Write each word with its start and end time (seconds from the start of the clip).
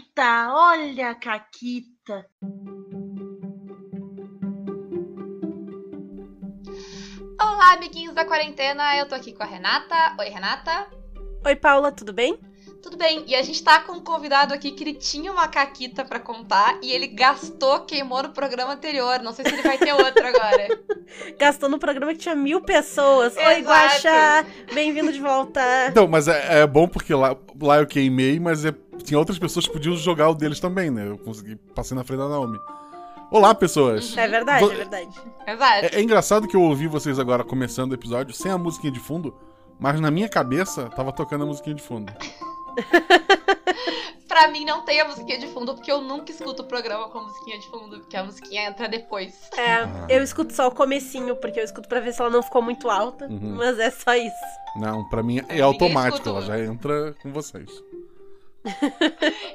Caquita, 0.00 0.48
olha 0.52 1.10
a 1.10 1.14
Caquita. 1.14 2.26
Olá, 7.40 7.74
amiguinhos 7.74 8.14
da 8.14 8.24
quarentena. 8.24 8.96
Eu 8.96 9.06
tô 9.06 9.14
aqui 9.14 9.32
com 9.32 9.42
a 9.42 9.46
Renata. 9.46 10.16
Oi, 10.18 10.28
Renata. 10.28 10.86
Oi, 11.44 11.56
Paula, 11.56 11.92
tudo 11.92 12.12
bem? 12.12 12.38
Tudo 12.82 12.96
bem. 12.96 13.24
E 13.26 13.34
a 13.34 13.42
gente 13.42 13.62
tá 13.62 13.80
com 13.80 13.92
um 13.92 14.00
convidado 14.00 14.54
aqui 14.54 14.70
que 14.70 14.82
ele 14.84 14.94
tinha 14.94 15.30
uma 15.30 15.48
caquita 15.48 16.02
para 16.04 16.18
contar 16.18 16.78
e 16.82 16.92
ele 16.92 17.08
gastou, 17.08 17.80
queimou 17.80 18.22
no 18.22 18.30
programa 18.30 18.72
anterior. 18.72 19.20
Não 19.20 19.32
sei 19.32 19.44
se 19.44 19.52
ele 19.52 19.62
vai 19.62 19.76
ter 19.76 19.92
outro 19.92 20.26
agora. 20.26 20.80
gastou 21.38 21.68
no 21.68 21.78
programa 21.78 22.12
que 22.12 22.20
tinha 22.20 22.34
mil 22.34 22.60
pessoas. 22.62 23.36
Exato. 23.36 23.48
Oi, 23.48 23.62
Guaxa! 23.62 24.46
Bem-vindo 24.72 25.12
de 25.12 25.20
volta. 25.20 25.60
Então, 25.88 26.06
mas 26.06 26.28
é, 26.28 26.60
é, 26.60 26.66
bom 26.66 26.88
porque 26.88 27.14
lá, 27.14 27.36
lá 27.60 27.78
eu 27.78 27.86
queimei, 27.86 28.38
mas 28.40 28.64
é, 28.64 28.74
tinha 29.04 29.18
outras 29.18 29.38
pessoas 29.38 29.66
que 29.66 29.72
podiam 29.72 29.96
jogar 29.96 30.30
o 30.30 30.34
deles 30.34 30.60
também, 30.60 30.90
né? 30.90 31.08
Eu 31.08 31.18
consegui, 31.18 31.56
passei 31.74 31.96
na 31.96 32.04
frente 32.04 32.18
da 32.18 32.28
Naomi. 32.28 32.58
Olá, 33.30 33.54
pessoas! 33.54 34.16
É 34.16 34.26
verdade, 34.26 34.64
é 34.64 34.74
verdade. 34.74 35.20
Exato. 35.46 35.86
É, 35.86 35.90
é 35.94 36.02
engraçado 36.02 36.48
que 36.48 36.56
eu 36.56 36.62
ouvi 36.62 36.88
vocês 36.88 37.18
agora 37.18 37.44
começando 37.44 37.92
o 37.92 37.94
episódio 37.94 38.34
sem 38.34 38.50
a 38.50 38.58
musiquinha 38.58 38.92
de 38.92 38.98
fundo, 38.98 39.34
mas 39.78 40.00
na 40.00 40.10
minha 40.10 40.28
cabeça 40.28 40.90
tava 40.90 41.12
tocando 41.12 41.44
a 41.44 41.46
musiquinha 41.46 41.76
de 41.76 41.82
fundo. 41.82 42.12
pra 44.26 44.48
mim 44.48 44.64
não 44.64 44.82
tem 44.82 45.00
a 45.00 45.04
musiquinha 45.04 45.38
de 45.38 45.46
fundo, 45.48 45.74
porque 45.74 45.90
eu 45.90 46.00
nunca 46.00 46.32
escuto 46.32 46.62
o 46.62 46.64
programa 46.64 47.08
com 47.08 47.18
a 47.18 47.22
musiquinha 47.22 47.58
de 47.58 47.66
fundo, 47.68 48.00
porque 48.00 48.16
a 48.16 48.24
musiquinha 48.24 48.68
entra 48.68 48.88
depois. 48.88 49.48
É, 49.56 49.74
ah. 49.74 50.06
eu 50.08 50.22
escuto 50.22 50.52
só 50.52 50.68
o 50.68 50.70
comecinho, 50.70 51.36
porque 51.36 51.60
eu 51.60 51.64
escuto 51.64 51.88
pra 51.88 52.00
ver 52.00 52.12
se 52.12 52.20
ela 52.20 52.30
não 52.30 52.42
ficou 52.42 52.62
muito 52.62 52.90
alta, 52.90 53.26
uhum. 53.26 53.54
mas 53.56 53.78
é 53.78 53.90
só 53.90 54.14
isso. 54.14 54.34
Não, 54.76 55.08
pra 55.08 55.22
mim 55.22 55.40
é, 55.48 55.58
é 55.58 55.60
automático, 55.60 56.28
ela 56.28 56.42
já 56.42 56.58
entra 56.58 57.14
com 57.22 57.32
vocês. 57.32 57.70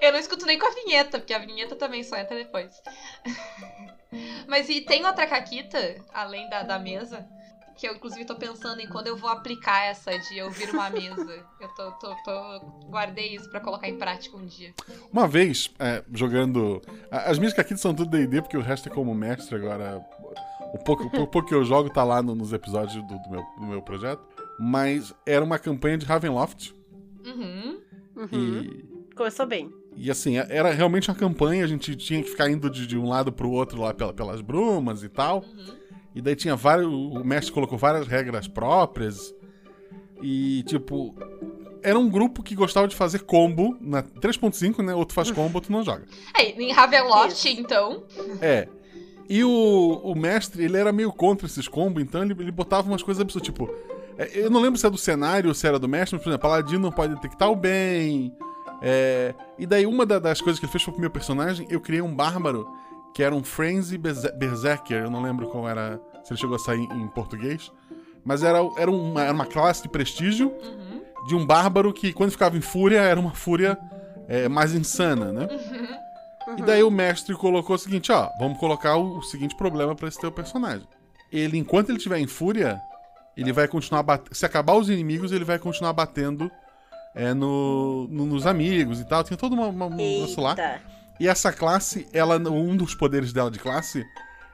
Eu 0.02 0.12
não 0.12 0.20
escuto 0.20 0.45
nem 0.45 0.58
com 0.58 0.66
a 0.66 0.72
vinheta, 0.72 1.20
porque 1.20 1.34
a 1.34 1.40
vinheta 1.40 1.76
também 1.76 2.04
só 2.04 2.18
entra 2.18 2.36
depois. 2.36 2.82
Mas 4.48 4.70
e 4.70 4.82
tem 4.82 5.05
outra 5.05 5.27
caquita, 5.27 5.77
além 6.13 6.49
da, 6.49 6.63
da 6.63 6.79
mesa? 6.79 7.27
Que 7.77 7.90
eu, 7.90 7.96
inclusive, 7.96 8.24
tô 8.24 8.35
pensando 8.35 8.79
em 8.79 8.88
quando 8.88 9.07
eu 9.07 9.18
vou 9.18 9.29
aplicar 9.29 9.84
essa 9.85 10.18
de 10.18 10.41
ouvir 10.41 10.70
uma 10.70 10.90
mesa. 10.90 11.46
Eu 11.60 11.68
tô, 11.70 11.91
tô, 11.94 12.16
tô 12.24 12.60
guardei 12.88 13.35
isso 13.35 13.49
para 13.49 13.60
colocar 13.60 13.90
em 13.90 13.98
prática 13.98 14.38
um 14.38 14.46
dia. 14.46 14.74
Uma 15.12 15.27
vez, 15.27 15.70
é, 15.77 16.01
jogando. 16.13 16.82
As 17.12 17.38
minhas 17.38 17.54
caquitas 17.54 17.82
são 17.82 17.94
tudo 17.94 18.12
DD, 18.12 18.41
porque 18.41 18.57
o 18.57 18.62
resto 18.62 18.88
é 18.88 18.91
como 18.91 19.13
mestre 19.13 19.55
agora. 19.55 20.01
O 20.74 20.77
pouco, 20.77 21.04
o 21.04 21.27
pouco 21.27 21.49
que 21.49 21.54
eu 21.54 21.66
jogo 21.66 21.90
tá 21.90 22.04
lá 22.04 22.22
no, 22.22 22.34
nos 22.34 22.54
episódios 22.54 22.96
do, 23.05 23.20
do, 23.20 23.29
meu, 23.29 23.44
do 23.57 23.66
meu 23.66 23.82
projeto. 23.82 24.24
Mas 24.57 25.13
era 25.26 25.44
uma 25.44 25.60
campanha 25.60 25.98
de 25.98 26.05
Ravenloft. 26.05 26.74
Uhum. 27.26 27.82
uhum. 28.16 28.29
E 28.32 28.95
Começou 29.16 29.46
bem. 29.46 29.71
E 29.96 30.12
assim, 30.12 30.38
era 30.38 30.71
realmente 30.71 31.10
uma 31.10 31.16
campanha, 31.16 31.63
a 31.63 31.68
gente 31.68 31.96
tinha 31.96 32.21
que 32.21 32.30
ficar 32.30 32.49
indo 32.49 32.70
de, 32.70 32.85
de 32.85 32.98
um 32.98 33.08
lado 33.08 33.32
pro 33.32 33.49
outro 33.49 33.82
lá 33.82 33.94
pelas 33.94 34.41
brumas 34.41 35.04
e 35.04 35.10
tal. 35.10 35.38
Uhum. 35.38 35.85
E 36.13 36.22
daí 36.22 36.35
tinha 36.35 36.55
vários. 36.55 36.88
O 36.88 37.24
mestre 37.24 37.54
colocou 37.54 37.77
várias 37.77 38.07
regras 38.07 38.48
próprias. 38.48 39.34
E, 40.22 40.63
tipo. 40.63 41.13
Era 41.84 41.99
um 41.99 42.10
grupo 42.10 42.41
que 42.41 42.55
gostava 42.55 42.88
de 42.88 42.96
fazer 42.96 43.20
combo 43.20 43.77
na 43.80 44.02
3.5, 44.02 44.84
né? 44.84 44.96
Outro 44.96 45.13
faz 45.13 45.29
combo, 45.29 45.57
outro 45.57 45.72
não 45.72 45.84
joga. 45.84 46.04
É, 46.35 46.50
em 46.60 46.72
Ravenloft, 46.72 47.46
então. 47.46 48.04
É. 48.41 48.68
E 49.29 49.44
o, 49.44 50.02
o 50.04 50.16
mestre, 50.16 50.63
ele 50.63 50.77
era 50.77 50.91
meio 50.91 51.12
contra 51.12 51.46
esses 51.46 51.68
combos, 51.68 52.02
então 52.02 52.24
ele, 52.24 52.34
ele 52.40 52.52
botava 52.52 52.88
umas 52.88 53.04
coisas 53.04 53.22
absurdas, 53.22 53.46
tipo. 53.46 53.70
É, 54.18 54.32
eu 54.34 54.50
não 54.50 54.62
lembro 54.62 54.79
se 54.79 54.88
é 54.88 54.90
do 54.90 54.98
cenário 54.98 55.50
ou 55.50 55.54
se 55.54 55.68
era 55.68 55.77
do 55.77 55.88
mestre, 55.88 56.16
mas, 56.16 56.24
por 56.24 56.29
exemplo, 56.29 56.50
Paladino 56.50 56.82
não 56.82 56.91
pode 56.91 57.13
detectar 57.13 57.52
o 57.52 57.55
bem. 57.55 58.35
É, 58.88 59.34
e 59.58 59.66
daí, 59.66 59.88
uma 59.88 60.05
da, 60.05 60.20
das 60.20 60.40
coisas 60.40 60.60
que 60.60 60.66
ele 60.68 60.72
fez 60.72 60.84
pro 60.84 61.00
meu 61.00 61.10
personagem, 61.10 61.66
eu 61.72 61.82
criei 61.82 62.04
um 62.04 62.16
bárbaro 62.16 62.70
que 63.16 63.24
era 63.24 63.34
um 63.34 63.44
Frenzy 63.44 63.98
Berserker. 63.98 65.06
Eu 65.06 65.09
não 65.09 65.24
lembro 65.24 65.47
qual 65.47 65.68
era. 65.68 66.00
Se 66.24 66.34
ele 66.34 66.40
chegou 66.40 66.56
a 66.56 66.59
sair 66.59 66.81
em 66.81 67.07
português. 67.07 67.72
Mas 68.24 68.44
era, 68.44 68.59
era, 68.78 68.91
uma, 68.91 69.24
era 69.24 69.34
uma 69.34 69.45
classe 69.45 69.81
de 69.81 69.90
prestígio 69.90 70.50
uhum. 70.50 71.01
de 71.28 71.35
um 71.35 71.45
bárbaro 71.45 71.91
que, 71.94 72.13
quando 72.13 72.31
ficava 72.31 72.57
em 72.57 72.62
fúria, 72.62 73.00
era 73.00 73.19
uma 73.19 73.34
fúria 73.34 73.78
é, 74.28 74.47
mais 74.47 74.74
insana, 74.74 75.31
né? 75.31 75.47
Uhum. 75.50 76.57
E 76.59 76.62
daí 76.62 76.84
o 76.84 76.91
mestre 76.91 77.35
colocou 77.35 77.75
o 77.75 77.79
seguinte: 77.79 78.12
ó, 78.12 78.29
vamos 78.38 78.59
colocar 78.59 78.97
o, 78.97 79.18
o 79.18 79.24
seguinte 79.24 79.56
problema 79.56 79.95
para 79.95 80.07
esse 80.07 80.19
teu 80.19 80.31
personagem. 80.31 80.88
Ele, 81.31 81.57
enquanto 81.57 81.90
ele 81.90 81.97
estiver 81.97 82.19
em 82.19 82.28
fúria, 82.28 82.79
ele 83.35 83.51
vai 83.51 83.68
continuar 83.68 84.03
batendo. 84.03 84.35
Se 84.35 84.45
acabar 84.45 84.75
os 84.75 84.90
inimigos, 84.90 85.31
ele 85.31 85.44
vai 85.44 85.57
continuar 85.57 85.94
batendo 85.94 86.51
é, 87.15 87.33
no, 87.33 88.07
no, 88.09 88.25
nos 88.25 88.45
amigos 88.45 88.99
e 88.99 89.05
tal. 89.05 89.23
Tinha 89.23 89.37
todo 89.37 89.53
uma, 89.53 89.67
uma, 89.67 89.85
um 89.85 89.95
negócio 89.95 90.41
lá. 90.41 90.55
E 91.19 91.27
essa 91.27 91.51
classe, 91.51 92.07
ela, 92.11 92.37
um 92.37 92.75
dos 92.75 92.93
poderes 92.93 93.31
dela 93.31 93.49
de 93.49 93.57
classe 93.57 94.05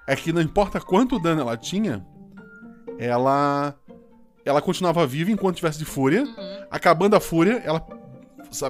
é 0.07 0.15
que 0.15 0.31
não 0.31 0.41
importa 0.41 0.79
quanto 0.79 1.19
dano 1.19 1.41
ela 1.41 1.57
tinha, 1.57 2.05
ela 2.99 3.75
ela 4.43 4.61
continuava 4.61 5.05
viva 5.05 5.31
enquanto 5.31 5.57
tivesse 5.57 5.79
de 5.79 5.85
fúria. 5.85 6.23
Uhum. 6.23 6.65
Acabando 6.69 7.15
a 7.15 7.19
fúria, 7.19 7.61
ela 7.63 7.79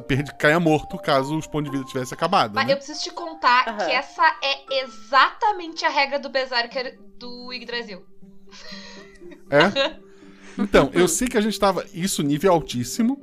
perde, 0.08 0.34
caia 0.36 0.60
morto 0.60 0.98
caso 0.98 1.38
os 1.38 1.48
pontos 1.48 1.72
de 1.72 1.78
vida 1.78 1.90
tivessem 1.90 2.16
acabado. 2.16 2.54
Mas 2.54 2.68
né? 2.68 2.74
eu 2.74 2.78
preciso 2.78 3.02
te 3.02 3.12
contar 3.12 3.68
uhum. 3.70 3.78
que 3.78 3.92
essa 3.92 4.24
é 4.44 4.84
exatamente 4.84 5.86
a 5.86 5.90
regra 5.90 6.20
do 6.20 6.30
Berserker 6.30 7.00
do 7.18 7.54
Yggdrasil. 7.54 8.06
É? 9.50 10.02
Então, 10.58 10.90
eu 10.94 11.08
sei 11.08 11.30
que 11.30 11.38
a 11.38 11.42
gente 11.42 11.58
tava. 11.58 11.86
Isso, 11.94 12.22
nível 12.22 12.52
altíssimo. 12.52 13.18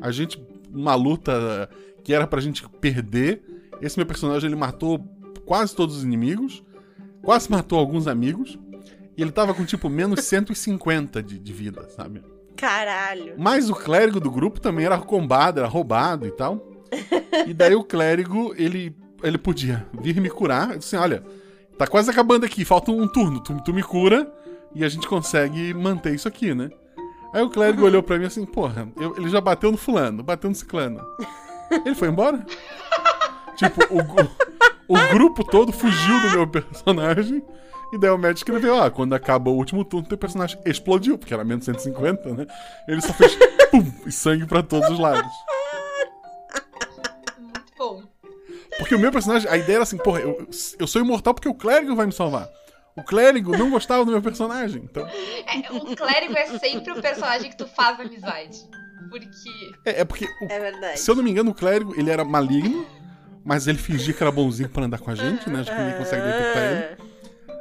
A 0.00 0.10
gente, 0.10 0.42
uma 0.72 0.94
luta 0.94 1.68
que 2.04 2.12
era 2.12 2.26
pra 2.26 2.40
gente 2.40 2.66
perder. 2.80 3.42
Esse 3.80 3.98
meu 3.98 4.06
personagem, 4.06 4.48
ele 4.48 4.56
matou 4.56 5.04
quase 5.44 5.74
todos 5.74 5.98
os 5.98 6.04
inimigos. 6.04 6.62
Quase 7.22 7.50
matou 7.50 7.78
alguns 7.78 8.06
amigos. 8.06 8.58
E 9.16 9.22
ele 9.22 9.32
tava 9.32 9.52
com, 9.52 9.64
tipo, 9.64 9.88
menos 9.88 10.20
150 10.24 11.22
de, 11.22 11.38
de 11.38 11.52
vida, 11.52 11.88
sabe? 11.90 12.22
Caralho. 12.56 13.34
Mas 13.36 13.70
o 13.70 13.74
clérigo 13.74 14.18
do 14.18 14.30
grupo 14.30 14.60
também 14.60 14.84
era 14.84 14.98
combado, 14.98 15.60
era 15.60 15.68
roubado 15.68 16.26
e 16.26 16.30
tal. 16.30 16.66
e 17.46 17.54
daí 17.54 17.74
o 17.74 17.84
clérigo, 17.84 18.54
ele, 18.56 18.96
ele 19.22 19.38
podia 19.38 19.86
vir 20.00 20.20
me 20.20 20.30
curar. 20.30 20.72
Eu 20.72 20.78
disse 20.78 20.96
assim, 20.96 21.04
olha, 21.04 21.22
tá 21.76 21.86
quase 21.86 22.10
acabando 22.10 22.44
aqui, 22.44 22.64
falta 22.64 22.90
um 22.90 23.06
turno. 23.06 23.40
Tu, 23.40 23.54
tu 23.62 23.72
me 23.72 23.82
cura 23.82 24.32
e 24.74 24.84
a 24.84 24.88
gente 24.88 25.06
consegue 25.06 25.72
manter 25.72 26.14
isso 26.14 26.26
aqui, 26.26 26.54
né? 26.54 26.70
Aí 27.32 27.42
o 27.42 27.50
clérigo 27.50 27.84
olhou 27.84 28.02
pra 28.02 28.18
mim 28.18 28.24
assim, 28.24 28.44
porra, 28.46 28.88
eu, 28.96 29.16
ele 29.16 29.28
já 29.28 29.40
bateu 29.40 29.70
no 29.70 29.76
fulano, 29.76 30.22
bateu 30.22 30.48
no 30.48 30.56
ciclano. 30.56 31.00
Ele 31.84 31.94
foi 31.94 32.08
embora. 32.08 32.44
tipo, 33.56 33.82
o, 33.90 34.94
o, 34.94 35.08
grupo 35.12 35.44
todo 35.44 35.72
fugiu 35.72 36.20
do 36.22 36.30
meu 36.30 36.46
personagem. 36.46 37.42
E 37.92 37.98
daí 37.98 38.10
o 38.10 38.18
médico 38.18 38.38
escreveu, 38.38 38.80
ah, 38.80 38.90
quando 38.90 39.14
acabou 39.14 39.54
o 39.54 39.58
último 39.58 39.84
turno, 39.84 40.06
teu 40.06 40.18
personagem 40.18 40.58
explodiu, 40.64 41.16
porque 41.16 41.32
era 41.32 41.44
menos 41.44 41.64
150, 41.64 42.34
né? 42.34 42.46
Ele 42.86 43.00
só 43.00 43.12
fez 43.14 43.34
pum, 43.70 43.84
e 44.06 44.12
sangue 44.12 44.46
pra 44.46 44.62
todos 44.62 44.88
os 44.90 44.98
lados. 44.98 45.32
Muito 47.38 47.72
bom. 47.78 48.02
Porque 48.78 48.94
o 48.94 48.98
meu 48.98 49.10
personagem, 49.10 49.50
a 49.50 49.56
ideia 49.56 49.76
era 49.76 49.82
assim, 49.82 49.96
porra, 49.96 50.20
eu, 50.20 50.46
eu 50.78 50.86
sou 50.86 51.00
imortal 51.00 51.32
porque 51.32 51.48
o 51.48 51.54
clérigo 51.54 51.96
vai 51.96 52.06
me 52.06 52.12
salvar. 52.12 52.48
O 52.98 53.04
clérigo 53.04 53.56
não 53.56 53.70
gostava 53.70 54.04
do 54.04 54.10
meu 54.10 54.20
personagem. 54.20 54.82
Então... 54.84 55.06
É, 55.06 55.72
o 55.72 55.96
clérigo 55.96 56.36
é 56.36 56.58
sempre 56.58 56.92
o 56.92 57.00
personagem 57.00 57.50
que 57.50 57.56
tu 57.56 57.66
faz 57.66 58.00
amizade. 58.00 58.58
Porque. 59.08 59.72
É, 59.84 60.00
é 60.00 60.04
porque. 60.04 60.24
O, 60.24 60.46
é 60.48 60.58
verdade. 60.58 60.98
Se 60.98 61.10
eu 61.10 61.14
não 61.14 61.22
me 61.22 61.30
engano, 61.30 61.50
o 61.50 61.54
clérigo 61.54 61.94
ele 61.98 62.10
era 62.10 62.24
maligno, 62.24 62.86
mas 63.44 63.66
ele 63.66 63.78
fingia 63.78 64.12
que 64.12 64.22
era 64.22 64.32
bonzinho 64.32 64.68
pra 64.68 64.84
andar 64.84 64.98
com 64.98 65.10
a 65.10 65.14
gente, 65.14 65.48
né? 65.48 65.60
Acho 65.60 65.70
que 65.70 65.78
ninguém 65.78 65.98
consegue 65.98 66.22
detectar 66.22 66.62
ele. 66.64 66.96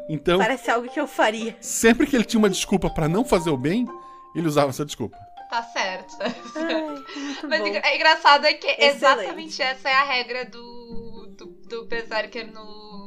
Então. 0.09 0.39
Parece 0.39 0.71
algo 0.71 0.89
que 0.89 0.99
eu 0.99 1.07
faria. 1.07 1.55
Sempre 1.61 2.07
que 2.07 2.15
ele 2.15 2.25
tinha 2.25 2.39
uma 2.39 2.49
desculpa 2.49 2.89
para 2.89 3.07
não 3.07 3.23
fazer 3.23 3.49
o 3.49 3.57
bem, 3.57 3.87
ele 4.35 4.47
usava 4.47 4.69
essa 4.69 4.85
desculpa. 4.85 5.17
Tá 5.49 5.63
certo. 5.63 6.17
Ai, 6.19 7.03
Mas 7.47 7.61
bom. 7.61 7.67
é 7.67 7.95
engraçado 7.95 8.45
é 8.45 8.53
que 8.53 8.67
Excelente. 8.67 8.95
exatamente 8.95 9.61
essa 9.61 9.89
é 9.89 9.93
a 9.93 10.03
regra 10.03 10.45
do, 10.45 11.33
do, 11.37 11.45
do 11.69 11.85
Berserker 11.85 12.51
no 12.51 13.06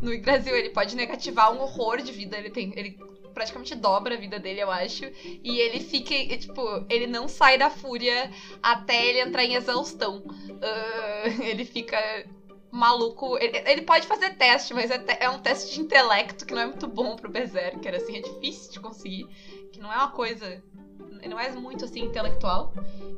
no 0.00 0.18
Brasil 0.20 0.56
ele 0.56 0.70
pode 0.70 0.96
negativar 0.96 1.52
um 1.52 1.60
horror 1.60 1.98
de 1.98 2.12
vida. 2.12 2.36
Ele 2.36 2.50
tem. 2.50 2.72
Ele 2.76 2.98
praticamente 3.32 3.74
dobra 3.74 4.14
a 4.14 4.18
vida 4.18 4.38
dele, 4.38 4.60
eu 4.60 4.70
acho. 4.70 5.04
E 5.24 5.58
ele 5.58 5.80
fica, 5.80 6.14
tipo, 6.36 6.62
ele 6.88 7.06
não 7.06 7.28
sai 7.28 7.56
da 7.56 7.70
fúria 7.70 8.30
até 8.62 9.06
ele 9.06 9.20
entrar 9.20 9.44
em 9.44 9.54
exaustão. 9.54 10.18
Uh, 10.18 11.42
ele 11.42 11.64
fica 11.64 11.98
maluco. 12.70 13.36
Ele, 13.38 13.58
ele, 13.66 13.82
pode 13.82 14.06
fazer 14.06 14.34
teste, 14.36 14.74
mas 14.74 14.90
é, 14.90 15.02
é, 15.20 15.30
um 15.30 15.38
teste 15.38 15.74
de 15.74 15.80
intelecto 15.80 16.46
que 16.46 16.54
não 16.54 16.62
é 16.62 16.66
muito 16.66 16.86
bom 16.86 17.16
pro 17.16 17.30
Berserker, 17.30 17.94
assim, 17.94 18.16
é 18.16 18.20
difícil 18.20 18.72
de 18.72 18.80
conseguir. 18.80 19.26
Que 19.72 19.80
não 19.80 19.92
é 19.92 19.96
uma 19.96 20.10
coisa. 20.10 20.62
Não 21.28 21.38
é 21.38 21.50
muito 21.52 21.84
assim 21.84 22.00
intelectual. 22.00 22.72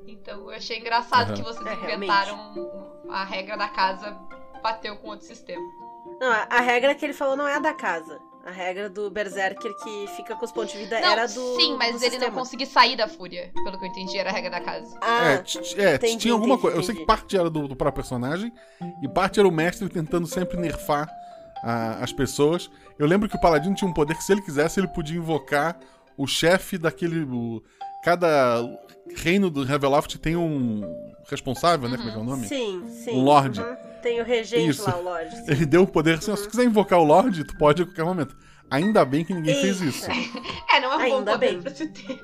Então 0.07 0.51
eu 0.51 0.51
achei 0.51 0.79
engraçado 0.79 1.31
uhum. 1.31 1.35
que 1.37 1.43
vocês 1.43 1.67
é, 1.67 1.75
inventaram 1.75 2.53
realmente. 2.53 3.11
a 3.11 3.25
regra 3.25 3.57
da 3.57 3.69
casa 3.69 4.11
bateu 4.63 4.97
com 4.97 5.09
outro 5.09 5.27
sistema. 5.27 5.82
Não, 6.23 6.31
a 6.49 6.61
regra 6.61 6.95
que 6.95 7.05
ele 7.05 7.13
falou 7.13 7.37
não 7.37 7.49
é 7.49 7.57
a 7.57 7.59
da 7.59 7.75
casa. 7.75 8.21
A 8.47 8.51
regra 8.51 8.89
do 8.91 9.09
Berserker 9.11 9.73
que 9.77 10.07
fica 10.17 10.35
com 10.35 10.45
os 10.45 10.51
pontos 10.53 10.73
de 10.73 10.79
vida 10.79 11.01
não, 11.01 11.09
era 11.13 11.27
do. 11.27 11.57
Sim, 11.57 11.77
mas 11.77 11.91
do 11.93 11.97
ele 12.05 12.11
sistema. 12.11 12.27
não 12.33 12.39
conseguia 12.39 12.67
sair 12.67 12.97
da 12.97 13.07
fúria, 13.09 13.51
pelo 13.65 13.79
que 13.79 13.85
eu 13.85 13.89
entendi, 13.89 14.19
era 14.19 14.31
a 14.31 14.33
regra 14.33 14.51
da 14.51 14.61
casa. 14.61 14.99
Ah, 15.01 15.33
é, 15.33 15.83
é, 15.83 15.95
entendi, 15.95 16.17
tinha 16.19 16.33
alguma 16.35 16.55
entendi, 16.55 16.63
coisa. 16.63 16.77
Eu 16.79 16.83
sei 16.83 16.95
que 16.95 17.05
parte 17.07 17.37
era 17.37 17.49
do, 17.51 17.69
do 17.69 17.77
próprio 17.77 18.03
personagem 18.03 18.53
e 19.03 19.09
parte 19.09 19.39
era 19.39 19.49
o 19.49 19.53
mestre 19.53 19.89
tentando 19.89 20.27
sempre 20.27 20.57
nerfar 20.59 21.09
a- 21.63 21.99
as 22.03 22.13
pessoas. 22.13 22.69
Eu 22.99 23.07
lembro 23.07 23.29
que 23.29 23.37
o 23.37 23.41
Paladino 23.41 23.75
tinha 23.77 23.89
um 23.89 23.95
poder 23.95 24.17
que, 24.17 24.25
se 24.25 24.33
ele 24.33 24.43
quisesse, 24.43 24.81
ele 24.81 24.89
podia 24.89 25.17
invocar 25.19 25.79
o 26.17 26.27
chefe 26.27 26.79
daquele. 26.79 27.23
o- 27.25 27.63
cada 28.05 28.61
reino 29.17 29.49
do 29.51 29.63
Reveloft 29.63 30.19
tem 30.19 30.35
um 30.35 30.83
responsável, 31.31 31.89
né? 31.89 31.97
Como 31.97 32.09
é 32.09 32.13
que 32.13 32.19
é 32.19 32.21
o 32.21 32.25
nome? 32.25 32.49
sim, 32.49 32.85
sim. 32.89 33.13
Um 33.17 33.23
lorde. 33.23 33.61
Uhum. 33.61 33.92
Tem 34.03 34.21
o 34.21 34.25
regente 34.25 34.71
Isso. 34.71 34.83
lá, 34.85 34.97
o 34.97 35.03
Lorde. 35.03 35.35
sim. 35.45 35.45
Ele 35.49 35.65
deu 35.67 35.83
o 35.83 35.87
poder 35.87 36.19
assim, 36.19 36.31
ó, 36.31 36.37
se 36.37 36.43
tu 36.45 36.51
quiser 36.51 36.65
invocar 36.65 36.99
o 36.99 37.05
Lorde, 37.05 37.45
tu 37.45 37.57
pode 37.57 37.83
a 37.83 37.87
qualquer 37.87 38.05
momento. 38.05 38.37
Ainda 38.71 39.05
bem 39.05 39.25
que 39.25 39.33
ninguém 39.35 39.55
fez 39.61 39.81
isso. 39.83 40.11
É, 40.73 40.81
não 40.81 40.93
é 40.93 40.97
um 40.97 40.99
bom 41.11 41.17
Ainda 41.19 41.33
poder 41.33 41.53
bem. 41.53 41.63
pra 41.63 41.75
se 41.75 41.87
ter. 41.89 42.19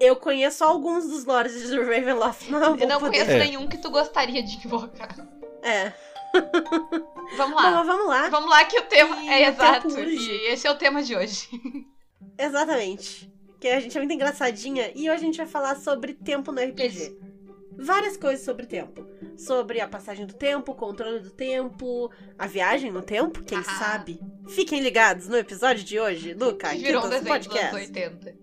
Eu 0.00 0.16
conheço 0.16 0.62
alguns 0.64 1.08
dos 1.08 1.24
lords 1.24 1.70
do 1.70 1.80
Ravenloft. 1.80 2.48
Não, 2.50 2.62
é 2.62 2.70
um 2.70 2.76
Eu 2.76 2.88
não 2.88 2.98
bom 3.00 3.06
poder. 3.06 3.18
conheço 3.18 3.30
É. 3.30 3.38
nenhum 3.38 3.66
que 3.68 3.78
tu 3.78 3.90
gostaria 3.90 4.42
de 4.42 4.56
invocar. 4.64 5.14
É. 5.62 5.92
Vamos 7.36 7.54
Bom, 7.56 7.62
lá. 7.62 7.70
mas 7.72 7.86
vamos 7.86 8.06
lá. 8.08 8.28
Vamos 8.30 8.50
lá 8.50 8.64
que 8.64 8.78
o 8.78 8.82
tema 8.82 9.16
E 9.22 9.28
é 9.28 9.48
exato. 9.48 9.88
E 10.00 10.46
esse 10.52 10.66
é 10.66 10.70
o 10.70 10.74
tema 10.76 11.02
de 11.02 11.14
hoje. 11.16 11.48
Exatamente. 12.38 13.30
Que 13.60 13.68
a 13.68 13.80
gente 13.80 13.96
é 13.96 14.00
muito 14.00 14.12
engraçadinha 14.14 14.90
e 14.94 15.08
hoje 15.10 15.22
a 15.22 15.26
gente 15.26 15.36
vai 15.36 15.46
falar 15.46 15.76
sobre 15.76 16.14
tempo 16.14 16.50
no 16.52 16.60
RPG. 16.60 17.16
Várias 17.78 18.16
coisas 18.16 18.44
sobre 18.44 18.66
tempo. 18.66 19.06
Sobre 19.36 19.80
a 19.80 19.88
passagem 19.88 20.26
do 20.26 20.34
tempo, 20.34 20.72
o 20.72 20.74
controle 20.74 21.20
do 21.20 21.30
tempo, 21.30 22.10
a 22.38 22.46
viagem 22.46 22.90
no 22.92 23.02
tempo, 23.02 23.42
quem 23.42 23.58
Ah. 23.58 23.62
sabe. 23.64 24.20
Fiquem 24.48 24.80
ligados 24.80 25.28
no 25.28 25.36
episódio 25.36 25.82
de 25.84 25.98
hoje, 25.98 26.34
Luca, 26.34 26.68
aqui 26.68 26.78
Virou 26.78 27.04
um 27.04 27.08
do 27.08 27.22
podcast. 27.24 27.74
80. 27.74 28.34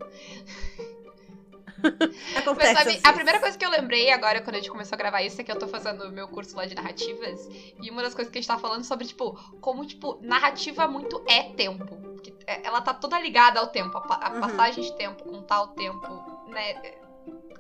Acontece 2.35 2.73
Mas 2.73 2.83
sabe, 2.83 2.99
a 3.03 3.13
primeira 3.13 3.39
coisa 3.39 3.57
que 3.57 3.63
eu 3.65 3.69
lembrei 3.69 4.11
agora, 4.11 4.41
quando 4.41 4.55
a 4.55 4.59
gente 4.59 4.69
começou 4.69 4.95
a 4.95 4.97
gravar 4.97 5.21
isso, 5.21 5.39
é 5.39 5.43
que 5.45 5.51
eu 5.51 5.57
tô 5.57 5.65
fazendo 5.67 6.03
o 6.05 6.11
meu 6.11 6.27
curso 6.27 6.55
lá 6.57 6.65
de 6.65 6.75
narrativas. 6.75 7.47
E 7.81 7.89
uma 7.89 8.01
das 8.03 8.13
coisas 8.13 8.29
que 8.31 8.37
a 8.37 8.41
gente 8.41 8.49
tá 8.49 8.57
falando 8.57 8.83
sobre, 8.83 9.05
tipo, 9.07 9.33
como, 9.61 9.85
tipo, 9.85 10.19
narrativa 10.21 10.87
muito 10.89 11.23
é 11.27 11.43
tempo. 11.53 11.85
Porque 12.13 12.33
é- 12.45 12.65
ela 12.67 12.81
tá 12.81 12.93
toda 12.93 13.17
ligada 13.19 13.61
ao 13.61 13.67
tempo. 13.67 13.97
A, 13.97 14.27
a 14.27 14.33
Uhum. 14.33 14.41
passagem 14.41 14.83
de 14.83 14.93
tempo, 14.97 15.23
contar 15.23 15.61
o 15.61 15.67
tempo, 15.67 16.07
né? 16.49 16.73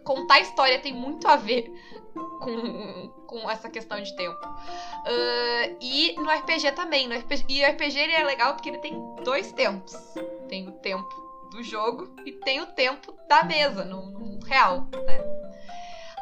Contar 0.03 0.35
a 0.35 0.39
história 0.41 0.79
tem 0.79 0.93
muito 0.93 1.27
a 1.27 1.35
ver 1.35 1.71
com, 2.39 3.09
com 3.27 3.49
essa 3.49 3.69
questão 3.69 4.01
de 4.01 4.15
tempo. 4.15 4.39
Ah, 4.43 5.75
e 5.81 6.15
no 6.17 6.29
RPG 6.29 6.71
também. 6.73 7.07
No 7.07 7.15
RPG, 7.15 7.45
e 7.49 7.63
o 7.63 7.69
RPG 7.69 7.97
ele 7.99 8.13
é 8.13 8.23
legal 8.23 8.53
porque 8.53 8.69
ele 8.69 8.79
tem 8.79 8.93
dois 9.23 9.51
tempos. 9.51 9.93
Tem 10.47 10.67
o 10.67 10.71
tempo 10.73 11.07
do 11.51 11.63
jogo 11.63 12.13
e 12.25 12.31
tem 12.31 12.61
o 12.61 12.67
tempo 12.67 13.13
da 13.27 13.43
mesa, 13.43 13.83
no, 13.83 14.05
no 14.07 14.39
real, 14.45 14.81
né? 15.05 15.19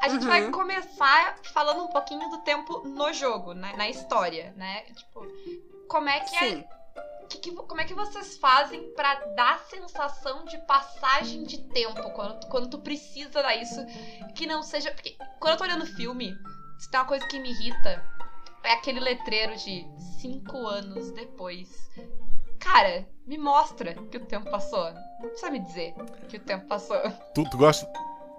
A 0.02 0.10
gente 0.10 0.22
Uhum. 0.24 0.28
vai 0.28 0.52
começar 0.52 1.38
falando 1.54 1.84
um 1.84 1.88
pouquinho 1.88 2.30
do 2.30 2.38
tempo 2.40 2.88
no 2.88 3.12
jogo, 3.14 3.54
né? 3.54 3.74
Na 3.76 3.90
história, 3.90 4.54
né? 4.56 4.82
Tipo, 4.96 5.26
como 5.90 6.08
é 6.08 6.20
que 6.20 6.36
é 6.36 6.40
Sim. 6.40 6.64
Que, 7.28 7.38
que- 7.40 7.52
como 7.56 7.82
é 7.82 7.86
que 7.86 7.94
vocês 7.94 8.38
fazem 8.38 8.92
pra 8.94 9.16
dar 9.36 9.60
sensação 9.70 10.46
de 10.46 10.58
passagem 10.66 11.44
de 11.44 11.58
tempo 11.70 12.10
quando, 12.12 12.48
quando 12.48 12.70
tu 12.70 12.80
precisa 12.80 13.42
dar 13.44 13.56
isso? 13.56 13.80
Que 14.36 14.46
não 14.48 14.62
seja. 14.64 14.92
Porque 14.94 15.16
quando 15.40 15.54
eu 15.54 15.58
tô 15.58 15.64
olhando 15.64 15.86
filme, 15.86 16.34
se 16.80 16.90
tem 16.90 17.00
uma 17.00 17.06
coisa 17.08 17.26
que 17.28 17.40
me 17.40 17.50
irrita, 17.52 18.04
é 18.64 18.74
aquele 18.74 19.00
letreiro 19.00 19.56
de 19.58 19.86
cinco 20.20 20.58
anos 20.68 21.12
depois. 21.12 21.70
Cara, 22.60 23.08
me 23.26 23.38
mostra 23.38 23.94
que 23.94 24.18
o 24.18 24.26
tempo 24.26 24.50
passou. 24.50 24.92
Não 25.22 25.30
precisa 25.30 25.52
me 25.52 25.60
dizer 25.60 25.94
que 26.28 26.38
o 26.38 26.40
tempo 26.40 26.68
passou. 26.68 26.98
Tu, 27.34 27.44
tu 27.50 27.58
gosta. 27.58 27.88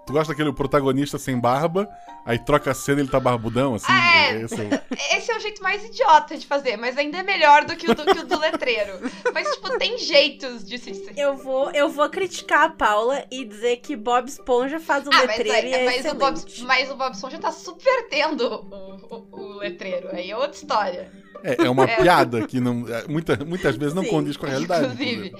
Tu 0.09 0.13
gosta 0.13 0.33
daquele 0.33 0.51
protagonista 0.51 1.19
sem 1.19 1.39
barba, 1.39 1.87
aí 2.25 2.39
troca 2.39 2.71
a 2.71 2.73
cena 2.73 2.97
e 2.99 3.03
ele 3.03 3.11
tá 3.11 3.19
barbudão, 3.19 3.75
assim? 3.75 3.85
Ah, 3.87 4.31
é. 4.33 4.41
Esse 4.41 4.55
é 4.59 4.63
o- 4.65 4.69
Esse 5.15 5.31
é 5.31 5.37
o 5.37 5.39
jeito 5.39 5.61
mais 5.61 5.85
idiota 5.85 6.35
de 6.35 6.47
fazer, 6.47 6.77
mas 6.77 6.97
ainda 6.97 7.19
é 7.19 7.23
melhor 7.23 7.63
do 7.65 7.75
que 7.75 7.91
o 7.91 7.93
do, 7.93 8.03
que 8.03 8.17
o 8.17 8.25
do 8.25 8.39
letreiro. 8.39 8.99
Mas, 9.31 9.47
tipo, 9.51 9.77
tem 9.77 9.99
jeitos 9.99 10.65
de 10.65 10.79
se. 10.79 11.11
Eu 11.15 11.37
vou, 11.37 11.69
eu 11.73 11.89
vou 11.89 12.09
criticar 12.09 12.63
a 12.63 12.69
Paula 12.69 13.23
e 13.29 13.45
dizer 13.45 13.77
que 13.77 13.95
Bob 13.95 14.27
Esponja 14.27 14.79
faz 14.79 15.05
o 15.05 15.11
Ah, 15.13 15.17
mas, 15.27 15.37
letreiro 15.37 15.67
e 15.67 15.73
é 15.73 15.75
aí- 15.75 15.85
mas, 15.85 16.11
o 16.11 16.15
Bob, 16.15 16.43
mas 16.65 16.89
o 16.89 16.95
Bob 16.95 17.13
Esponja 17.13 17.37
tá 17.37 17.51
subvertendo 17.51 18.47
o, 18.71 19.15
o- 19.15 19.27
o 19.31 19.57
letreiro. 19.59 20.09
Aí 20.11 20.31
é 20.31 20.35
outra 20.35 20.57
história. 20.57 21.11
É, 21.43 21.65
é 21.65 21.69
uma 21.69 21.85
É. 21.85 22.01
piada 22.01 22.45
que 22.47 22.59
não, 22.59 22.87
é, 22.87 23.07
muita, 23.07 23.43
muitas 23.45 23.75
vezes 23.75 23.93
não 23.93 24.03
Sim, 24.03 24.09
condiz 24.09 24.37
com 24.37 24.45
a 24.45 24.49
realidade. 24.49 24.85
Inclusive. 24.85 25.33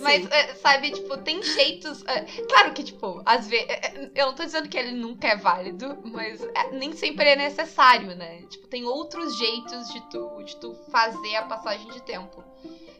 Mas, 0.00 0.28
é, 0.30 0.54
sabe, 0.54 0.90
tipo, 0.90 1.16
tem 1.18 1.42
jeitos. 1.42 2.04
é, 2.06 2.22
claro 2.48 2.72
que, 2.72 2.82
tipo, 2.82 3.22
às 3.24 3.46
vezes. 3.48 3.66
eu 4.14 4.26
não 4.26 4.34
tô 4.34 4.44
dizendo 4.44 4.68
que 4.68 4.76
ele 4.76 4.92
nunca 4.92 5.28
é 5.28 5.36
válido, 5.36 5.98
mas 6.04 6.40
nem 6.72 6.92
sempre 6.92 7.28
é 7.28 7.36
necessário, 7.36 8.14
né? 8.16 8.42
Tipo, 8.48 8.66
tem 8.66 8.84
outros 8.84 9.36
jeitos 9.36 9.88
de 9.92 10.00
tu, 10.10 10.42
de 10.44 10.56
tu 10.56 10.74
fazer 10.90 11.36
a 11.36 11.42
passagem 11.42 11.88
de 11.92 12.02
tempo. 12.02 12.42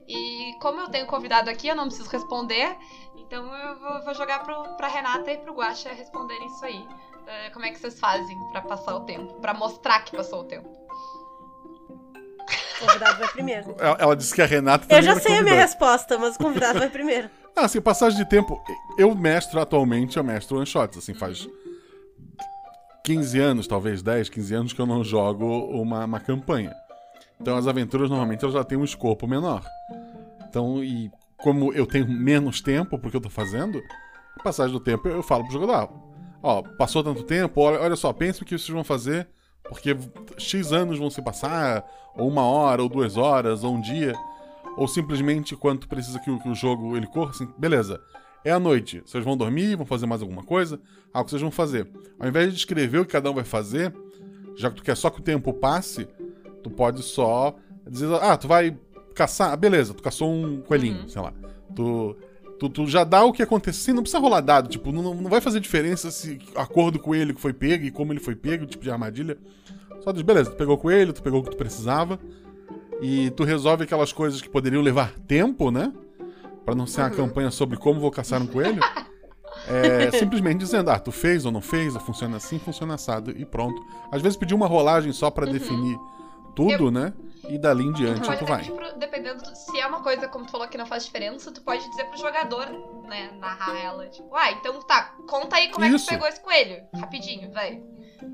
E 0.08 0.52
como 0.60 0.80
eu 0.80 0.88
tenho 0.90 1.06
convidado 1.06 1.48
aqui, 1.50 1.68
eu 1.68 1.74
não 1.76 1.86
preciso 1.86 2.08
responder. 2.10 2.76
Então 3.16 3.52
eu 3.54 3.78
vou, 3.78 4.04
vou 4.04 4.14
jogar 4.14 4.44
pro, 4.44 4.62
pra 4.76 4.88
Renata 4.88 5.30
e 5.32 5.38
pro 5.38 5.54
Guaxa 5.54 5.90
responderem 5.92 6.46
isso 6.46 6.64
aí. 6.64 6.84
Como 7.54 7.64
é 7.64 7.70
que 7.70 7.78
vocês 7.78 7.98
fazem 7.98 8.36
pra 8.50 8.60
passar 8.62 8.96
o 8.96 9.00
tempo? 9.00 9.40
Pra 9.40 9.54
mostrar 9.54 10.04
que 10.04 10.14
passou 10.14 10.40
o 10.40 10.44
tempo? 10.44 10.68
O 12.82 12.86
convidado 12.86 13.18
vai 13.18 13.28
primeiro. 13.28 13.76
Ela, 13.80 13.96
ela 13.98 14.16
disse 14.16 14.34
que 14.34 14.42
a 14.42 14.46
Renata 14.46 14.94
Eu 14.94 15.02
já 15.02 15.18
sei 15.18 15.38
a 15.38 15.42
minha 15.42 15.54
resposta, 15.54 16.18
mas 16.18 16.36
o 16.36 16.38
convidado 16.38 16.78
vai 16.78 16.88
primeiro. 16.88 17.28
Ah, 17.54 17.66
assim, 17.66 17.82
passagem 17.82 18.16
de 18.16 18.24
tempo. 18.24 18.58
Eu 18.96 19.14
mestro 19.14 19.60
atualmente, 19.60 20.16
eu 20.16 20.24
mestro 20.24 20.56
one 20.56 20.64
shots, 20.64 20.96
assim, 20.96 21.12
faz 21.12 21.46
15 23.04 23.38
anos, 23.38 23.66
talvez 23.66 24.02
10, 24.02 24.30
15 24.30 24.54
anos 24.54 24.72
que 24.72 24.80
eu 24.80 24.86
não 24.86 25.04
jogo 25.04 25.46
uma, 25.46 26.06
uma 26.06 26.18
campanha. 26.18 26.74
Então 27.38 27.56
as 27.56 27.66
aventuras 27.66 28.08
normalmente 28.08 28.42
elas 28.42 28.54
já 28.54 28.64
têm 28.64 28.78
um 28.78 28.84
escopo 28.84 29.26
menor. 29.26 29.62
Então, 30.48 30.82
e 30.82 31.10
como 31.36 31.72
eu 31.72 31.84
tenho 31.86 32.08
menos 32.08 32.60
tempo 32.60 32.98
porque 32.98 33.16
eu 33.16 33.20
tô 33.20 33.28
fazendo, 33.28 33.82
passagem 34.42 34.72
do 34.72 34.80
tempo 34.80 35.08
eu 35.08 35.22
falo 35.22 35.44
pro 35.44 35.52
jogador, 35.52 35.90
ó, 36.42 36.58
ó, 36.58 36.62
passou 36.78 37.02
tanto 37.02 37.24
tempo, 37.24 37.60
olha, 37.60 37.80
olha 37.80 37.96
só, 37.96 38.12
pensa 38.12 38.42
o 38.42 38.46
que 38.46 38.56
vocês 38.56 38.70
vão 38.70 38.84
fazer, 38.84 39.28
porque 39.64 39.96
X 40.38 40.72
anos 40.72 40.98
vão 40.98 41.10
se 41.10 41.22
passar, 41.22 41.84
ou 42.16 42.28
uma 42.28 42.42
hora, 42.42 42.82
ou 42.82 42.88
duas 42.88 43.16
horas, 43.16 43.64
ou 43.64 43.74
um 43.74 43.80
dia 43.80 44.14
ou 44.76 44.88
simplesmente 44.88 45.54
quando 45.54 45.80
tu 45.80 45.88
precisa 45.88 46.18
que 46.18 46.30
o, 46.30 46.38
que 46.40 46.48
o 46.48 46.54
jogo 46.54 46.96
ele 46.96 47.06
corra, 47.06 47.30
assim, 47.30 47.48
beleza. 47.58 48.00
É 48.44 48.50
a 48.50 48.58
noite, 48.58 49.02
vocês 49.04 49.22
vão 49.24 49.36
dormir, 49.36 49.76
vão 49.76 49.86
fazer 49.86 50.06
mais 50.06 50.22
alguma 50.22 50.42
coisa? 50.42 50.80
Ah, 51.12 51.20
o 51.20 51.24
que 51.24 51.30
vocês 51.30 51.42
vão 51.42 51.50
fazer? 51.50 51.88
Ao 52.18 52.26
invés 52.28 52.50
de 52.50 52.58
escrever 52.58 52.98
o 52.98 53.04
que 53.04 53.12
cada 53.12 53.30
um 53.30 53.34
vai 53.34 53.44
fazer, 53.44 53.94
já 54.56 54.70
que 54.70 54.76
tu 54.76 54.82
quer 54.82 54.96
só 54.96 55.10
que 55.10 55.20
o 55.20 55.22
tempo 55.22 55.52
passe, 55.52 56.08
tu 56.62 56.70
pode 56.70 57.02
só 57.02 57.54
dizer, 57.86 58.12
ah, 58.14 58.36
tu 58.36 58.48
vai 58.48 58.76
caçar, 59.14 59.52
ah, 59.52 59.56
beleza, 59.56 59.94
tu 59.94 60.02
caçou 60.02 60.32
um 60.32 60.60
coelhinho, 60.62 61.02
Uhum. 61.02 61.08
sei 61.08 61.22
lá. 61.22 61.32
Tu, 61.76 62.16
tu, 62.62 62.68
tu 62.68 62.86
já 62.86 63.02
dá 63.04 63.24
o 63.24 63.32
que 63.32 63.42
aconteceu, 63.42 63.94
não 63.94 64.02
precisa 64.02 64.20
rolar 64.20 64.40
dado, 64.40 64.68
tipo, 64.68 64.92
não, 64.92 65.14
não 65.14 65.30
vai 65.30 65.40
fazer 65.40 65.58
diferença 65.60 66.10
se 66.10 66.38
a 66.54 66.66
cor 66.66 66.90
do 66.90 66.98
coelho 66.98 67.34
que 67.34 67.40
foi 67.40 67.52
pego 67.52 67.84
e 67.84 67.90
como 67.90 68.12
ele 68.12 68.20
foi 68.20 68.34
pego, 68.36 68.64
o 68.64 68.66
tipo 68.66 68.84
de 68.84 68.90
armadilha. 68.90 69.36
Só 70.02 70.12
diz, 70.12 70.22
beleza, 70.22 70.50
tu 70.50 70.56
pegou 70.56 70.74
o 70.74 70.78
coelho, 70.78 71.12
tu 71.12 71.22
pegou 71.22 71.40
o 71.40 71.42
que 71.44 71.50
tu 71.50 71.56
precisava, 71.56 72.18
e 73.00 73.30
tu 73.30 73.44
resolve 73.44 73.84
aquelas 73.84 74.12
coisas 74.12 74.40
que 74.40 74.48
poderiam 74.48 74.82
levar 74.82 75.12
tempo, 75.26 75.70
né? 75.70 75.92
Pra 76.64 76.74
não 76.74 76.86
ser 76.86 77.00
uma 77.00 77.10
Uhum. 77.10 77.16
campanha 77.16 77.50
sobre 77.50 77.76
como 77.76 78.00
vou 78.00 78.10
caçar 78.10 78.40
um 78.40 78.46
coelho. 78.46 78.80
É 79.66 80.10
simplesmente 80.18 80.58
dizendo, 80.58 80.90
ah, 80.90 80.98
tu 80.98 81.10
fez 81.12 81.44
ou 81.44 81.52
não 81.52 81.60
fez, 81.60 81.94
ou 81.94 82.00
funciona 82.00 82.36
assim, 82.36 82.58
funciona 82.58 82.94
assado, 82.94 83.32
e 83.36 83.44
pronto. 83.44 83.80
Às 84.10 84.22
vezes 84.22 84.36
pedir 84.36 84.54
uma 84.54 84.66
rolagem 84.66 85.12
só 85.12 85.30
pra 85.30 85.46
definir 85.46 85.98
tudo, 86.54 86.90
né? 86.90 87.12
E 87.48 87.58
dali 87.58 87.84
em 87.84 87.92
diante 87.92 88.20
pode 88.26 88.38
tu 88.38 88.44
até 88.44 88.52
vai. 88.54 88.64
pro- 88.64 88.98
dependendo 88.98 89.42
do- 89.42 89.54
se 89.56 89.78
é 89.80 89.86
uma 89.86 90.02
coisa, 90.02 90.28
como 90.28 90.46
tu 90.46 90.52
falou, 90.52 90.68
que 90.68 90.78
não 90.78 90.86
faz 90.86 91.04
diferença, 91.04 91.50
tu 91.52 91.60
pode 91.62 91.88
dizer 91.90 92.04
pro 92.04 92.16
jogador, 92.18 92.66
né, 93.06 93.30
narrar 93.38 93.76
ela. 93.78 94.06
Tipo, 94.08 94.34
ah, 94.34 94.52
então 94.52 94.80
tá, 94.82 95.14
conta 95.28 95.56
aí 95.56 95.68
como 95.70 95.84
é 95.84 95.88
que 95.88 95.96
Isso. 95.96 96.06
tu 96.06 96.10
pegou 96.10 96.28
esse 96.28 96.40
coelho. 96.40 96.84
Rapidinho, 96.94 97.50
vai. 97.52 97.82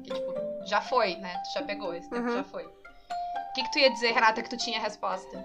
Que 0.05 0.13
tipo, 0.13 0.35
já 0.67 0.81
foi, 0.83 1.17
né? 1.17 1.35
Tu 1.45 1.55
já 1.59 1.63
pegou, 1.65 1.95
esse 1.95 2.09
tempo 2.11 2.29
Uhum. 2.29 2.35
já 2.37 2.45
foi. 2.45 2.65
O 2.65 3.53
que, 3.55 3.63
que 3.65 3.73
tu 3.73 3.79
ia 3.79 3.91
dizer, 3.91 4.13
Renata, 4.13 4.43
que 4.43 4.51
tu 4.51 4.57
tinha 4.57 4.79
a 4.79 4.83
resposta? 4.83 5.43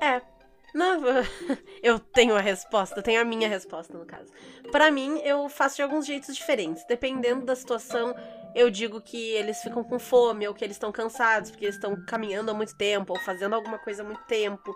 Não, 0.75 0.99
eu 1.83 1.99
tenho 1.99 2.35
a 2.35 2.41
resposta, 2.41 2.99
eu 2.99 3.03
tenho 3.03 3.21
a 3.21 3.25
minha 3.25 3.47
resposta 3.47 3.97
no 3.97 4.05
caso. 4.05 4.31
Pra 4.71 4.91
mim, 4.91 5.19
eu 5.23 5.47
faço 5.47 5.75
de 5.77 5.81
alguns 5.83 6.05
jeitos 6.05 6.35
diferentes. 6.35 6.83
Dependendo 6.85 7.45
da 7.45 7.55
situação, 7.55 8.13
eu 8.55 8.69
digo 8.69 9.01
que 9.01 9.31
eles 9.31 9.61
ficam 9.61 9.83
com 9.83 9.99
fome, 9.99 10.47
ou 10.47 10.53
que 10.53 10.63
eles 10.63 10.75
estão 10.75 10.91
cansados, 10.91 11.51
porque 11.51 11.65
eles 11.65 11.75
estão 11.75 11.95
caminhando 12.05 12.51
há 12.51 12.53
muito 12.53 12.75
tempo, 12.75 13.13
ou 13.13 13.19
fazendo 13.19 13.53
alguma 13.53 13.79
coisa 13.79 14.03
há 14.03 14.05
muito 14.05 14.23
tempo. 14.25 14.75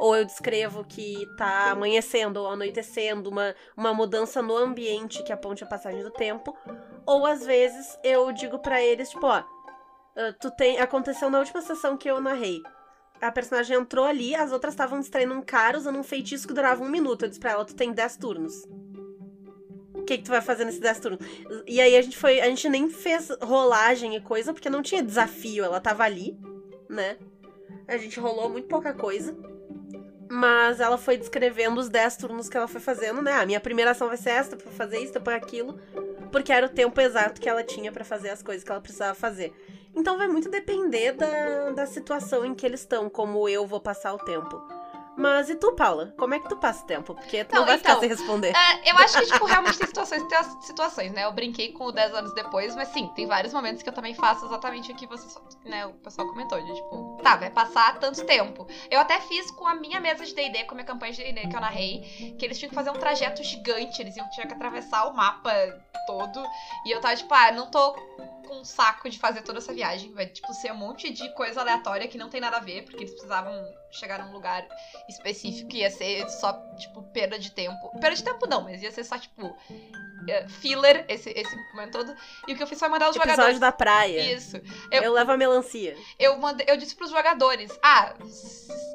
Ou 0.00 0.16
eu 0.16 0.24
descrevo 0.24 0.84
que 0.84 1.26
tá 1.36 1.72
amanhecendo 1.72 2.40
ou 2.40 2.48
anoitecendo, 2.48 3.30
uma, 3.30 3.54
uma 3.76 3.92
mudança 3.92 4.40
no 4.40 4.56
ambiente 4.56 5.24
que 5.24 5.32
aponte 5.32 5.64
a 5.64 5.66
passagem 5.66 6.02
do 6.02 6.10
tempo. 6.10 6.56
Ou 7.04 7.26
às 7.26 7.44
vezes 7.44 7.98
eu 8.04 8.30
digo 8.32 8.60
pra 8.60 8.80
eles, 8.80 9.10
tipo, 9.10 9.26
ó, 9.26 9.42
ah, 10.18 10.34
tu 10.40 10.50
tem. 10.50 10.78
Aconteceu 10.80 11.30
na 11.30 11.38
última 11.38 11.62
sessão 11.62 11.96
que 11.96 12.10
eu 12.10 12.20
narrei. 12.20 12.60
a 13.20 13.32
personagem 13.32 13.76
entrou 13.76 14.04
ali, 14.04 14.34
as 14.34 14.52
outras 14.52 14.74
estavam 14.74 15.00
distraindo 15.00 15.34
um 15.34 15.42
cara 15.42 15.76
usando 15.76 15.98
um 15.98 16.02
feitiço 16.02 16.46
que 16.46 16.54
durava 16.54 16.82
um 16.82 16.88
minuto. 16.88 17.24
Eu 17.24 17.28
disse 17.28 17.40
pra 17.40 17.52
ela, 17.52 17.64
tu 17.64 17.74
tem 17.74 17.92
10 17.92 18.16
turnos. 18.16 18.54
Que, 20.08 20.16
que 20.16 20.24
tu 20.24 20.30
vai 20.30 20.40
fazer 20.40 20.64
nesses 20.64 20.80
10 20.80 21.00
turnos? 21.00 21.20
E 21.66 21.82
aí 21.82 21.94
a 21.94 22.00
gente 22.00 22.16
foi. 22.16 22.40
A 22.40 22.46
gente 22.46 22.66
nem 22.66 22.88
fez 22.88 23.28
rolagem 23.42 24.16
e 24.16 24.20
coisa, 24.22 24.54
porque 24.54 24.70
não 24.70 24.80
tinha 24.80 25.02
desafio, 25.02 25.62
ela 25.62 25.82
tava 25.82 26.02
ali, 26.02 26.34
né? 26.88 27.18
A 27.86 27.98
gente 27.98 28.18
rolou 28.18 28.48
muito 28.48 28.68
pouca 28.68 28.94
coisa. 28.94 29.36
Mas 30.30 30.80
ela 30.80 30.96
foi 30.96 31.18
descrevendo 31.18 31.78
os 31.78 31.90
10 31.90 32.16
turnos 32.16 32.48
que 32.48 32.56
ela 32.56 32.66
foi 32.66 32.80
fazendo, 32.80 33.20
né? 33.20 33.32
A 33.32 33.44
minha 33.44 33.60
primeira 33.60 33.90
ação 33.90 34.08
vai 34.08 34.16
ser 34.16 34.30
esta, 34.30 34.56
pra 34.56 34.70
fazer 34.72 34.98
isso, 34.98 35.20
pra 35.20 35.36
aquilo. 35.36 35.78
Porque 36.32 36.52
era 36.52 36.64
o 36.64 36.70
tempo 36.70 36.98
exato 37.02 37.38
que 37.38 37.48
ela 37.48 37.62
tinha 37.62 37.92
para 37.92 38.04
fazer 38.04 38.30
as 38.30 38.42
coisas 38.42 38.64
que 38.64 38.70
ela 38.70 38.80
precisava 38.80 39.14
fazer. 39.14 39.52
Então 39.94 40.16
vai 40.16 40.26
muito 40.26 40.48
depender 40.48 41.12
da, 41.12 41.70
da 41.72 41.84
situação 41.84 42.46
em 42.46 42.54
que 42.54 42.64
eles 42.64 42.80
estão, 42.80 43.10
como 43.10 43.46
eu 43.46 43.66
vou 43.66 43.80
passar 43.80 44.14
o 44.14 44.18
tempo. 44.18 44.56
Mas 45.18 45.50
e 45.50 45.56
tu, 45.56 45.72
Paula? 45.72 46.14
Como 46.16 46.32
é 46.32 46.38
que 46.38 46.48
tu 46.48 46.56
passa 46.56 46.84
o 46.84 46.86
tempo? 46.86 47.12
Porque 47.12 47.44
tu 47.44 47.52
não, 47.52 47.62
não 47.62 47.66
vai 47.66 47.76
então, 47.76 47.96
ficar 47.96 48.00
sem 48.00 48.08
responder. 48.08 48.54
É, 48.54 48.92
eu 48.92 48.96
acho 48.98 49.18
que, 49.18 49.26
tipo, 49.26 49.44
realmente 49.44 49.76
tem 49.76 49.88
situações 49.88 50.22
tem 50.28 50.38
as 50.38 50.46
situações, 50.64 51.12
né? 51.12 51.24
Eu 51.24 51.32
brinquei 51.32 51.72
com 51.72 51.86
o 51.86 51.92
10 51.92 52.14
anos 52.14 52.34
depois, 52.34 52.76
mas 52.76 52.88
sim, 52.88 53.08
tem 53.16 53.26
vários 53.26 53.52
momentos 53.52 53.82
que 53.82 53.88
eu 53.88 53.92
também 53.92 54.14
faço 54.14 54.46
exatamente 54.46 54.92
o 54.92 54.94
que 54.94 55.08
você, 55.08 55.38
né, 55.64 55.86
o 55.86 55.94
pessoal 55.94 56.28
comentou, 56.28 56.60
de, 56.60 56.72
tipo, 56.72 57.18
tá, 57.20 57.34
vai 57.34 57.50
passar 57.50 57.98
tanto 57.98 58.24
tempo. 58.24 58.66
Eu 58.88 59.00
até 59.00 59.20
fiz 59.20 59.50
com 59.50 59.66
a 59.66 59.74
minha 59.74 59.98
mesa 59.98 60.24
de 60.24 60.32
D&D, 60.32 60.64
com 60.64 60.72
a 60.72 60.76
minha 60.76 60.86
campanha 60.86 61.12
de 61.12 61.22
D&D 61.22 61.48
que 61.48 61.56
eu 61.56 61.60
narrei, 61.60 62.36
que 62.38 62.44
eles 62.44 62.56
tinham 62.56 62.68
que 62.68 62.76
fazer 62.76 62.90
um 62.90 62.94
trajeto 62.94 63.42
gigante, 63.42 64.00
eles 64.00 64.16
iam 64.16 64.30
tinha 64.30 64.46
que 64.46 64.54
atravessar 64.54 65.08
o 65.08 65.16
mapa 65.16 65.52
todo, 66.06 66.40
e 66.86 66.94
eu 66.94 67.00
tava 67.00 67.16
tipo, 67.16 67.34
ah, 67.34 67.50
não 67.50 67.68
tô 67.70 67.96
com 68.48 68.60
um 68.60 68.64
saco 68.64 69.08
de 69.08 69.18
fazer 69.18 69.42
toda 69.42 69.58
essa 69.58 69.72
viagem. 69.72 70.12
Vai, 70.12 70.26
tipo, 70.26 70.52
ser 70.54 70.72
um 70.72 70.76
monte 70.76 71.10
de 71.10 71.28
coisa 71.34 71.60
aleatória 71.60 72.08
que 72.08 72.18
não 72.18 72.30
tem 72.30 72.40
nada 72.40 72.56
a 72.56 72.60
ver, 72.60 72.82
porque 72.82 73.04
eles 73.04 73.12
precisavam 73.12 73.52
chegar 73.90 74.24
num 74.24 74.32
lugar 74.32 74.66
específico 75.08 75.74
e 75.74 75.80
ia 75.80 75.90
ser 75.90 76.28
só, 76.30 76.52
tipo, 76.76 77.02
perda 77.12 77.38
de 77.38 77.50
tempo. 77.50 77.90
Perda 78.00 78.16
de 78.16 78.24
tempo 78.24 78.46
não, 78.46 78.62
mas 78.62 78.82
ia 78.82 78.90
ser 78.90 79.04
só, 79.04 79.18
tipo, 79.18 79.46
uh, 79.46 80.48
filler 80.48 81.04
esse, 81.08 81.30
esse 81.30 81.56
momento 81.72 81.92
todo. 81.92 82.16
E 82.46 82.52
o 82.52 82.56
que 82.56 82.62
eu 82.62 82.66
fiz 82.66 82.78
foi 82.78 82.88
mandar 82.88 83.10
os 83.10 83.16
Episódio 83.16 83.36
jogadores. 83.36 83.60
da 83.60 83.72
praia. 83.72 84.32
Isso. 84.32 84.56
Eu, 84.90 85.02
eu 85.02 85.12
levo 85.12 85.32
a 85.32 85.36
melancia. 85.36 85.96
Eu, 86.18 86.38
mandei, 86.38 86.66
eu 86.68 86.76
disse 86.76 86.96
pros 86.96 87.10
jogadores: 87.10 87.78
ah, 87.82 88.14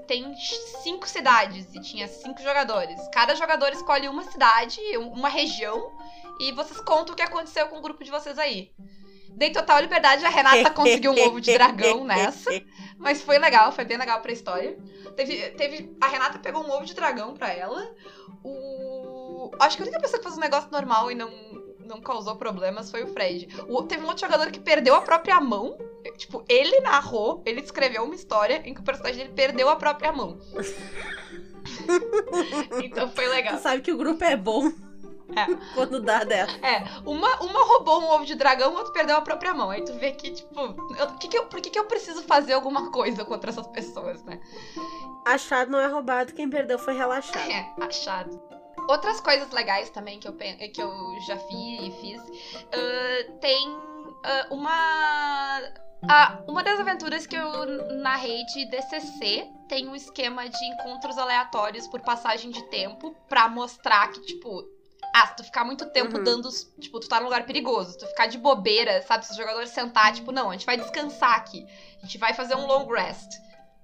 tem 0.07 0.35
cinco 0.83 1.07
cidades 1.07 1.73
e 1.73 1.79
tinha 1.79 2.07
cinco 2.07 2.41
jogadores. 2.41 2.99
Cada 3.11 3.35
jogador 3.35 3.71
escolhe 3.71 4.07
uma 4.07 4.23
cidade, 4.23 4.79
uma 4.97 5.29
região, 5.29 5.91
e 6.39 6.51
vocês 6.51 6.79
contam 6.81 7.13
o 7.13 7.15
que 7.15 7.23
aconteceu 7.23 7.67
com 7.67 7.77
o 7.77 7.81
grupo 7.81 8.03
de 8.03 8.11
vocês 8.11 8.37
aí. 8.37 8.73
Dei 9.35 9.51
total 9.51 9.81
liberdade, 9.81 10.25
a 10.25 10.29
Renata 10.29 10.69
conseguiu 10.71 11.11
um 11.11 11.27
ovo 11.27 11.41
de 11.41 11.53
dragão 11.53 12.03
nessa. 12.03 12.49
Mas 12.97 13.21
foi 13.21 13.37
legal, 13.37 13.71
foi 13.71 13.85
bem 13.85 13.97
legal 13.97 14.21
pra 14.21 14.31
história. 14.31 14.77
Teve, 15.15 15.49
teve, 15.51 15.95
a 15.99 16.07
Renata 16.07 16.39
pegou 16.39 16.63
um 16.63 16.71
ovo 16.71 16.85
de 16.85 16.93
dragão 16.93 17.33
pra 17.33 17.51
ela. 17.51 17.93
O. 18.43 19.51
Acho 19.59 19.77
que 19.77 19.83
a 19.83 19.85
única 19.85 19.99
pessoa 19.99 20.19
que 20.19 20.23
fez 20.23 20.37
um 20.37 20.41
negócio 20.41 20.69
normal 20.71 21.11
e 21.11 21.15
não, 21.15 21.29
não 21.79 22.01
causou 22.01 22.35
problemas 22.35 22.89
foi 22.89 23.03
o 23.03 23.07
Fred. 23.07 23.47
O, 23.67 23.83
teve 23.83 24.03
um 24.03 24.07
outro 24.07 24.25
jogador 24.25 24.51
que 24.51 24.59
perdeu 24.59 24.95
a 24.95 25.01
própria 25.01 25.39
mão. 25.39 25.77
Tipo, 26.17 26.43
ele 26.47 26.79
narrou, 26.81 27.41
ele 27.45 27.61
escreveu 27.61 28.03
uma 28.03 28.15
história 28.15 28.61
em 28.65 28.73
que 28.73 28.81
o 28.81 28.83
personagem 28.83 29.19
dele 29.19 29.33
perdeu 29.33 29.69
a 29.69 29.75
própria 29.75 30.11
mão. 30.11 30.39
então 32.83 33.09
foi 33.09 33.27
legal. 33.27 33.55
Tu 33.55 33.61
sabe 33.61 33.81
que 33.81 33.91
o 33.91 33.97
grupo 33.97 34.23
é 34.23 34.35
bom. 34.35 34.71
É. 35.35 35.45
Quando 35.75 36.01
dá 36.01 36.23
dela. 36.23 36.51
É. 36.61 36.83
Uma, 37.05 37.41
uma 37.41 37.63
roubou 37.63 38.01
um 38.01 38.09
ovo 38.09 38.25
de 38.25 38.35
dragão, 38.35 38.73
o 38.73 38.77
outro 38.77 38.93
perdeu 38.93 39.17
a 39.17 39.21
própria 39.21 39.53
mão. 39.53 39.69
Aí 39.69 39.83
tu 39.83 39.93
vê 39.93 40.11
que, 40.11 40.31
tipo, 40.31 40.59
eu, 40.97 41.07
que 41.19 41.27
que 41.27 41.37
eu, 41.37 41.45
por 41.45 41.61
que, 41.61 41.69
que 41.69 41.79
eu 41.79 41.85
preciso 41.85 42.23
fazer 42.23 42.53
alguma 42.53 42.91
coisa 42.91 43.25
contra 43.25 43.49
essas 43.49 43.67
pessoas, 43.67 44.23
né? 44.23 44.39
Achado 45.25 45.71
não 45.71 45.79
é 45.79 45.87
roubado, 45.87 46.33
quem 46.33 46.49
perdeu 46.49 46.77
foi 46.77 46.95
relaxado. 46.95 47.49
É, 47.49 47.73
achado. 47.81 48.41
Outras 48.89 49.21
coisas 49.21 49.49
legais 49.51 49.89
também 49.89 50.19
que 50.19 50.27
eu, 50.27 50.33
que 50.33 50.81
eu 50.81 50.91
já 51.25 51.37
fiz 51.37 51.81
e 51.81 51.91
fiz. 52.01 52.21
Uh, 52.21 53.39
tem 53.39 53.69
uh, 53.69 54.53
uma. 54.53 55.61
Uma 56.49 56.61
das 56.61 56.81
aventuras 56.81 57.25
que 57.25 57.33
eu 57.33 57.65
narrei 58.01 58.43
de 58.47 58.65
DCC 58.65 59.49
tem 59.69 59.87
um 59.87 59.95
esquema 59.95 60.49
de 60.49 60.65
encontros 60.65 61.17
aleatórios 61.17 61.87
por 61.87 62.01
passagem 62.01 62.51
de 62.51 62.61
tempo 62.63 63.15
para 63.29 63.47
mostrar 63.47 64.11
que, 64.11 64.19
tipo, 64.19 64.65
ah, 65.13 65.27
se 65.27 65.35
tu 65.35 65.43
ficar 65.43 65.63
muito 65.63 65.85
tempo 65.91 66.17
uhum. 66.17 66.23
dando. 66.23 66.49
Tipo, 66.79 66.99
tu 66.99 67.07
tá 67.07 67.19
num 67.19 67.25
lugar 67.25 67.45
perigoso. 67.45 67.91
Se 67.91 67.99
tu 67.99 68.07
ficar 68.07 68.25
de 68.25 68.39
bobeira, 68.39 68.99
sabe? 69.03 69.23
Se 69.23 69.31
os 69.31 69.37
jogadores 69.37 69.69
sentar, 69.69 70.11
tipo, 70.11 70.31
não, 70.31 70.49
a 70.49 70.53
gente 70.53 70.65
vai 70.65 70.75
descansar 70.75 71.35
aqui. 71.35 71.67
A 72.01 72.05
gente 72.05 72.17
vai 72.17 72.33
fazer 72.33 72.55
um 72.55 72.65
long 72.65 72.87
rest. 72.91 73.31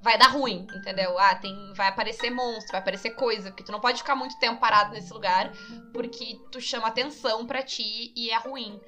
Vai 0.01 0.17
dar 0.17 0.29
ruim, 0.29 0.65
entendeu? 0.73 1.19
Ah, 1.19 1.35
tem, 1.35 1.73
vai 1.73 1.89
aparecer 1.89 2.31
monstro, 2.31 2.71
vai 2.71 2.81
aparecer 2.81 3.11
coisa. 3.11 3.51
Porque 3.51 3.63
tu 3.63 3.71
não 3.71 3.79
pode 3.79 3.99
ficar 3.99 4.15
muito 4.15 4.39
tempo 4.39 4.59
parado 4.59 4.91
nesse 4.91 5.13
lugar. 5.13 5.51
Porque 5.93 6.39
tu 6.51 6.59
chama 6.59 6.87
atenção 6.87 7.45
para 7.45 7.61
ti 7.61 8.11
e 8.15 8.31
é 8.31 8.37
ruim. 8.37 8.81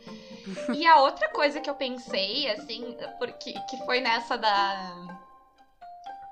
e 0.74 0.88
a 0.88 1.00
outra 1.00 1.30
coisa 1.30 1.62
que 1.62 1.70
eu 1.70 1.76
pensei, 1.76 2.50
assim, 2.50 2.98
porque 3.20 3.54
que 3.70 3.78
foi 3.86 4.02
nessa 4.02 4.36
da 4.36 5.30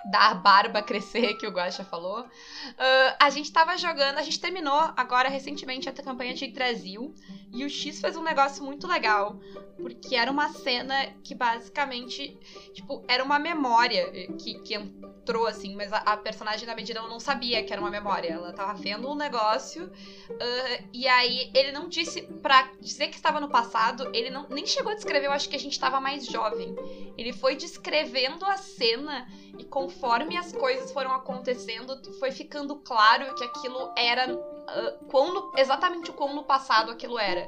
dar 0.06 0.36
barba 0.36 0.82
crescer, 0.82 1.36
que 1.36 1.48
o 1.48 1.52
Guacha 1.52 1.84
falou. 1.84 2.22
Uh, 2.22 3.16
a 3.20 3.30
gente 3.30 3.52
tava 3.52 3.78
jogando, 3.78 4.18
a 4.18 4.24
gente 4.24 4.40
terminou 4.40 4.94
agora 4.96 5.30
recentemente 5.30 5.90
a 5.90 5.94
campanha 5.94 6.34
de 6.34 6.48
Brasil 6.48 7.14
e 7.54 7.66
o 7.66 7.70
X 7.70 8.00
fez 8.00 8.16
um 8.16 8.24
negócio 8.24 8.64
muito 8.64 8.88
legal, 8.88 9.40
porque 9.78 10.16
era 10.16 10.32
uma 10.32 10.50
cena 10.50 11.08
que 11.24 11.34
basicamente, 11.34 12.38
tipo, 12.74 13.04
era 13.08 13.24
uma 13.24 13.40
memória 13.40 14.12
que, 14.38 14.60
que 14.60 14.76
entrou 14.76 15.46
assim, 15.46 15.76
mas 15.76 15.94
a, 15.94 15.98
a 15.98 16.18
personagem 16.18 16.66
da 16.66 16.76
Medina 16.76 17.02
não 17.02 17.20
sabia 17.20 17.64
que 17.64 17.72
era 17.72 17.82
uma 17.82 17.92
memória, 17.92 18.30
ela 18.30 18.52
tava 18.52 18.74
vendo 18.74 19.10
um 19.10 19.16
negócio 19.16 19.86
uh, 19.86 20.88
e 20.92 21.08
aí 21.08 21.52
ele 21.54 21.72
não 21.72 21.88
disse 21.88 22.24
pra 22.42 22.72
dizer 22.82 23.10
que 23.10 23.16
estava 23.16 23.40
no 23.40 23.48
passado, 23.48 24.10
ele 24.14 24.30
não 24.30 24.48
nem 24.50 24.66
chegou 24.66 24.92
a 24.92 24.96
descrever, 24.96 25.28
eu 25.28 25.32
acho 25.32 25.48
que 25.48 25.56
a 25.56 25.60
gente 25.60 25.80
tava 25.80 26.02
mais 26.02 26.26
jovem. 26.26 26.76
Ele 27.16 27.32
foi 27.32 27.56
descrevendo 27.56 28.46
a 28.46 28.58
cena 28.58 29.28
e 29.58 29.66
conforme 29.66 30.38
as 30.38 30.52
coisas 30.52 30.92
foram 30.92 31.12
acontecendo, 31.12 32.00
foi 32.18 32.32
ficando 32.32 32.78
claro 32.78 33.36
que 33.36 33.44
aquilo 33.44 33.92
era 33.96 34.34
uh, 34.34 35.52
exatamente 35.58 36.10
o 36.10 36.14
quão 36.14 36.34
no 36.34 36.44
passado 36.44 36.92
aquilo 36.92 37.20
era. 37.20 37.39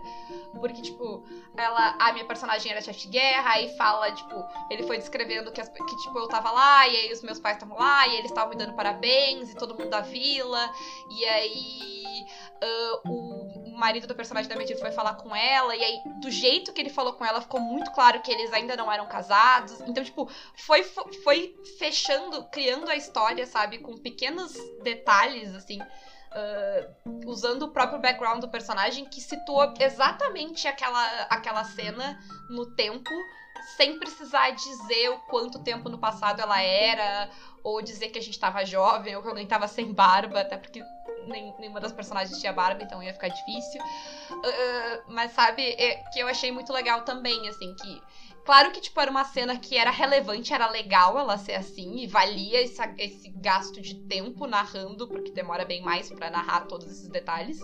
Porque, 0.60 0.82
tipo, 0.82 1.24
ela. 1.56 1.96
A 2.00 2.14
minha 2.14 2.26
personagem 2.26 2.72
era 2.72 2.82
chefe 2.82 3.02
de 3.02 3.08
guerra, 3.08 3.52
aí 3.52 3.76
fala, 3.78 4.12
tipo, 4.12 4.46
ele 4.70 4.84
foi 4.84 4.98
descrevendo 4.98 5.52
que, 5.52 5.62
as, 5.62 5.70
que, 5.70 5.98
tipo, 5.98 6.18
eu 6.18 6.28
tava 6.28 6.52
lá, 6.52 6.88
e 6.88 6.96
aí 6.96 7.14
os 7.14 7.22
meus 7.22 7.40
pais 7.40 7.58
estavam 7.58 7.78
lá, 7.78 8.08
e 8.08 8.16
eles 8.16 8.32
estavam 8.32 8.50
me 8.50 8.56
dando 8.56 8.76
parabéns, 8.76 9.52
e 9.52 9.56
todo 9.56 9.76
mundo 9.76 9.90
da 9.90 10.02
vila, 10.02 10.72
e 11.10 11.26
aí. 11.26 12.02
Uh, 12.64 13.10
o 13.10 13.78
marido 13.82 14.06
do 14.06 14.14
personagem 14.14 14.48
da 14.48 14.56
Medina 14.56 14.80
foi 14.80 14.92
falar 14.92 15.16
com 15.16 15.36
ela, 15.36 15.76
e 15.76 15.84
aí, 15.84 16.00
do 16.22 16.30
jeito 16.30 16.72
que 16.72 16.80
ele 16.80 16.92
falou 16.92 17.14
com 17.14 17.26
ela, 17.26 17.42
ficou 17.42 17.60
muito 17.60 17.92
claro 17.92 18.22
que 18.22 18.32
eles 18.32 18.54
ainda 18.54 18.76
não 18.76 18.92
eram 18.92 19.08
casados. 19.08 19.82
Então, 19.82 20.04
tipo, 20.04 20.30
foi, 20.56 20.84
foi 20.84 21.56
fechando, 21.80 22.46
criando 22.46 22.90
a 22.90 22.96
história, 22.96 23.46
sabe, 23.48 23.80
com 23.80 23.98
pequenos 23.98 24.54
detalhes, 24.84 25.56
assim. 25.56 25.80
Uh, 26.34 27.28
usando 27.30 27.64
o 27.64 27.68
próprio 27.72 28.00
background 28.00 28.40
do 28.40 28.48
personagem 28.48 29.04
que 29.04 29.20
situa 29.20 29.74
exatamente 29.78 30.66
aquela, 30.66 31.06
aquela 31.24 31.64
cena 31.66 32.18
no 32.50 32.74
tempo, 32.74 33.10
sem 33.76 34.00
precisar 34.00 34.52
dizer 34.52 35.10
o 35.10 35.20
quanto 35.20 35.60
tempo 35.60 35.90
no 35.90 35.98
passado 35.98 36.42
ela 36.42 36.62
era, 36.62 37.30
ou 37.64 37.82
dizer 37.82 38.10
que 38.10 38.20
a 38.20 38.22
gente 38.22 38.40
tava 38.40 38.66
jovem, 38.66 39.16
ou 39.16 39.22
que 39.22 39.28
alguém 39.28 39.46
tava 39.46 39.68
sem 39.68 39.92
barba, 39.92 40.40
até 40.40 40.58
porque 40.58 40.82
nem, 41.28 41.54
nenhuma 41.60 41.80
das 41.80 41.92
personagens 41.92 42.40
tinha 42.40 42.54
barba, 42.54 42.82
então 42.82 43.04
ia 43.04 43.14
ficar 43.14 43.28
difícil. 43.28 43.82
Uh, 44.32 45.04
mas 45.08 45.32
sabe, 45.32 45.64
é, 45.64 46.04
que 46.12 46.20
eu 46.20 46.28
achei 46.28 46.52
muito 46.52 46.72
legal 46.72 47.02
também, 47.02 47.48
assim, 47.50 47.76
que 47.76 48.02
Claro 48.44 48.72
que, 48.72 48.82
tipo, 48.82 49.00
era 49.00 49.12
uma 49.12 49.24
cena 49.24 49.58
que 49.58 49.78
era 49.78 49.92
relevante, 49.92 50.54
era 50.54 50.70
legal 50.70 51.18
ela 51.18 51.38
ser 51.38 51.54
assim, 51.54 51.98
e 52.00 52.08
valia 52.08 52.62
esse, 52.62 52.82
esse 52.98 53.30
gasto 53.30 53.80
de 53.80 53.96
tempo 54.08 54.48
narrando, 54.48 55.08
porque 55.08 55.32
demora 55.32 55.64
bem 55.64 55.82
mais 55.82 56.10
para 56.10 56.30
narrar 56.32 56.62
todos 56.62 56.88
esses 56.88 57.08
detalhes. 57.08 57.60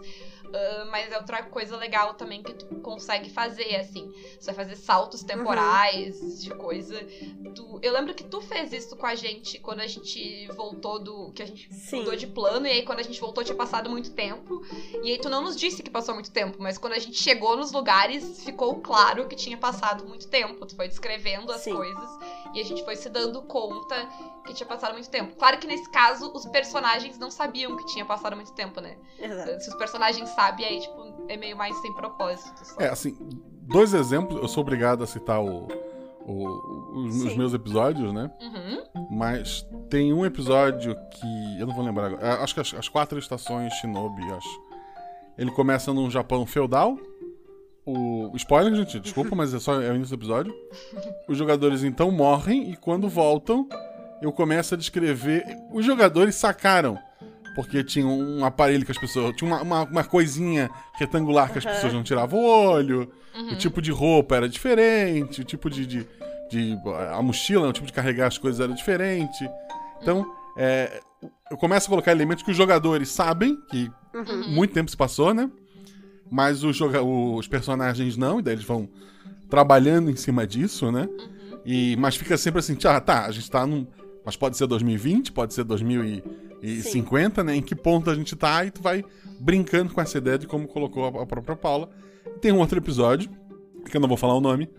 Uh, 0.47 0.89
mas 0.89 1.11
é 1.11 1.17
outra 1.17 1.43
coisa 1.43 1.75
legal 1.75 2.13
também 2.13 2.41
que 2.41 2.53
tu 2.53 2.65
consegue 2.77 3.29
fazer, 3.29 3.75
assim. 3.75 4.11
Você 4.39 4.51
vai 4.51 4.65
fazer 4.65 4.75
saltos 4.75 5.21
uhum. 5.21 5.27
temporais 5.27 6.21
uhum. 6.21 6.35
de 6.37 6.49
coisa. 6.51 6.99
Tu... 7.53 7.79
Eu 7.81 7.93
lembro 7.93 8.13
que 8.13 8.23
tu 8.23 8.41
fez 8.41 8.71
isso 8.71 8.95
com 8.95 9.05
a 9.05 9.15
gente 9.15 9.59
quando 9.59 9.81
a 9.81 9.87
gente 9.87 10.47
voltou 10.53 10.99
do. 10.99 11.31
que 11.33 11.43
a 11.43 11.45
gente 11.45 11.73
Sim. 11.73 11.99
mudou 11.99 12.15
de 12.15 12.27
plano, 12.27 12.65
e 12.65 12.71
aí 12.71 12.83
quando 12.83 12.99
a 12.99 13.03
gente 13.03 13.19
voltou 13.19 13.43
tinha 13.43 13.55
passado 13.55 13.89
muito 13.89 14.11
tempo. 14.11 14.61
E 15.03 15.11
aí 15.11 15.19
tu 15.19 15.29
não 15.29 15.41
nos 15.41 15.57
disse 15.57 15.83
que 15.83 15.89
passou 15.89 16.13
muito 16.13 16.31
tempo, 16.31 16.57
mas 16.59 16.77
quando 16.77 16.93
a 16.93 16.99
gente 16.99 17.21
chegou 17.21 17.57
nos 17.57 17.71
lugares, 17.71 18.43
ficou 18.43 18.81
claro 18.81 19.27
que 19.27 19.35
tinha 19.35 19.57
passado 19.57 20.05
muito 20.05 20.27
tempo. 20.27 20.65
Tu 20.65 20.75
foi 20.75 20.87
descrevendo 20.87 21.51
as 21.51 21.61
Sim. 21.61 21.75
coisas 21.75 22.09
e 22.57 22.61
a 22.61 22.65
gente 22.65 22.83
foi 22.83 22.95
se 22.95 23.07
dando 23.07 23.39
conta 23.43 23.95
que 24.43 24.53
tinha 24.53 24.65
passado 24.65 24.93
muito 24.93 25.09
tempo. 25.09 25.35
Claro 25.35 25.59
que 25.59 25.67
nesse 25.67 25.87
caso, 25.91 26.31
os 26.33 26.43
personagens 26.47 27.19
não 27.19 27.29
sabiam 27.29 27.77
que 27.77 27.85
tinha 27.85 28.03
passado 28.03 28.35
muito 28.35 28.51
tempo, 28.53 28.81
né? 28.81 28.97
Exato. 29.19 29.63
Se 29.63 29.69
os 29.69 29.75
personagens 29.75 30.27
sabem, 30.29 30.65
aí, 30.65 30.79
tipo, 30.81 31.25
é 31.29 31.37
meio 31.37 31.55
mais 31.55 31.77
sem 31.77 31.93
propósito. 31.93 32.65
Só. 32.65 32.81
É, 32.81 32.89
assim, 32.89 33.15
dois 33.61 33.93
exemplos, 33.93 34.41
eu 34.41 34.47
sou 34.47 34.61
obrigado 34.61 35.03
a 35.03 35.07
citar 35.07 35.39
o, 35.39 35.67
o, 36.25 37.05
os, 37.05 37.25
os, 37.25 37.37
meus 37.37 37.53
episódios, 37.53 38.11
né? 38.11 38.31
Uhum. 38.41 39.07
Mas 39.11 39.63
tem 39.87 40.11
um 40.11 40.25
episódio 40.25 40.95
que. 41.11 41.59
Eu 41.59 41.67
não 41.67 41.75
vou 41.75 41.85
lembrar 41.85 42.07
agora. 42.07 42.25
É, 42.25 42.43
acho 42.43 42.55
que 42.55 42.59
as, 42.59 42.73
as 42.73 42.89
quatro 42.89 43.19
estações 43.19 43.71
Shinobi, 43.75 44.23
acho. 44.31 44.67
Ele 45.37 45.51
começa 45.51 45.93
num 45.93 46.09
Japão 46.09 46.43
feudal. 46.43 46.97
O. 47.87 48.35
Spoiler, 48.35 48.75
gente, 48.75 48.99
desculpa, 48.99 49.33
mas 49.33 49.53
é 49.53 49.59
só 49.59 49.81
é 49.81 49.89
o 49.89 49.95
início 49.95 50.15
do 50.15 50.19
episódio. 50.19 50.53
Os 51.25 51.37
jogadores 51.37 51.85
então 51.85 52.11
morrem 52.11 52.69
e 52.69 52.75
quando 52.75 53.07
voltam, 53.07 53.65
eu 54.21 54.29
começo 54.33 54.73
a 54.73 54.77
descrever. 54.77 55.45
Os 55.71 55.85
jogadores 55.85 56.35
sacaram. 56.35 56.99
Porque 57.55 57.83
tinha 57.83 58.05
um 58.05 58.43
aparelho 58.43 58.85
que 58.85 58.91
as 58.91 58.97
pessoas. 58.97 59.33
Tinha 59.37 59.49
uma, 59.49 59.61
uma, 59.61 59.83
uma 59.83 60.03
coisinha 60.03 60.69
retangular 60.95 61.51
que 61.51 61.59
as 61.59 61.65
pessoas 61.65 61.93
não 61.93 62.03
tiravam 62.03 62.39
o 62.39 62.45
olho. 62.45 63.09
Uhum. 63.33 63.53
O 63.53 63.55
tipo 63.55 63.81
de 63.81 63.89
roupa 63.89 64.35
era 64.35 64.49
diferente. 64.49 65.41
O 65.41 65.45
tipo 65.45 65.69
de, 65.69 65.87
de, 65.87 66.07
de. 66.51 66.77
a 67.13 67.21
mochila, 67.21 67.69
o 67.69 67.73
tipo 67.73 67.87
de 67.87 67.93
carregar 67.93 68.27
as 68.27 68.37
coisas 68.37 68.59
era 68.59 68.73
diferente. 68.73 69.49
Então, 70.01 70.29
é, 70.57 71.01
eu 71.49 71.57
começo 71.57 71.87
a 71.87 71.89
colocar 71.89 72.11
elementos 72.11 72.43
que 72.43 72.51
os 72.51 72.57
jogadores 72.57 73.09
sabem, 73.09 73.57
que 73.71 73.89
uhum. 74.13 74.49
muito 74.49 74.73
tempo 74.73 74.91
se 74.91 74.97
passou, 74.97 75.33
né? 75.33 75.49
Mas 76.29 76.63
os, 76.63 76.79
os 76.81 77.47
personagens 77.47 78.17
não, 78.17 78.39
e 78.39 78.41
daí 78.41 78.55
eles 78.55 78.65
vão 78.65 78.89
trabalhando 79.49 80.09
em 80.09 80.15
cima 80.15 80.45
disso, 80.45 80.91
né? 80.91 81.07
Uhum. 81.09 81.59
E, 81.65 81.95
mas 81.97 82.15
fica 82.15 82.37
sempre 82.37 82.59
assim, 82.59 82.77
ah, 82.85 82.99
tá, 82.99 83.25
a 83.25 83.31
gente 83.31 83.49
tá 83.49 83.65
num. 83.65 83.87
Mas 84.25 84.35
pode 84.35 84.57
ser 84.57 84.67
2020, 84.67 85.31
pode 85.31 85.53
ser 85.53 85.63
2050, 85.63 87.41
Sim. 87.41 87.47
né? 87.47 87.55
Em 87.55 87.61
que 87.61 87.75
ponto 87.75 88.09
a 88.09 88.15
gente 88.15 88.35
tá, 88.35 88.65
e 88.65 88.71
tu 88.71 88.81
vai 88.81 89.03
brincando 89.39 89.93
com 89.93 90.01
essa 90.01 90.17
ideia 90.17 90.37
de 90.37 90.47
como 90.47 90.67
colocou 90.67 91.05
a, 91.05 91.23
a 91.23 91.25
própria 91.25 91.55
Paula. 91.55 91.89
Tem 92.41 92.51
um 92.51 92.59
outro 92.59 92.77
episódio, 92.77 93.29
que 93.89 93.95
eu 93.95 94.01
não 94.01 94.07
vou 94.07 94.17
falar 94.17 94.35
o 94.35 94.41
nome, 94.41 94.69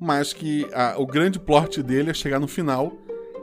mas 0.00 0.32
que 0.32 0.66
a, 0.72 0.94
o 0.98 1.06
grande 1.06 1.38
plot 1.38 1.82
dele 1.82 2.10
é 2.10 2.14
chegar 2.14 2.38
no 2.38 2.48
final 2.48 2.92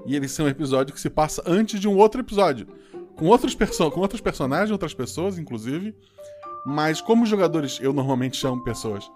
e 0.06 0.16
ele 0.16 0.28
ser 0.28 0.44
um 0.44 0.48
episódio 0.48 0.94
que 0.94 1.00
se 1.00 1.10
passa 1.10 1.44
antes 1.46 1.80
de 1.80 1.88
um 1.88 1.98
outro 1.98 2.22
episódio. 2.22 2.68
Com, 3.16 3.28
outros 3.28 3.56
perso 3.56 3.90
com 3.92 4.02
outros 4.02 4.22
personagens, 4.22 4.72
outras 4.72 4.94
pessoas, 4.94 5.38
inclusive. 5.38 5.96
Mas 6.66 7.02
como 7.02 7.26
jogadores, 7.26 7.80
eu 7.82 7.94
normalmente 7.94 8.38
chamo 8.38 8.64
pessoas 8.64 9.10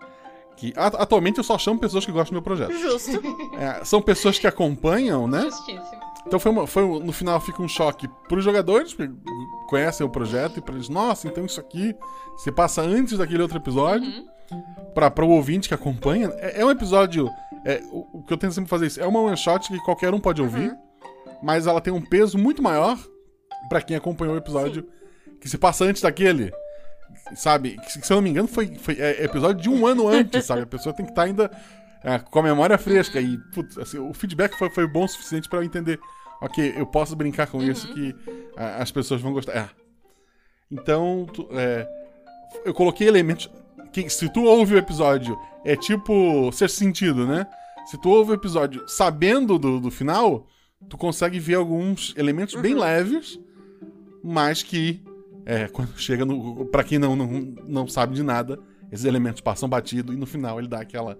que. 0.56 0.74
Atualmente 0.75 1.38
eu 1.38 1.44
só 1.44 1.58
chamo 1.58 1.79
pessoas 1.79 2.06
que 2.06 2.12
gostam 2.12 2.32
do 2.32 2.34
meu 2.34 2.41
projeto. 2.41 2.74
Justo. 2.74 3.22
É, 3.58 3.84
são 3.84 4.01
pessoas 4.01 4.38
que 4.38 4.48
acompanham, 4.48 5.27
né? 5.27 5.41
Justíssimo. 5.41 6.10
Então 6.27 6.39
foi, 6.39 6.51
uma, 6.51 6.68
foi 6.68 6.84
no 7.00 7.12
final 7.12 7.39
fica 7.39 7.62
um 7.62 7.68
choque 7.68 8.08
para 8.27 8.38
os 8.38 8.44
jogadores, 8.44 8.94
que 8.94 9.10
conhecem 9.68 10.06
o 10.06 10.10
projeto, 10.10 10.58
e 10.58 10.62
para 10.62 10.75
eles, 10.75 10.89
nossa, 10.89 11.27
então 11.27 11.46
isso 11.46 11.60
aqui 11.60 11.96
se 12.38 12.51
passa 12.51 12.82
antes 12.82 13.18
daquele 13.18 13.41
outro 13.41 13.58
episódio. 13.58 14.08
Uhum. 14.08 14.27
Para 14.94 15.24
o 15.24 15.29
ouvinte 15.29 15.68
que 15.68 15.74
acompanha. 15.74 16.32
É, 16.38 16.62
é 16.62 16.65
um 16.65 16.72
episódio 16.72 17.29
é, 17.65 17.82
o, 17.91 18.20
o, 18.20 18.24
que 18.24 18.34
eu 18.34 18.38
tento 18.38 18.53
sempre 18.53 18.70
fazer 18.70 18.88
isso 18.88 19.01
é 19.01 19.06
uma 19.06 19.20
one 19.20 19.38
shot 19.38 19.68
que 19.68 19.79
qualquer 19.79 20.13
um 20.13 20.20
pode 20.20 20.41
ouvir, 20.41 20.72
uhum. 20.72 20.77
mas 21.41 21.68
ela 21.68 21.82
tem 21.82 21.94
um 21.94 22.01
peso 22.01 22.38
muito 22.38 22.62
maior 22.62 22.98
para 23.68 23.82
quem 23.82 23.96
acompanhou 23.96 24.36
o 24.36 24.38
episódio 24.38 24.84
Sim. 24.84 25.38
que 25.39 25.50
se 25.50 25.58
passa 25.58 25.86
antes 25.86 26.01
daquele. 26.01 26.51
Sabe? 27.36 27.77
Que, 27.77 27.91
se 27.91 28.12
eu 28.12 28.15
não 28.15 28.21
me 28.21 28.29
engano, 28.29 28.48
foi, 28.48 28.75
foi 28.75 28.95
é, 29.00 29.24
episódio 29.24 29.62
de 29.62 29.69
um 29.69 29.86
ano 29.86 30.07
antes, 30.07 30.45
sabe? 30.45 30.62
A 30.62 30.67
pessoa 30.67 30.93
tem 30.93 31.05
que 31.05 31.12
estar 31.12 31.24
tá 31.24 31.27
ainda 31.27 31.51
é, 32.03 32.19
com 32.19 32.39
a 32.39 32.43
memória 32.43 32.77
fresca. 32.77 33.19
E, 33.19 33.38
putz, 33.53 33.77
assim, 33.77 33.98
o 33.98 34.13
feedback 34.13 34.57
foi, 34.57 34.69
foi 34.69 34.88
bom 34.88 35.05
o 35.05 35.07
suficiente 35.07 35.48
para 35.48 35.59
eu 35.59 35.63
entender. 35.63 36.00
Ok, 36.41 36.74
eu 36.77 36.86
posso 36.86 37.15
brincar 37.15 37.48
com 37.48 37.57
uhum. 37.57 37.69
isso 37.69 37.93
que 37.93 38.15
as 38.55 38.91
pessoas 38.91 39.21
vão 39.21 39.33
gostar. 39.33 39.53
É. 39.53 39.69
Então, 40.71 41.27
tu, 41.33 41.48
é, 41.51 41.88
eu 42.65 42.74
coloquei 42.74 43.07
elementos 43.07 43.50
que, 43.91 44.09
se 44.09 44.29
tu 44.29 44.43
ouve 44.43 44.75
o 44.75 44.77
episódio, 44.77 45.38
é 45.65 45.75
tipo 45.75 46.51
ser 46.51 46.69
sentido, 46.69 47.25
né? 47.25 47.45
Se 47.86 48.00
tu 48.00 48.09
ouve 48.09 48.31
o 48.31 48.36
episódio 48.36 48.88
sabendo 48.88 49.57
do, 49.57 49.79
do 49.79 49.91
final, 49.91 50.48
tu 50.88 50.98
consegue 50.98 51.39
ver 51.39 51.55
alguns 51.55 52.13
elementos 52.15 52.53
uhum. 52.53 52.62
bem 52.62 52.75
leves, 52.75 53.39
mas 54.24 54.62
que, 54.62 55.01
é, 55.50 55.68
quando 55.68 55.98
chega 55.98 56.24
no. 56.24 56.65
Pra 56.65 56.84
quem 56.84 57.00
não, 57.00 57.15
não, 57.15 57.27
não 57.68 57.88
sabe 57.88 58.13
de 58.13 58.22
nada, 58.22 58.60
esses 58.91 59.06
elementos 59.06 59.41
passam 59.41 59.68
batido 59.68 60.13
e 60.13 60.15
no 60.15 60.27
final 60.27 60.60
ele 60.60 60.68
dá 60.68 60.79
aquela 60.79 61.18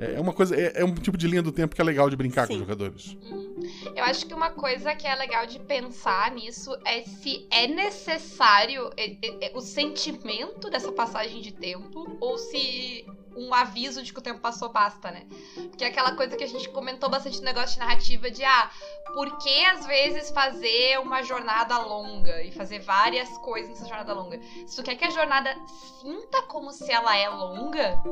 é, 0.00 0.14
é 0.14 0.20
uma 0.20 0.32
coisa, 0.32 0.56
é, 0.56 0.80
é, 0.80 0.84
um 0.84 0.94
tipo 0.94 1.16
de 1.16 1.26
linha 1.26 1.42
do 1.42 1.52
tempo 1.52 1.74
que 1.74 1.80
é 1.80 1.84
legal 1.84 2.10
de 2.10 2.16
brincar 2.16 2.46
Sim. 2.46 2.48
com 2.48 2.54
os 2.54 2.60
jogadores. 2.60 3.16
Uhum. 3.22 3.54
Eu 3.94 4.04
acho 4.04 4.26
que 4.26 4.34
uma 4.34 4.50
coisa 4.50 4.94
que 4.94 5.06
é 5.06 5.14
legal 5.14 5.46
de 5.46 5.58
pensar 5.60 6.30
nisso 6.32 6.76
é 6.84 7.02
se 7.02 7.46
é 7.50 7.66
necessário 7.66 8.90
é, 8.96 9.16
é, 9.46 9.52
o 9.54 9.60
sentimento 9.60 10.68
dessa 10.68 10.92
passagem 10.92 11.40
de 11.40 11.52
tempo 11.52 12.16
ou 12.20 12.36
se 12.38 13.06
um 13.36 13.52
aviso 13.52 14.02
de 14.02 14.12
que 14.12 14.18
o 14.18 14.22
tempo 14.22 14.40
passou 14.40 14.68
basta, 14.70 15.10
né? 15.10 15.26
Porque 15.54 15.84
é 15.84 15.88
aquela 15.88 16.14
coisa 16.14 16.36
que 16.36 16.44
a 16.44 16.48
gente 16.48 16.68
comentou 16.68 17.08
bastante 17.08 17.38
no 17.38 17.44
negócio 17.44 17.74
de 17.74 17.78
narrativa 17.80 18.30
de 18.30 18.44
ah, 18.44 18.70
por 19.12 19.38
que 19.38 19.64
às 19.66 19.86
vezes 19.86 20.30
fazer 20.30 20.98
uma 21.00 21.22
jornada 21.22 21.78
longa 21.78 22.42
e 22.42 22.52
fazer 22.52 22.80
várias 22.80 23.28
coisas 23.38 23.70
nessa 23.70 23.86
jornada 23.86 24.12
longa? 24.12 24.40
Se 24.66 24.76
tu 24.76 24.82
quer 24.82 24.96
que 24.96 25.04
a 25.04 25.10
jornada 25.10 25.54
sinta 26.00 26.42
como 26.42 26.72
se 26.72 26.90
ela 26.90 27.16
é 27.16 27.28
longa, 27.28 28.02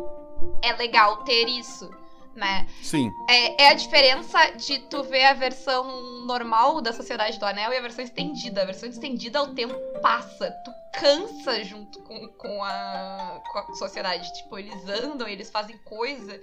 é 0.62 0.72
legal 0.72 1.18
ter 1.24 1.48
isso, 1.48 1.90
né? 2.34 2.66
Sim. 2.82 3.10
É, 3.28 3.64
é, 3.64 3.68
a 3.70 3.74
diferença 3.74 4.38
de 4.52 4.78
tu 4.80 5.02
ver 5.02 5.24
a 5.24 5.34
versão 5.34 6.24
normal 6.24 6.80
da 6.80 6.92
Sociedade 6.92 7.38
do 7.38 7.44
Anel 7.44 7.72
e 7.72 7.76
a 7.76 7.80
versão 7.80 8.04
estendida. 8.04 8.62
A 8.62 8.66
versão 8.66 8.88
estendida, 8.88 9.42
o 9.42 9.54
tempo 9.54 9.74
passa. 10.00 10.50
Tu 10.64 10.70
cansa 10.92 11.64
junto 11.64 12.00
com, 12.02 12.28
com, 12.28 12.62
a, 12.62 13.42
com 13.50 13.58
a 13.58 13.74
sociedade. 13.74 14.32
Tipo, 14.34 14.58
eles 14.58 14.88
andam, 14.88 15.26
eles 15.26 15.50
fazem 15.50 15.76
coisa 15.78 16.40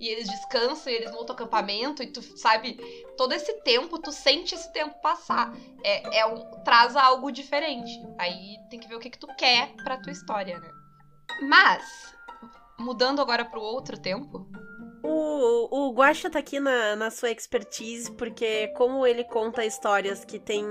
e 0.00 0.08
eles 0.08 0.28
descansam 0.28 0.92
e 0.92 0.96
eles 0.96 1.12
montam 1.12 1.34
acampamento 1.34 2.02
e 2.02 2.06
tu 2.08 2.20
sabe, 2.36 2.74
todo 3.16 3.32
esse 3.32 3.52
tempo, 3.62 3.98
tu 3.98 4.10
sente 4.10 4.54
esse 4.54 4.72
tempo 4.72 5.00
passar. 5.00 5.52
É, 5.84 6.20
é 6.20 6.26
um, 6.26 6.62
traz 6.64 6.96
algo 6.96 7.30
diferente. 7.30 7.90
Aí 8.18 8.58
tem 8.68 8.80
que 8.80 8.88
ver 8.88 8.96
o 8.96 9.00
que, 9.00 9.10
que 9.10 9.18
tu 9.18 9.28
quer 9.36 9.72
pra 9.84 9.96
tua 9.96 10.12
história, 10.12 10.58
né? 10.58 10.70
Mas, 11.42 12.14
mudando 12.78 13.20
agora 13.20 13.44
pro 13.44 13.60
outro 13.60 13.98
tempo. 13.98 14.46
O, 15.02 15.88
o 15.88 15.92
Guaxa 15.92 16.30
tá 16.30 16.38
aqui 16.38 16.60
na, 16.60 16.94
na 16.94 17.10
sua 17.10 17.30
expertise, 17.30 18.10
porque 18.12 18.68
como 18.68 19.06
ele 19.06 19.24
conta 19.24 19.64
histórias 19.64 20.24
que 20.24 20.38
tem 20.38 20.64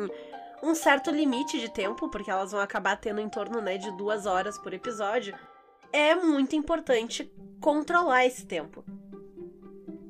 um 0.64 0.76
certo 0.76 1.12
limite 1.12 1.60
de 1.60 1.70
tempo, 1.70 2.10
porque 2.10 2.32
elas 2.32 2.52
vão 2.52 2.62
acabar 2.62 2.96
tendo 2.96 3.20
em 3.20 3.28
torno 3.28 3.60
né, 3.62 3.78
de 3.78 3.92
duas 3.98 4.26
horas 4.26 4.58
por 4.58 4.74
episódio, 4.74 5.36
é 5.92 6.16
muito 6.16 6.56
importante 6.56 7.32
controlar 7.60 8.26
esse 8.26 8.46
tempo. 8.46 8.84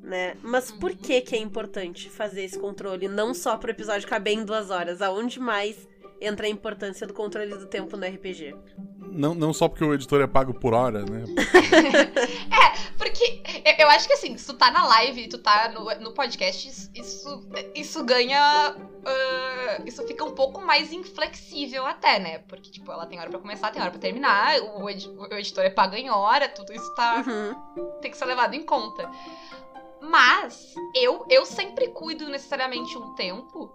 Né? 0.04 0.36
Mas 0.42 0.72
por 0.72 0.94
que 0.94 1.22
que 1.22 1.36
é 1.36 1.40
importante 1.40 2.10
fazer 2.10 2.44
esse 2.44 2.60
controle? 2.60 3.08
Não 3.08 3.34
só 3.34 3.58
pro 3.58 3.72
episódio 3.72 4.08
caber 4.08 4.34
em 4.34 4.44
duas 4.44 4.70
horas, 4.70 5.02
aonde 5.02 5.40
mais 5.40 5.88
entra 6.20 6.46
a 6.46 6.50
importância 6.50 7.08
do 7.08 7.14
controle 7.14 7.56
do 7.56 7.66
tempo 7.66 7.96
no 7.96 8.06
RPG? 8.06 8.54
Não, 9.12 9.36
não 9.36 9.54
só 9.54 9.68
porque 9.68 9.84
o 9.84 9.94
editor 9.94 10.22
é 10.22 10.28
pago 10.28 10.54
por 10.54 10.74
hora, 10.74 11.04
né? 11.04 11.26
é, 12.50 12.94
porque 12.98 13.44
eu 13.78 13.90
acho 13.90 14.08
que 14.08 14.14
assim, 14.14 14.38
se 14.38 14.46
tu 14.46 14.54
tá 14.54 14.72
na 14.72 14.86
live, 14.88 15.28
tu 15.28 15.38
tá 15.38 15.70
no, 15.70 15.84
no 16.00 16.14
podcast, 16.14 16.90
isso, 16.96 17.50
isso 17.76 18.04
ganha. 18.04 18.76
Uh, 18.78 19.88
isso 19.88 20.06
fica 20.08 20.24
um 20.24 20.32
pouco 20.32 20.62
mais 20.62 20.94
inflexível 20.94 21.86
até, 21.86 22.20
né? 22.20 22.40
Porque, 22.40 22.70
tipo, 22.70 22.92
ela 22.92 23.06
tem 23.06 23.20
hora 23.20 23.30
pra 23.30 23.40
começar, 23.40 23.72
tem 23.72 23.82
hora 23.82 23.92
pra 23.92 24.00
terminar, 24.00 24.60
o, 24.62 24.90
ed, 24.90 25.10
o 25.10 25.34
editor 25.34 25.66
é 25.66 25.70
pago 25.70 25.96
em 25.96 26.10
hora, 26.10 26.48
tudo 26.48 26.72
isso 26.72 26.94
tá. 26.96 27.24
Uhum. 27.28 27.92
tem 28.00 28.12
que 28.12 28.18
ser 28.18 28.26
levado 28.26 28.54
em 28.54 28.64
conta. 28.64 29.10
Mas 30.00 30.74
eu, 30.96 31.26
eu 31.30 31.46
sempre 31.46 31.90
cuido 31.90 32.28
necessariamente 32.30 32.98
um 32.98 33.14
tempo 33.14 33.72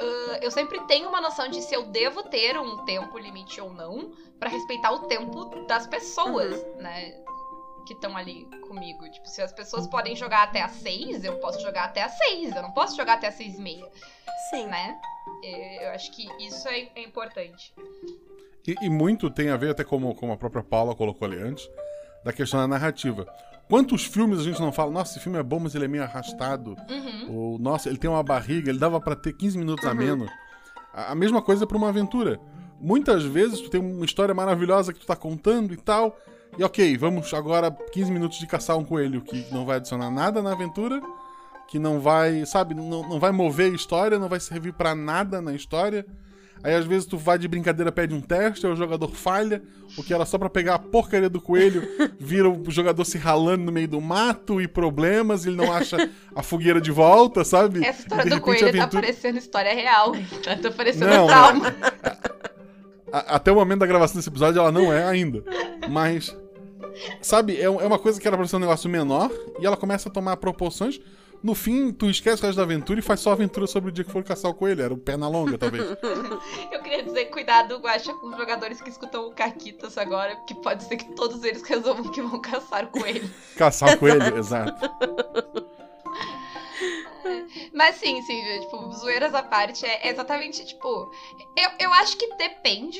Uh, 0.00 0.36
eu 0.42 0.50
sempre 0.50 0.78
tenho 0.86 1.08
uma 1.08 1.20
noção 1.20 1.48
de 1.48 1.62
se 1.62 1.74
eu 1.74 1.84
devo 1.84 2.22
ter 2.24 2.58
um 2.58 2.84
tempo 2.84 3.18
limite 3.18 3.60
ou 3.60 3.72
não, 3.72 4.12
para 4.38 4.50
respeitar 4.50 4.92
o 4.92 5.06
tempo 5.06 5.66
das 5.66 5.86
pessoas, 5.86 6.54
uhum. 6.54 6.82
né? 6.82 7.12
Que 7.86 7.94
estão 7.94 8.16
ali 8.16 8.44
comigo. 8.68 9.08
Tipo, 9.10 9.26
se 9.28 9.40
as 9.40 9.52
pessoas 9.52 9.86
podem 9.86 10.14
jogar 10.14 10.42
até 10.42 10.60
às 10.60 10.72
seis, 10.72 11.24
eu 11.24 11.38
posso 11.38 11.60
jogar 11.60 11.84
até 11.84 12.02
às 12.02 12.12
seis. 12.18 12.54
Eu 12.54 12.62
não 12.62 12.72
posso 12.72 12.96
jogar 12.96 13.14
até 13.14 13.28
às 13.28 13.34
seis 13.34 13.58
e 13.58 13.62
meia. 13.62 13.88
Sim. 14.50 14.66
Né? 14.66 15.00
Eu 15.80 15.90
acho 15.90 16.10
que 16.12 16.28
isso 16.44 16.68
é, 16.68 16.88
é 16.94 17.02
importante. 17.02 17.72
E, 18.66 18.74
e, 18.82 18.90
muito 18.90 19.30
tem 19.30 19.50
a 19.50 19.56
ver, 19.56 19.70
até 19.70 19.84
como, 19.84 20.14
como 20.14 20.32
a 20.32 20.36
própria 20.36 20.62
Paula 20.62 20.94
colocou 20.94 21.26
ali 21.26 21.38
antes, 21.38 21.70
da 22.24 22.32
questão 22.32 22.60
da 22.60 22.68
narrativa. 22.68 23.26
Quantos 23.68 24.04
filmes 24.04 24.38
a 24.38 24.42
gente 24.42 24.60
não 24.60 24.70
fala, 24.70 24.92
nossa, 24.92 25.12
esse 25.12 25.20
filme 25.20 25.38
é 25.38 25.42
bom, 25.42 25.58
mas 25.58 25.74
ele 25.74 25.86
é 25.86 25.88
meio 25.88 26.04
arrastado. 26.04 26.76
Uhum. 26.88 27.34
Ou, 27.34 27.58
nossa, 27.58 27.88
ele 27.88 27.98
tem 27.98 28.08
uma 28.08 28.22
barriga, 28.22 28.70
ele 28.70 28.78
dava 28.78 29.00
para 29.00 29.16
ter 29.16 29.32
15 29.32 29.58
minutos 29.58 29.84
uhum. 29.84 29.90
a 29.90 29.94
menos. 29.94 30.30
A, 30.94 31.12
a 31.12 31.14
mesma 31.14 31.42
coisa 31.42 31.66
para 31.66 31.76
uma 31.76 31.88
aventura. 31.88 32.38
Muitas 32.80 33.24
vezes 33.24 33.60
tu 33.60 33.68
tem 33.68 33.80
uma 33.80 34.04
história 34.04 34.34
maravilhosa 34.34 34.92
que 34.92 35.00
tu 35.00 35.06
tá 35.06 35.16
contando 35.16 35.74
e 35.74 35.76
tal. 35.76 36.16
E 36.56 36.62
ok, 36.62 36.96
vamos 36.96 37.32
agora 37.34 37.70
15 37.70 38.10
minutos 38.12 38.38
de 38.38 38.46
caçar 38.46 38.76
um 38.78 38.84
coelho 38.84 39.20
que 39.20 39.46
não 39.52 39.66
vai 39.66 39.76
adicionar 39.76 40.10
nada 40.10 40.40
na 40.40 40.52
aventura, 40.52 41.02
que 41.66 41.78
não 41.78 41.98
vai, 41.98 42.46
sabe, 42.46 42.72
não, 42.72 43.08
não 43.08 43.18
vai 43.18 43.32
mover 43.32 43.72
a 43.72 43.74
história, 43.74 44.18
não 44.18 44.28
vai 44.28 44.38
servir 44.38 44.72
para 44.72 44.94
nada 44.94 45.42
na 45.42 45.52
história. 45.54 46.06
Aí 46.62 46.74
às 46.74 46.84
vezes 46.84 47.06
tu 47.06 47.16
vai 47.16 47.38
de 47.38 47.46
brincadeira, 47.46 47.92
pede 47.92 48.14
um 48.14 48.20
teste, 48.20 48.66
aí 48.66 48.72
o 48.72 48.76
jogador 48.76 49.08
falha, 49.14 49.62
o 49.96 50.02
que 50.02 50.12
era 50.12 50.24
só 50.24 50.36
para 50.38 50.50
pegar 50.50 50.74
a 50.74 50.78
porcaria 50.78 51.28
do 51.28 51.40
coelho, 51.40 51.82
vira 52.18 52.48
o 52.48 52.70
jogador 52.70 53.04
se 53.04 53.18
ralando 53.18 53.64
no 53.64 53.72
meio 53.72 53.88
do 53.88 54.00
mato 54.00 54.60
e 54.60 54.66
problemas, 54.66 55.46
ele 55.46 55.56
não 55.56 55.72
acha 55.72 55.96
a 56.34 56.42
fogueira 56.42 56.80
de 56.80 56.90
volta, 56.90 57.44
sabe? 57.44 57.84
Essa 57.84 58.02
história 58.02 58.30
do 58.30 58.40
coelho 58.40 58.60
tá 58.60 58.66
aventura... 58.66 58.88
tá 58.88 59.00
parecendo 59.00 59.38
história 59.38 59.74
real, 59.74 60.12
tá 60.42 60.70
parecendo 60.70 61.06
não, 61.06 61.26
trauma. 61.26 61.74
até 63.12 63.52
o 63.52 63.54
momento 63.54 63.80
da 63.80 63.86
gravação 63.86 64.16
desse 64.16 64.28
episódio 64.28 64.58
ela 64.58 64.72
não 64.72 64.92
é 64.92 65.04
ainda, 65.04 65.44
mas... 65.88 66.36
Sabe, 67.20 67.56
é, 67.58 67.64
é 67.64 67.68
uma 67.68 67.98
coisa 67.98 68.18
que 68.18 68.26
era 68.26 68.38
pra 68.38 68.46
ser 68.46 68.56
um 68.56 68.60
negócio 68.60 68.88
menor 68.88 69.30
e 69.60 69.66
ela 69.66 69.76
começa 69.76 70.08
a 70.08 70.12
tomar 70.12 70.38
proporções 70.38 70.98
no 71.42 71.54
fim, 71.54 71.92
tu 71.92 72.08
esquece 72.10 72.42
o 72.42 72.46
resto 72.46 72.56
da 72.56 72.62
aventura 72.62 72.98
e 72.98 73.02
faz 73.02 73.20
só 73.20 73.30
a 73.30 73.32
aventura 73.32 73.66
sobre 73.66 73.90
o 73.90 73.92
dia 73.92 74.04
que 74.04 74.10
for 74.10 74.22
caçar 74.24 74.50
o 74.50 74.54
coelho. 74.54 74.82
Era 74.82 74.94
o 74.94 74.98
perna 74.98 75.28
longa, 75.28 75.58
talvez. 75.58 75.84
Eu 76.72 76.82
queria 76.82 77.02
dizer, 77.02 77.26
cuidado, 77.26 77.78
Guacha, 77.78 78.12
com 78.14 78.28
os 78.28 78.36
jogadores 78.36 78.80
que 78.80 78.90
escutam 78.90 79.28
o 79.28 79.34
Caquitas 79.34 79.96
agora, 79.98 80.36
que 80.46 80.54
pode 80.56 80.84
ser 80.84 80.96
que 80.96 81.14
todos 81.14 81.42
eles 81.44 81.62
resolvam 81.62 82.10
que 82.10 82.22
vão 82.22 82.40
caçar 82.40 82.84
o 82.84 82.88
coelho. 82.88 83.30
Caçar 83.56 83.94
o 83.94 83.98
coelho, 83.98 84.36
exato. 84.36 84.90
Mas 87.72 87.96
sim, 87.96 88.22
sim, 88.22 88.42
tipo, 88.60 88.92
zoeiras 88.92 89.34
à 89.34 89.42
parte, 89.42 89.84
é 89.84 90.08
exatamente, 90.08 90.64
tipo. 90.64 91.10
Eu, 91.56 91.70
eu 91.80 91.92
acho 91.92 92.16
que 92.16 92.34
depende 92.36 92.98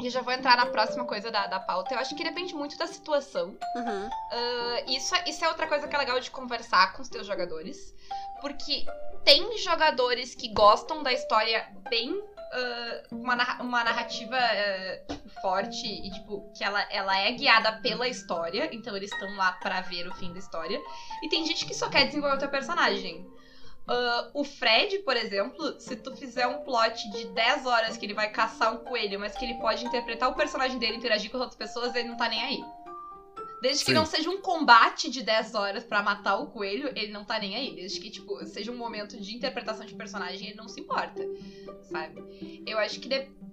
e 0.00 0.10
já 0.10 0.20
vou 0.20 0.32
entrar 0.32 0.56
na 0.56 0.66
próxima 0.66 1.04
coisa 1.04 1.30
da, 1.30 1.46
da 1.46 1.60
pauta. 1.60 1.94
Eu 1.94 1.98
acho 1.98 2.14
que 2.14 2.24
depende 2.24 2.54
muito 2.54 2.76
da 2.76 2.86
situação. 2.86 3.56
Uhum. 3.76 4.06
Uh, 4.06 4.90
isso, 4.90 5.14
é, 5.14 5.24
isso 5.28 5.44
é 5.44 5.48
outra 5.48 5.66
coisa 5.66 5.86
que 5.88 5.94
é 5.94 5.98
legal 5.98 6.18
de 6.20 6.30
conversar 6.30 6.92
com 6.92 7.02
os 7.02 7.08
teus 7.08 7.26
jogadores. 7.26 7.94
Porque 8.40 8.84
tem 9.24 9.56
jogadores 9.58 10.34
que 10.34 10.48
gostam 10.52 11.02
da 11.02 11.12
história 11.12 11.66
bem. 11.88 12.12
Uh, 12.12 13.16
uma, 13.16 13.60
uma 13.60 13.82
narrativa 13.82 14.36
uh, 14.36 15.12
tipo, 15.12 15.28
forte 15.40 15.84
e 15.84 16.10
tipo 16.12 16.52
que 16.56 16.62
ela, 16.62 16.80
ela 16.92 17.18
é 17.18 17.32
guiada 17.32 17.72
pela 17.82 18.08
história, 18.08 18.70
então 18.72 18.96
eles 18.96 19.10
estão 19.12 19.34
lá 19.34 19.52
para 19.54 19.80
ver 19.80 20.06
o 20.06 20.14
fim 20.14 20.32
da 20.32 20.38
história. 20.38 20.80
E 21.22 21.28
tem 21.28 21.44
gente 21.44 21.66
que 21.66 21.74
só 21.74 21.90
quer 21.90 22.06
desenvolver 22.06 22.36
o 22.36 22.38
teu 22.38 22.48
personagem. 22.48 23.26
Uh, 23.88 24.30
o 24.34 24.42
Fred, 24.42 24.98
por 25.00 25.16
exemplo, 25.16 25.80
se 25.80 25.94
tu 25.94 26.14
fizer 26.16 26.46
um 26.46 26.64
plot 26.64 27.08
de 27.10 27.26
10 27.28 27.66
horas 27.66 27.96
que 27.96 28.04
ele 28.04 28.14
vai 28.14 28.28
caçar 28.30 28.74
um 28.74 28.78
coelho, 28.78 29.20
mas 29.20 29.36
que 29.36 29.44
ele 29.44 29.54
pode 29.54 29.86
interpretar 29.86 30.28
o 30.28 30.34
personagem 30.34 30.76
dele 30.76 30.94
e 30.94 30.96
interagir 30.96 31.30
com 31.30 31.36
as 31.36 31.42
outras 31.44 31.58
pessoas, 31.58 31.94
ele 31.94 32.08
não 32.08 32.16
tá 32.16 32.28
nem 32.28 32.42
aí. 32.42 32.64
Desde 33.62 33.84
que 33.84 33.92
Sim. 33.92 33.96
não 33.96 34.04
seja 34.04 34.28
um 34.28 34.40
combate 34.40 35.08
de 35.08 35.22
10 35.22 35.54
horas 35.54 35.84
para 35.84 36.02
matar 36.02 36.36
o 36.36 36.48
coelho, 36.48 36.88
ele 36.96 37.12
não 37.12 37.24
tá 37.24 37.38
nem 37.38 37.54
aí. 37.54 37.74
Desde 37.74 38.00
que, 38.00 38.10
tipo, 38.10 38.44
seja 38.44 38.72
um 38.72 38.76
momento 38.76 39.18
de 39.20 39.34
interpretação 39.34 39.86
de 39.86 39.94
personagem, 39.94 40.48
ele 40.48 40.56
não 40.56 40.68
se 40.68 40.80
importa. 40.80 41.22
Sabe? 41.82 42.62
Eu 42.66 42.78
acho 42.78 42.98
que 43.00 43.08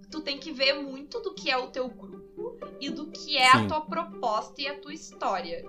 tu 0.10 0.22
tem 0.22 0.40
que 0.40 0.52
ver 0.52 0.74
muito 0.74 1.20
do 1.20 1.34
que 1.34 1.50
é 1.50 1.58
o 1.58 1.68
teu 1.68 1.88
grupo 1.88 2.58
e 2.82 2.90
do 2.90 3.08
que 3.12 3.38
é 3.38 3.52
Sim. 3.52 3.66
a 3.66 3.68
tua 3.68 3.82
proposta 3.82 4.62
e 4.62 4.68
a 4.68 4.78
tua 4.78 4.94
história 4.94 5.64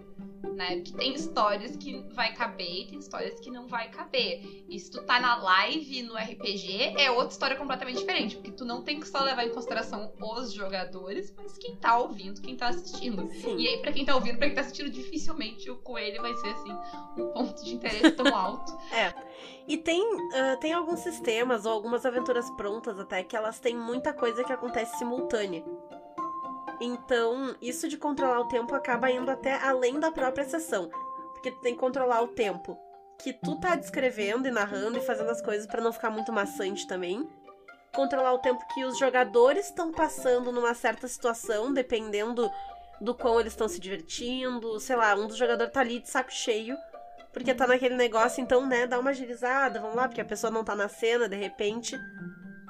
né? 0.53 0.77
Porque 0.77 0.93
tem 0.93 1.15
histórias 1.15 1.77
que 1.77 2.03
vai 2.13 2.35
caber 2.35 2.83
e 2.83 2.87
tem 2.87 2.99
histórias 2.99 3.39
que 3.41 3.51
não 3.51 3.67
vai 3.67 3.91
caber. 3.91 4.65
E 4.69 4.79
se 4.79 4.91
tu 4.91 5.03
tá 5.03 5.21
na 5.21 5.37
live 5.37 6.03
no 6.03 6.15
RPG, 6.17 6.95
é 6.99 7.11
outra 7.11 7.29
história 7.29 7.57
completamente 7.57 7.99
diferente. 7.99 8.37
Porque 8.37 8.53
tu 8.53 8.65
não 8.65 8.83
tem 8.83 9.01
que 9.01 9.09
só 9.09 9.23
levar 9.23 9.45
em 9.45 9.51
consideração 9.51 10.13
os 10.21 10.53
jogadores, 10.53 11.33
mas 11.37 11.57
quem 11.59 11.77
tá 11.77 11.99
ouvindo, 11.99 12.41
quem 12.41 12.57
tá 12.57 12.69
assistindo. 12.69 13.29
Sim. 13.33 13.57
E 13.57 13.69
aí, 13.69 13.79
pra 13.79 13.93
quem 13.93 14.05
tá 14.05 14.15
ouvindo, 14.15 14.39
pra 14.39 14.47
quem 14.47 14.55
tá 14.55 14.63
assistindo, 14.63 14.91
dificilmente 14.91 15.71
o 15.71 15.77
coelho 15.77 16.21
vai 16.21 16.35
ser, 16.35 16.49
assim, 16.49 16.73
um 17.19 17.29
ponto 17.29 17.65
de 17.65 17.75
interesse 17.75 18.11
tão 18.13 18.27
alto. 18.35 18.77
é. 18.93 19.15
E 19.67 19.79
tem, 19.79 20.03
uh, 20.03 20.59
tem 20.61 20.75
alguns 20.75 21.01
sistemas 21.01 21.65
ou 21.65 21.73
algumas 21.73 22.05
aventuras 22.05 22.51
prontas 22.51 22.99
até 22.99 23.23
que 23.23 23.35
elas 23.35 23.59
têm 23.59 23.75
muita 23.75 24.13
coisa 24.13 24.45
que 24.45 24.53
acontece 24.53 24.99
simultânea. 24.99 25.65
Então, 26.81 27.55
isso 27.61 27.89
de 27.89 27.97
controlar 27.97 28.41
o 28.41 28.49
tempo 28.49 28.75
acaba 28.75 29.11
indo 29.11 29.31
até 29.31 29.57
além 29.57 29.99
da 29.99 30.11
própria 30.11 30.45
sessão. 30.45 30.91
Porque 31.33 31.51
tu 31.51 31.61
tem 31.61 31.75
que 31.75 31.81
controlar 31.81 32.23
o 32.23 32.29
tempo 32.29 32.79
que 33.23 33.33
tu 33.33 33.59
tá 33.61 33.77
descrevendo 33.77 34.49
e 34.49 34.51
narrando 34.51 34.99
e 34.99 35.03
fazendo 35.03 35.31
as 35.31 35.41
coisas 35.41 35.67
para 35.67 35.81
não 35.81 35.93
ficar 35.93 36.11
muito 36.11 36.33
maçante 36.33 36.87
também. 36.87 37.29
Controlar 37.95 38.33
o 38.33 38.39
tempo 38.39 38.65
que 38.75 38.85
os 38.85 38.99
jogadores 38.99 39.67
estão 39.67 39.93
passando 39.93 40.51
numa 40.51 40.75
certa 40.75 41.07
situação, 41.07 41.73
dependendo 41.73 42.51
do 43.01 43.15
quão 43.15 43.39
eles 43.39 43.53
estão 43.53 43.69
se 43.69 43.79
divertindo. 43.79 44.81
Sei 44.81 44.97
lá, 44.97 45.15
um 45.15 45.27
dos 45.27 45.37
jogadores 45.37 45.73
tá 45.73 45.81
ali 45.81 46.01
de 46.01 46.11
saco 46.11 46.33
cheio, 46.33 46.77
porque 47.33 47.55
tá 47.55 47.67
naquele 47.67 47.95
negócio, 47.95 48.43
então, 48.43 48.67
né, 48.67 48.87
dá 48.87 48.99
uma 48.99 49.11
agilizada, 49.11 49.81
vamos 49.81 49.97
lá, 49.97 50.09
porque 50.09 50.21
a 50.21 50.25
pessoa 50.25 50.51
não 50.51 50.65
tá 50.65 50.75
na 50.75 50.89
cena 50.89 51.29
de 51.29 51.37
repente. 51.37 51.99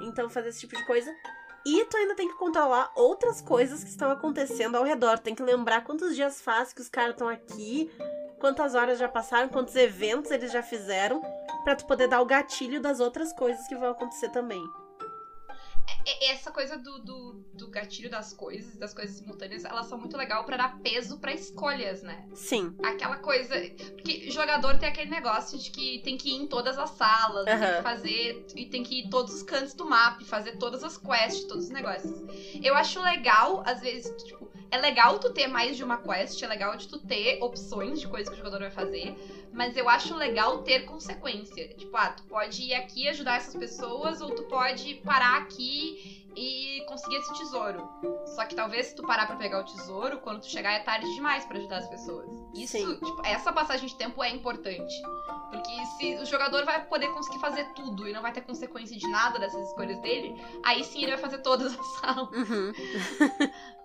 Então, 0.01 0.29
fazer 0.29 0.49
esse 0.49 0.61
tipo 0.61 0.75
de 0.75 0.85
coisa. 0.85 1.11
E 1.65 1.83
tu 1.85 1.97
ainda 1.97 2.15
tem 2.15 2.27
que 2.27 2.35
controlar 2.35 2.91
outras 2.95 3.41
coisas 3.41 3.83
que 3.83 3.89
estão 3.89 4.11
acontecendo 4.11 4.75
ao 4.75 4.83
redor. 4.83 5.17
Tem 5.17 5.33
que 5.33 5.41
lembrar 5.41 5.83
quantos 5.83 6.15
dias 6.15 6.39
faz 6.39 6.71
que 6.71 6.81
os 6.81 6.89
caras 6.89 7.11
estão 7.11 7.27
aqui, 7.27 7.91
quantas 8.39 8.75
horas 8.75 8.99
já 8.99 9.07
passaram, 9.07 9.49
quantos 9.49 9.75
eventos 9.75 10.29
eles 10.29 10.51
já 10.51 10.61
fizeram, 10.61 11.21
para 11.63 11.75
tu 11.75 11.87
poder 11.87 12.07
dar 12.07 12.21
o 12.21 12.25
gatilho 12.25 12.79
das 12.79 12.99
outras 12.99 13.33
coisas 13.33 13.67
que 13.67 13.75
vão 13.75 13.89
acontecer 13.89 14.29
também. 14.29 14.63
É, 16.05 16.25
é, 16.25 16.31
essa 16.31 16.51
coisa 16.51 16.77
do, 16.77 16.99
do, 16.99 17.33
do, 17.53 17.67
gatilho 17.69 18.09
das 18.09 18.33
coisas, 18.33 18.75
das 18.77 18.93
coisas 18.93 19.17
simultâneas, 19.17 19.65
elas 19.65 19.87
são 19.87 19.97
muito 19.97 20.15
legal 20.15 20.43
para 20.43 20.57
dar 20.57 20.79
peso 20.79 21.19
para 21.19 21.33
escolhas, 21.33 22.03
né? 22.03 22.27
Sim. 22.33 22.75
Aquela 22.83 23.17
coisa. 23.17 23.55
Porque 23.93 24.29
jogador 24.29 24.77
tem 24.77 24.89
aquele 24.89 25.09
negócio 25.09 25.57
de 25.57 25.71
que 25.71 25.99
tem 26.03 26.17
que 26.17 26.29
ir 26.29 26.35
em 26.35 26.47
todas 26.47 26.77
as 26.77 26.91
salas, 26.91 27.47
uhum. 27.47 27.59
tem 27.59 27.75
que 27.75 27.81
fazer. 27.81 28.45
E 28.55 28.65
tem 28.67 28.83
que 28.83 28.99
ir 28.99 29.05
em 29.05 29.09
todos 29.09 29.33
os 29.33 29.43
cantos 29.43 29.73
do 29.73 29.85
mapa, 29.85 30.23
fazer 30.25 30.57
todas 30.57 30.83
as 30.83 30.97
quests, 30.97 31.45
todos 31.45 31.65
os 31.65 31.71
negócios. 31.71 32.13
Eu 32.63 32.75
acho 32.75 33.01
legal, 33.01 33.63
às 33.65 33.81
vezes, 33.81 34.23
tipo, 34.23 34.49
é 34.75 34.77
legal 34.77 35.19
tu 35.19 35.31
ter 35.31 35.47
mais 35.47 35.77
de 35.77 35.83
uma 35.83 35.97
quest, 35.97 36.41
é 36.43 36.47
legal 36.47 36.75
de 36.75 36.87
tu 36.87 36.99
ter 36.99 37.41
opções 37.41 37.99
de 37.99 38.07
coisas 38.07 38.27
que 38.27 38.35
o 38.35 38.37
jogador 38.37 38.59
vai 38.59 38.71
fazer, 38.71 39.15
mas 39.53 39.75
eu 39.77 39.87
acho 39.87 40.13
legal 40.15 40.63
ter 40.63 40.81
consequência. 40.81 41.69
Tipo, 41.75 41.95
ah, 41.95 42.09
tu 42.09 42.23
pode 42.23 42.61
ir 42.61 42.73
aqui 42.73 43.07
ajudar 43.07 43.37
essas 43.37 43.55
pessoas, 43.55 44.19
ou 44.19 44.35
tu 44.35 44.43
pode 44.43 44.95
parar 44.95 45.37
aqui 45.37 46.29
e 46.35 46.83
conseguir 46.87 47.15
esse 47.15 47.33
tesouro. 47.33 47.87
Só 48.35 48.45
que 48.45 48.53
talvez 48.53 48.87
se 48.87 48.95
tu 48.95 49.03
parar 49.03 49.25
para 49.25 49.37
pegar 49.37 49.61
o 49.61 49.63
tesouro, 49.63 50.19
quando 50.19 50.41
tu 50.41 50.49
chegar 50.49 50.73
é 50.73 50.79
tarde 50.79 51.05
demais 51.13 51.45
para 51.45 51.57
ajudar 51.57 51.77
as 51.77 51.87
pessoas. 51.87 52.29
Isso, 52.53 52.77
tipo, 52.77 53.21
essa 53.25 53.53
passagem 53.53 53.87
de 53.87 53.95
tempo 53.95 54.21
é 54.21 54.29
importante. 54.29 54.93
Porque 55.49 55.85
se 55.97 56.15
o 56.21 56.25
jogador 56.25 56.65
vai 56.65 56.83
poder 56.85 57.07
conseguir 57.13 57.39
fazer 57.39 57.63
tudo 57.73 58.09
e 58.09 58.11
não 58.11 58.21
vai 58.21 58.33
ter 58.33 58.41
consequência 58.41 58.97
de 58.97 59.07
nada 59.07 59.39
dessas 59.39 59.69
escolhas 59.69 59.97
dele, 60.01 60.35
aí 60.65 60.83
sim 60.83 61.03
ele 61.03 61.11
vai 61.13 61.21
fazer 61.21 61.37
todas 61.37 61.79
as 61.79 61.85
salas. 62.01 62.29
Uhum. 62.33 62.73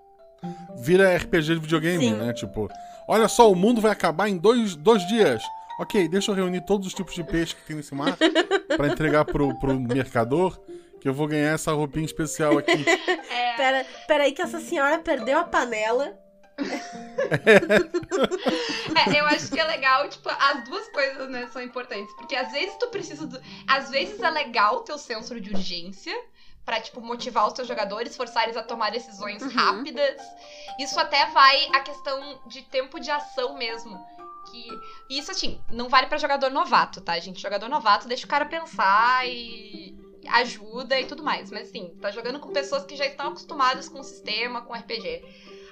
Vira 0.76 1.16
RPG 1.16 1.54
de 1.54 1.60
videogame, 1.60 2.08
sim. 2.08 2.14
né? 2.14 2.32
Tipo, 2.32 2.68
olha 3.06 3.28
só, 3.28 3.50
o 3.50 3.54
mundo 3.54 3.80
vai 3.80 3.92
acabar 3.92 4.28
em 4.28 4.36
dois, 4.36 4.74
dois 4.76 5.06
dias. 5.06 5.42
Ok, 5.78 6.08
deixa 6.08 6.30
eu 6.30 6.34
reunir 6.34 6.60
todos 6.66 6.86
os 6.86 6.94
tipos 6.94 7.14
de 7.14 7.24
peixe 7.24 7.54
que 7.54 7.62
tem 7.62 7.76
nesse 7.76 7.94
mar 7.94 8.16
para 8.76 8.88
entregar 8.88 9.24
pro, 9.24 9.58
pro 9.58 9.78
mercador, 9.80 10.60
que 11.00 11.08
eu 11.08 11.14
vou 11.14 11.26
ganhar 11.26 11.54
essa 11.54 11.72
roupinha 11.72 12.04
especial 12.04 12.58
aqui. 12.58 12.84
É. 13.30 13.56
Pera, 13.56 13.86
pera 14.06 14.24
aí 14.24 14.32
que 14.32 14.40
essa 14.40 14.60
senhora 14.60 14.98
perdeu 14.98 15.38
a 15.38 15.44
panela. 15.44 16.18
é, 19.06 19.20
eu 19.20 19.26
acho 19.26 19.50
que 19.50 19.58
é 19.58 19.64
legal, 19.64 20.08
tipo, 20.08 20.28
as 20.28 20.64
duas 20.64 20.88
coisas, 20.88 21.28
né, 21.30 21.46
são 21.52 21.62
importantes. 21.62 22.14
Porque 22.16 22.36
às 22.36 22.50
vezes 22.52 22.74
tu 22.78 22.88
precisa. 22.88 23.26
Do... 23.26 23.40
Às 23.66 23.90
vezes 23.90 24.20
é 24.20 24.30
legal 24.30 24.80
ter 24.80 24.92
o 24.92 24.98
senso 24.98 25.38
de 25.40 25.50
urgência 25.50 26.14
para 26.70 26.80
tipo, 26.80 27.00
motivar 27.00 27.48
os 27.48 27.54
seus 27.54 27.66
jogadores, 27.66 28.16
forçar 28.16 28.44
eles 28.44 28.56
a 28.56 28.62
tomar 28.62 28.92
decisões 28.92 29.42
uhum. 29.42 29.48
rápidas. 29.48 30.22
Isso 30.78 31.00
até 31.00 31.26
vai 31.26 31.66
a 31.74 31.80
questão 31.80 32.40
de 32.46 32.62
tempo 32.62 33.00
de 33.00 33.10
ação 33.10 33.58
mesmo 33.58 33.98
que. 34.48 34.68
Isso, 35.10 35.32
assim, 35.32 35.60
não 35.68 35.88
vale 35.88 36.06
para 36.06 36.16
jogador 36.16 36.48
novato, 36.48 37.00
tá, 37.00 37.18
gente? 37.18 37.42
Jogador 37.42 37.68
novato 37.68 38.06
deixa 38.06 38.24
o 38.24 38.28
cara 38.28 38.44
pensar 38.44 39.28
e 39.28 39.98
ajuda 40.28 41.00
e 41.00 41.06
tudo 41.06 41.24
mais. 41.24 41.50
Mas 41.50 41.68
assim, 41.68 41.88
tá 42.00 42.12
jogando 42.12 42.38
com 42.38 42.52
pessoas 42.52 42.84
que 42.84 42.94
já 42.94 43.04
estão 43.04 43.30
acostumadas 43.30 43.88
com 43.88 43.98
o 43.98 44.04
sistema, 44.04 44.62
com 44.62 44.72
RPG 44.72 45.24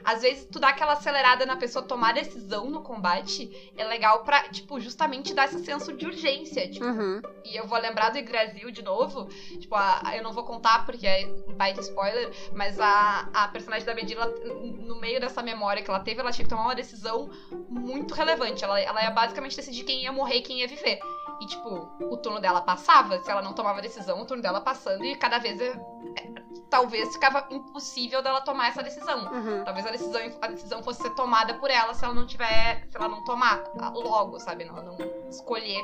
às 0.08 0.22
vezes 0.22 0.48
tu 0.50 0.58
dá 0.58 0.70
aquela 0.70 0.94
acelerada 0.94 1.44
na 1.44 1.56
pessoa 1.56 1.84
tomar 1.84 2.14
decisão 2.14 2.70
no 2.70 2.80
combate, 2.80 3.70
é 3.76 3.84
legal 3.84 4.24
pra, 4.24 4.48
tipo, 4.48 4.80
justamente 4.80 5.34
dar 5.34 5.44
esse 5.44 5.62
senso 5.62 5.92
de 5.92 6.06
urgência. 6.06 6.66
Tipo, 6.66 6.86
uhum. 6.86 7.20
E 7.44 7.54
eu 7.54 7.66
vou 7.66 7.78
lembrar 7.78 8.08
do 8.08 8.16
Yggdrasil 8.16 8.70
de 8.70 8.80
novo. 8.80 9.26
Tipo, 9.60 9.74
a, 9.74 10.00
a, 10.02 10.16
eu 10.16 10.22
não 10.22 10.32
vou 10.32 10.44
contar 10.44 10.86
porque 10.86 11.06
é 11.06 11.26
um 11.46 11.54
baita 11.54 11.82
spoiler, 11.82 12.32
mas 12.54 12.80
a, 12.80 13.28
a 13.34 13.48
personagem 13.48 13.84
da 13.84 13.94
Medina, 13.94 14.24
no 14.24 14.98
meio 14.98 15.20
dessa 15.20 15.42
memória 15.42 15.82
que 15.82 15.90
ela 15.90 16.00
teve, 16.00 16.20
ela 16.20 16.32
tinha 16.32 16.44
que 16.44 16.50
tomar 16.50 16.62
uma 16.62 16.74
decisão 16.74 17.28
muito 17.68 18.14
relevante. 18.14 18.64
Ela, 18.64 18.80
ela 18.80 19.02
ia 19.02 19.10
basicamente 19.10 19.56
decidir 19.56 19.84
quem 19.84 20.04
ia 20.04 20.12
morrer 20.12 20.36
e 20.36 20.42
quem 20.42 20.60
ia 20.60 20.68
viver. 20.68 21.00
E, 21.42 21.46
tipo, 21.46 21.86
o 22.00 22.16
turno 22.16 22.40
dela 22.40 22.62
passava, 22.62 23.22
se 23.22 23.30
ela 23.30 23.42
não 23.42 23.52
tomava 23.52 23.82
decisão, 23.82 24.22
o 24.22 24.24
turno 24.24 24.42
dela 24.42 24.62
passando, 24.62 25.04
e 25.04 25.14
cada 25.16 25.38
vez 25.38 25.60
é, 25.60 25.74
talvez 26.70 27.12
ficava 27.12 27.46
impossível 27.50 28.22
dela 28.22 28.40
tomar 28.40 28.68
essa 28.68 28.82
decisão. 28.82 29.32
Uhum. 29.32 29.64
Talvez 29.64 29.86
a 29.86 29.90
decisão, 29.98 30.38
a 30.40 30.46
decisão 30.48 30.82
fosse 30.82 31.02
ser 31.02 31.10
tomada 31.10 31.54
por 31.54 31.70
ela 31.70 31.94
se 31.94 32.04
ela 32.04 32.14
não 32.14 32.26
tiver. 32.26 32.86
Se 32.88 32.96
ela 32.96 33.08
não 33.08 33.24
tomar 33.24 33.64
logo, 33.92 34.38
sabe? 34.38 34.64
Não, 34.64 34.74
não 34.76 34.96
escolher 35.28 35.82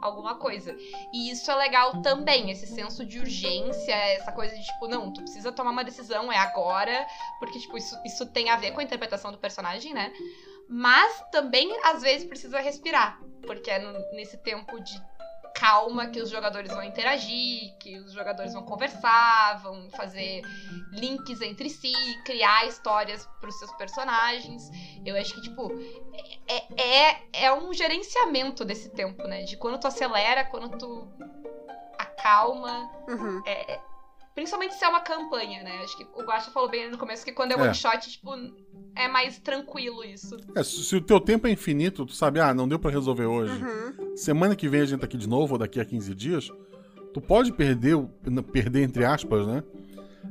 alguma 0.00 0.36
coisa. 0.36 0.76
E 1.12 1.30
isso 1.30 1.50
é 1.50 1.54
legal 1.54 2.02
também, 2.02 2.50
esse 2.50 2.66
senso 2.66 3.04
de 3.04 3.18
urgência, 3.18 3.94
essa 3.94 4.32
coisa 4.32 4.54
de 4.54 4.64
tipo, 4.64 4.86
não, 4.88 5.12
tu 5.12 5.22
precisa 5.22 5.52
tomar 5.52 5.70
uma 5.70 5.84
decisão, 5.84 6.30
é 6.30 6.38
agora, 6.38 7.06
porque, 7.38 7.58
tipo, 7.58 7.76
isso, 7.76 7.98
isso 8.04 8.26
tem 8.26 8.50
a 8.50 8.56
ver 8.56 8.72
com 8.72 8.80
a 8.80 8.84
interpretação 8.84 9.32
do 9.32 9.38
personagem, 9.38 9.94
né? 9.94 10.12
Mas 10.68 11.22
também, 11.30 11.70
às 11.84 12.02
vezes, 12.02 12.26
precisa 12.26 12.60
respirar, 12.60 13.20
porque 13.46 13.70
é 13.70 13.78
no, 13.78 13.92
nesse 14.12 14.36
tempo 14.38 14.80
de 14.80 15.00
calma 15.58 16.06
que 16.06 16.20
os 16.20 16.28
jogadores 16.28 16.70
vão 16.70 16.82
interagir, 16.82 17.74
que 17.78 17.98
os 17.98 18.12
jogadores 18.12 18.52
vão 18.52 18.62
conversar, 18.62 19.58
vão 19.62 19.90
fazer 19.90 20.42
links 20.92 21.40
entre 21.40 21.70
si, 21.70 21.94
criar 22.24 22.66
histórias 22.66 23.26
para 23.40 23.48
os 23.48 23.58
seus 23.58 23.72
personagens. 23.72 24.70
Eu 25.04 25.16
acho 25.16 25.34
que, 25.34 25.40
tipo, 25.40 25.72
é, 26.46 27.08
é, 27.10 27.16
é 27.46 27.52
um 27.52 27.72
gerenciamento 27.72 28.64
desse 28.64 28.90
tempo, 28.90 29.22
né? 29.22 29.42
De 29.44 29.56
quando 29.56 29.80
tu 29.80 29.86
acelera, 29.86 30.44
quando 30.44 30.76
tu 30.76 31.08
acalma. 31.98 32.90
Uhum. 33.08 33.42
É, 33.46 33.80
principalmente 34.34 34.74
se 34.74 34.84
é 34.84 34.88
uma 34.88 35.00
campanha, 35.00 35.62
né? 35.62 35.80
Acho 35.82 35.96
que 35.96 36.04
o 36.04 36.22
Guacha 36.22 36.50
falou 36.50 36.68
bem 36.68 36.90
no 36.90 36.98
começo 36.98 37.24
que 37.24 37.32
quando 37.32 37.52
é, 37.52 37.54
É. 37.54 37.62
one 37.62 37.74
shot, 37.74 38.10
tipo, 38.10 38.30
é 38.96 39.08
mais 39.08 39.38
tranquilo 39.38 40.02
isso. 40.04 40.36
É, 40.54 40.62
se, 40.64 40.96
o 40.96 41.00
teu 41.00 41.20
tempo 41.20 41.46
é 41.46 41.50
infinito, 41.50 42.06
tu 42.06 42.14
sabe, 42.14 42.40
ah, 42.40 42.52
não 42.54 42.66
deu 42.66 42.78
pra 42.78 42.90
resolver 42.90 43.26
hoje. 43.26 43.62
Uhum. 43.62 44.16
Semana 44.16 44.56
que 44.56 44.68
vem 44.68 44.80
a 44.80 44.84
gente 44.86 45.00
tá 45.00 45.06
aqui 45.06 45.16
de 45.16 45.28
novo, 45.28 45.54
ou 45.54 45.58
daqui 45.58 45.78
a 45.78 45.84
15 45.84 46.14
dias, 46.14 46.50
tu 47.12 47.20
pode 47.20 47.52
perder, 47.52 47.96
perder 48.52 48.82
entre 48.82 49.04
aspas, 49.04 49.46
né? 49.46 49.62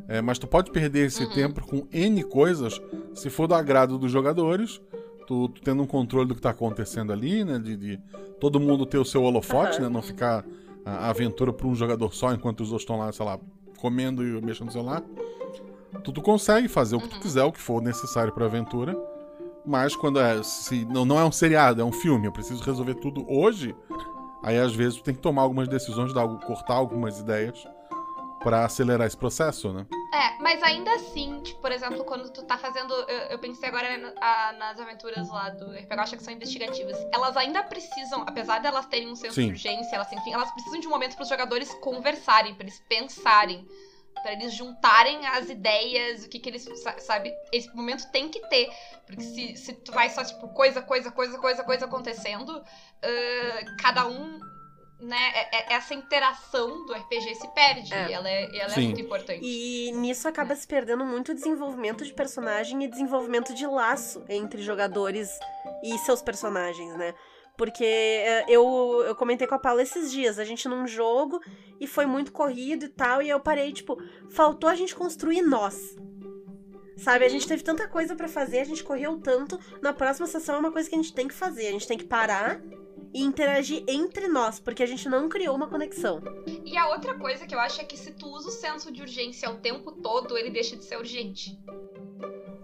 É, 0.08 0.22
mas 0.22 0.38
tu 0.38 0.48
pode 0.48 0.72
perder 0.72 1.06
esse 1.08 1.24
Uhum. 1.24 1.32
tempo 1.34 1.66
com 1.66 1.88
N 1.92 2.24
coisas, 2.24 2.82
se 3.14 3.30
for 3.30 3.48
do 3.48 3.56
agrado 3.56 3.98
dos 3.98 4.12
jogadores, 4.12 4.82
tu, 5.26 5.48
tu 5.50 5.62
tendo 5.62 5.82
um 5.82 5.88
controle 5.88 6.28
do 6.28 6.36
que 6.36 6.42
tá 6.42 6.50
acontecendo 6.50 7.14
ali, 7.14 7.44
né? 7.46 7.58
De, 7.60 7.76
de 7.78 8.00
todo 8.40 8.60
mundo 8.60 8.86
ter 8.86 8.98
o 8.98 9.06
seu 9.06 9.24
holofote, 9.24 9.78
Aham. 9.80 9.88
né? 9.88 9.90
Não 9.90 10.02
ficar 10.02 10.46
a, 10.84 10.92
a 11.08 11.10
aventura 11.10 11.54
pra 11.54 11.66
um 11.68 11.74
jogador 11.76 12.14
só, 12.14 12.34
enquanto 12.34 12.60
os 12.62 12.68
outros 12.72 12.82
estão 12.84 12.98
lá, 12.98 13.12
sei 13.12 13.26
lá, 13.26 13.40
comendo 13.78 14.24
e 14.24 14.42
mexendo 14.42 14.68
no 14.68 14.72
celular. 14.74 15.04
Tu, 16.04 16.12
tu 16.12 16.22
consegue 16.22 16.68
fazer 16.68 16.96
o 16.96 17.00
que 17.02 17.08
tu 17.08 17.16
Uhum. 17.16 17.22
quiser, 17.22 17.44
o 17.44 17.52
que 17.52 17.60
for 17.60 17.82
necessário 17.82 18.34
pra 18.34 18.46
aventura. 18.46 18.96
Mas 19.66 19.96
quando 19.96 20.20
é. 20.20 20.42
Se, 20.44 20.86
não, 20.86 21.06
não 21.06 21.20
é 21.20 21.26
um 21.26 21.32
seriado, 21.32 21.82
é 21.82 21.84
um 21.84 21.92
filme, 21.92 22.28
eu 22.28 22.32
preciso 22.32 22.64
resolver 22.64 22.96
tudo 22.96 23.26
hoje. 23.28 23.76
Aí 24.44 24.60
às 24.60 24.76
vezes 24.76 24.98
tu 25.00 25.04
tem 25.04 25.16
que 25.16 25.22
tomar 25.22 25.42
algumas 25.42 25.68
decisões, 25.68 26.14
dar, 26.14 26.28
cortar 26.46 26.76
algumas 26.76 27.20
ideias 27.20 27.66
pra 28.44 28.64
acelerar 28.64 29.08
esse 29.08 29.18
processo, 29.18 29.74
né? 29.74 29.88
É, 30.14 30.40
mas 30.40 30.62
ainda 30.62 30.94
assim, 30.94 31.42
tipo, 31.42 31.60
por 31.60 31.72
exemplo, 31.72 32.04
quando 32.06 32.30
tu 32.32 32.44
tá 32.44 32.56
fazendo. 32.60 32.94
Eu, 32.94 33.18
eu 33.32 33.40
pensei 33.40 33.68
agora 33.68 33.98
na- 33.98 34.14
a- 34.22 34.54
nas 34.54 34.80
aventuras 34.80 35.28
lá 35.30 35.50
do 35.50 35.66
RPG, 35.72 35.88
eu 35.90 36.00
acho 36.00 36.16
que 36.18 36.24
são 36.24 36.32
investigativas. 36.34 36.96
Elas 37.12 37.36
ainda 37.36 37.64
precisam, 37.64 38.22
apesar 38.22 38.60
de 38.60 38.68
elas 38.68 38.86
terem 38.86 39.12
um 39.12 39.16
senso 39.16 39.34
Sim. 39.34 39.46
de 39.48 39.52
urgência, 39.54 39.96
elas, 39.96 40.12
enfim, 40.14 40.32
elas 40.32 40.52
precisam 40.52 40.80
de 40.80 40.86
um 40.86 40.92
momento 40.92 41.16
pros 41.16 41.28
jogadores 41.28 41.74
conversarem, 41.82 42.54
pra 42.54 42.66
eles 42.66 42.80
pensarem. 42.88 43.68
Pra 44.26 44.34
eles 44.34 44.56
juntarem 44.56 45.24
as 45.28 45.52
ideias, 45.52 46.24
o 46.26 46.30
que 46.30 46.40
que 46.40 46.50
eles. 46.50 46.64
sa- 46.82 46.98
Sabe? 46.98 47.32
Esse 47.52 47.72
momento 47.76 48.10
tem 48.12 48.28
que 48.28 48.40
ter. 48.50 48.72
Porque 49.06 49.22
se, 49.22 49.56
se 49.56 49.72
tu 49.74 49.92
vai 49.92 50.10
só, 50.10 50.24
tipo, 50.24 50.48
coisa, 50.48 50.82
coisa, 50.82 51.12
coisa, 51.12 51.38
coisa, 51.38 51.64
coisa 51.64 51.86
acontecendo, 51.86 52.60
ah, 53.04 53.76
cada 53.80 54.08
um. 54.08 54.40
Né, 55.00 55.18
é- 55.36 55.58
é- 55.58 55.74
essa 55.74 55.94
interação 55.94 56.86
do 56.88 56.94
RPG 56.96 57.36
se 57.36 57.48
perde. 57.50 57.94
É. 57.94 58.10
E 58.10 58.14
ela 58.14 58.28
é, 58.30 58.46
ela 58.58 58.74
é 58.74 58.80
muito 58.80 59.02
importante. 59.02 59.42
E 59.44 59.92
nisso 59.92 60.28
acaba 60.28 60.56
se 60.56 60.66
perdendo 60.66 61.06
muito 61.06 61.32
o 61.34 61.36
desenvolvimento 61.36 62.04
de 62.04 62.14
personagem 62.14 62.82
e 62.84 62.88
desenvolvimento 62.88 63.54
de 63.54 63.68
laço 63.68 64.24
entre 64.28 64.64
jogadores 64.64 65.30
e 65.84 65.96
seus 66.00 66.22
personagens, 66.22 66.98
né? 66.98 67.14
Porque 67.58 67.84
é, 67.84 68.46
eu, 68.48 69.04
eu 69.06 69.16
comentei 69.16 69.48
com 69.48 69.56
a 69.56 69.60
Paula 69.60 69.82
esses 69.82 70.12
dias, 70.12 70.38
a 70.40 70.44
gente 70.44 70.68
num 70.68 70.88
jogo 70.88 71.42
e 71.80 71.88
foi 71.88 72.06
muito 72.06 72.32
corrido 72.32 72.86
e 72.86 72.90
tal, 72.90 73.22
e 73.22 73.30
eu 73.30 73.40
parei, 73.40 73.72
tipo, 73.72 73.98
faltou 74.30 74.70
a 74.70 74.76
gente 74.76 74.96
construir 74.96 75.42
nós. 75.42 75.96
Sabe, 76.98 77.26
a 77.26 77.30
gente 77.30 77.48
teve 77.48 77.62
tanta 77.62 77.88
coisa 77.88 78.16
pra 78.16 78.28
fazer, 78.28 78.60
a 78.60 78.64
gente 78.64 78.84
correu 78.84 79.20
tanto. 79.20 79.60
Na 79.82 79.92
próxima 79.92 80.28
sessão 80.28 80.56
é 80.56 80.60
uma 80.60 80.72
coisa 80.72 80.90
que 80.90 80.96
a 80.96 80.98
gente 80.98 81.14
tem 81.14 81.28
que 81.28 81.34
fazer. 81.34 81.68
A 81.68 81.72
gente 81.72 81.88
tem 81.88 81.98
que 81.98 82.06
parar 82.06 82.62
e 83.14 83.22
interagir 83.22 83.84
entre 83.88 84.28
nós, 84.28 84.60
porque 84.60 84.84
a 84.84 84.86
gente 84.86 85.08
não 85.10 85.28
criou 85.28 85.56
uma 85.56 85.68
conexão. 85.68 86.22
E 86.66 86.78
a 86.78 86.90
outra 86.90 87.16
coisa 87.16 87.46
que 87.46 87.54
eu 87.54 87.60
acho 87.60 87.82
é 87.82 87.84
que 87.84 87.98
se 87.98 88.12
tu 88.12 88.28
usa 88.28 88.50
o 88.50 88.52
senso 88.52 88.92
de 88.92 89.02
urgência 89.02 89.50
o 89.50 89.58
tempo 89.58 89.92
todo, 89.92 90.38
ele 90.38 90.50
deixa 90.50 90.76
de 90.76 90.86
ser 90.86 90.98
urgente. 90.98 91.58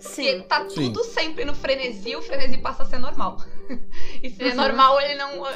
Sim. 0.01 0.39
Se 0.39 0.43
tá 0.43 0.67
Sim. 0.69 0.75
tudo 0.91 1.03
sempre 1.03 1.45
no 1.45 1.53
frenesi, 1.55 2.15
o 2.15 2.21
frenesi 2.21 2.57
passa 2.57 2.83
a 2.83 2.85
ser 2.85 2.97
normal. 2.99 3.37
e 4.21 4.29
se 4.29 4.43
é 4.43 4.49
Uhum. 4.49 4.55
normal, 4.55 4.99
ele 5.01 5.15
não 5.15 5.47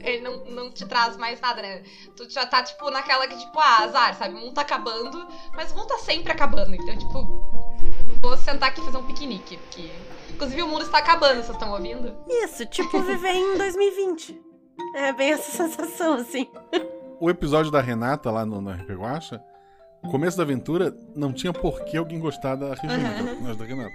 ele 0.00 0.20
não, 0.22 0.44
não 0.46 0.70
te 0.70 0.86
traz 0.86 1.16
mais 1.16 1.40
nada, 1.40 1.60
né? 1.60 1.82
Tu 2.16 2.28
já 2.30 2.46
tá, 2.46 2.62
tipo, 2.62 2.90
naquela 2.90 3.26
que, 3.26 3.36
tipo, 3.38 3.58
ah, 3.58 3.84
azar, 3.84 4.14
sabe? 4.16 4.34
O 4.34 4.38
mundo 4.38 4.54
tá 4.54 4.62
acabando, 4.62 5.26
mas 5.54 5.72
o 5.72 5.76
mundo 5.76 5.88
tá 5.88 5.98
sempre 5.98 6.32
acabando. 6.32 6.74
Então, 6.74 6.96
tipo, 6.96 7.52
vou 8.22 8.36
sentar 8.38 8.70
aqui 8.70 8.80
e 8.80 8.84
fazer 8.84 8.96
um 8.96 9.06
piquenique. 9.06 9.56
Porque... 9.58 9.90
Inclusive, 10.30 10.62
o 10.62 10.68
mundo 10.68 10.82
está 10.82 10.98
acabando, 10.98 11.34
vocês 11.42 11.50
estão 11.50 11.72
ouvindo? 11.72 12.14
Isso, 12.28 12.64
tipo 12.66 13.00
viver 13.02 13.32
em 13.34 13.56
2020. 13.58 14.40
É 14.94 15.12
bem 15.12 15.32
essa 15.32 15.50
sensação, 15.50 16.14
assim. 16.14 16.48
O 17.20 17.28
episódio 17.28 17.70
da 17.72 17.80
Renata 17.80 18.30
lá 18.30 18.46
no, 18.46 18.60
no 18.60 18.70
RP 18.70 18.90
Guacha, 18.92 19.42
no 20.02 20.10
começo 20.10 20.36
da 20.36 20.42
aventura, 20.42 20.94
não 21.14 21.32
tinha 21.32 21.52
por 21.52 21.84
que 21.84 21.96
alguém 21.96 22.18
gostar 22.20 22.54
da 22.56 22.74
Regina, 22.74 23.10
o 23.22 23.24
personagem 23.26 23.56
da 23.58 23.64
Renata. 23.64 23.94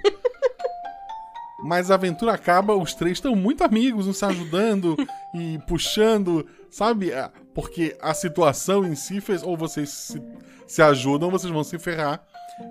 Mas 1.64 1.90
a 1.90 1.96
aventura 1.96 2.34
acaba, 2.34 2.76
os 2.76 2.94
três 2.94 3.14
estão 3.18 3.36
muito 3.36 3.64
amigos, 3.64 4.06
uns 4.06 4.18
se 4.18 4.26
ajudando 4.26 4.98
e 5.34 5.58
puxando, 5.66 6.46
sabe? 6.70 7.14
Ah, 7.14 7.32
Porque 7.54 7.96
a 8.02 8.14
situação 8.14 8.86
em 8.86 8.96
si 8.96 9.22
fez, 9.22 9.42
ou 9.44 9.56
vocês 9.56 9.90
se, 9.90 10.22
se 10.68 10.82
ajudam, 10.82 11.28
ou 11.30 11.32
vocês 11.32 11.52
vão 11.54 11.64
se 11.64 11.80
ferrar. 11.80 12.22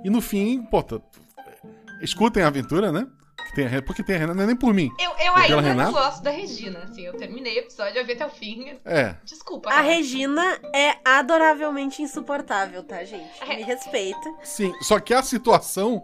E 0.05 0.11
no 0.11 0.21
fim, 0.21 0.63
pô, 0.65 0.83
tá- 0.83 1.01
escutem 2.03 2.43
a 2.43 2.49
aventura, 2.49 2.93
né? 2.93 3.07
Que 3.47 3.55
tem 3.55 3.67
a 3.67 3.83
porque 3.83 4.03
tem 4.03 4.17
a 4.17 4.19
Renata, 4.19 4.37
não 4.37 4.45
é 4.45 4.47
nem 4.47 4.57
por 4.57 4.73
mim. 4.73 4.91
Eu, 4.99 5.11
eu 5.19 5.37
ainda 5.37 5.61
Renata? 5.61 5.91
não 5.91 5.93
gosto 5.93 6.23
da 6.23 6.31
Regina, 6.31 6.81
assim. 6.81 7.03
Eu 7.03 7.15
terminei 7.15 7.57
o 7.57 7.59
episódio, 7.61 7.99
eu 7.99 8.07
vi 8.07 8.13
até 8.13 8.27
o 8.27 8.31
fim. 8.31 8.79
É. 8.85 9.17
Desculpa. 9.25 9.69
A 9.71 9.81
Renata. 9.81 9.95
Regina 9.95 10.61
é 10.75 10.97
adoravelmente 11.05 12.03
insuportável, 12.03 12.83
tá, 12.83 13.05
gente? 13.05 13.31
É. 13.41 13.57
Me 13.57 13.63
respeita. 13.63 14.35
Sim, 14.43 14.73
só 14.81 14.99
que 14.99 15.13
a 15.13 15.23
situação 15.23 16.03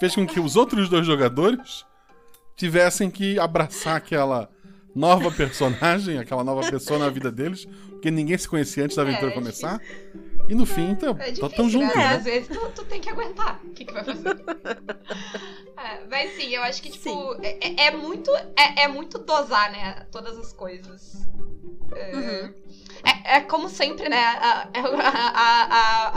fez 0.00 0.14
com 0.14 0.26
que 0.26 0.40
os 0.40 0.56
outros 0.56 0.88
dois 0.88 1.06
jogadores 1.06 1.84
tivessem 2.56 3.10
que 3.10 3.38
abraçar 3.38 3.96
aquela 3.96 4.48
nova 4.94 5.30
personagem, 5.30 6.18
aquela 6.18 6.42
nova 6.42 6.68
pessoa 6.68 6.98
na 6.98 7.08
vida 7.08 7.30
deles, 7.30 7.66
porque 7.90 8.10
ninguém 8.10 8.36
se 8.36 8.48
conhecia 8.48 8.84
antes 8.84 8.96
da 8.96 9.02
aventura 9.02 9.28
É, 9.28 9.30
é 9.30 9.34
começar. 9.34 9.80
E 10.48 10.54
no 10.54 10.64
fim, 10.64 10.94
tá, 10.94 11.08
É 11.08 11.12
tá 11.14 11.24
difícil, 11.26 11.48
tão 11.50 11.68
juntos, 11.68 11.94
né? 11.94 12.02
né? 12.04 12.14
Às 12.16 12.24
vezes 12.24 12.48
tu, 12.48 12.70
tu 12.74 12.84
tem 12.86 13.00
que 13.00 13.10
aguentar. 13.10 13.60
O 13.64 13.70
que, 13.70 13.84
que 13.84 13.92
vai 13.92 14.04
fazer? 14.04 14.36
É, 15.78 16.04
mas 16.10 16.32
sim, 16.34 16.48
eu 16.52 16.62
acho 16.64 16.82
que, 16.82 16.90
tipo, 16.90 17.36
é, 17.40 17.56
é- 17.60 17.86
é 17.86 17.90
muito. 17.92 18.30
É, 18.56 18.82
é 18.82 18.88
muito 18.88 19.16
dosar, 19.18 19.70
né? 19.70 20.06
Todas 20.10 20.36
as 20.36 20.52
coisas. 20.52 21.12
É, 21.94 22.16
Uhum. 22.16 22.54
é, 23.04 23.36
é 23.36 23.40
como 23.42 23.68
sempre, 23.68 24.08
né? 24.08 24.18
A, 24.18 24.62
a, 24.62 24.68
a, 25.06 25.64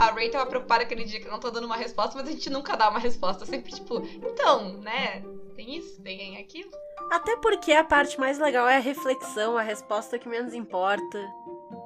a, 0.02 0.08
a 0.08 0.10
Ray 0.12 0.30
tava 0.30 0.46
preocupada 0.46 0.82
aquele 0.82 1.04
dia 1.04 1.20
que 1.20 1.28
eu 1.28 1.30
não 1.32 1.38
tô 1.38 1.48
dando 1.50 1.64
uma 1.66 1.76
resposta, 1.76 2.16
mas 2.18 2.26
a 2.26 2.32
gente 2.32 2.50
nunca 2.50 2.76
dá 2.76 2.88
uma 2.90 2.98
resposta. 2.98 3.46
Sempre, 3.46 3.72
tipo, 3.72 4.02
então, 4.20 4.78
né? 4.80 5.22
Tem 5.54 5.76
isso, 5.76 6.02
tem 6.02 6.38
aquilo. 6.38 6.70
Até 7.12 7.36
porque 7.36 7.72
a 7.72 7.84
parte 7.84 8.18
mais 8.18 8.38
legal 8.40 8.66
é 8.68 8.76
a 8.78 8.80
reflexão, 8.80 9.56
a 9.56 9.62
resposta 9.62 10.18
que 10.18 10.28
menos 10.28 10.54
importa. 10.54 11.18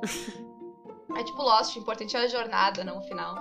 É 1.18 1.24
tipo 1.24 1.42
Lost, 1.42 1.76
o 1.76 1.78
importante 1.78 2.16
é 2.16 2.20
a 2.20 2.28
jornada, 2.28 2.84
não 2.84 2.98
o 2.98 3.02
final. 3.02 3.34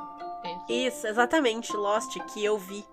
Isso. 0.44 0.66
Isso, 0.70 1.08
exatamente, 1.08 1.76
Lost, 1.76 2.18
que 2.34 2.44
eu 2.44 2.58
vi. 2.58 2.86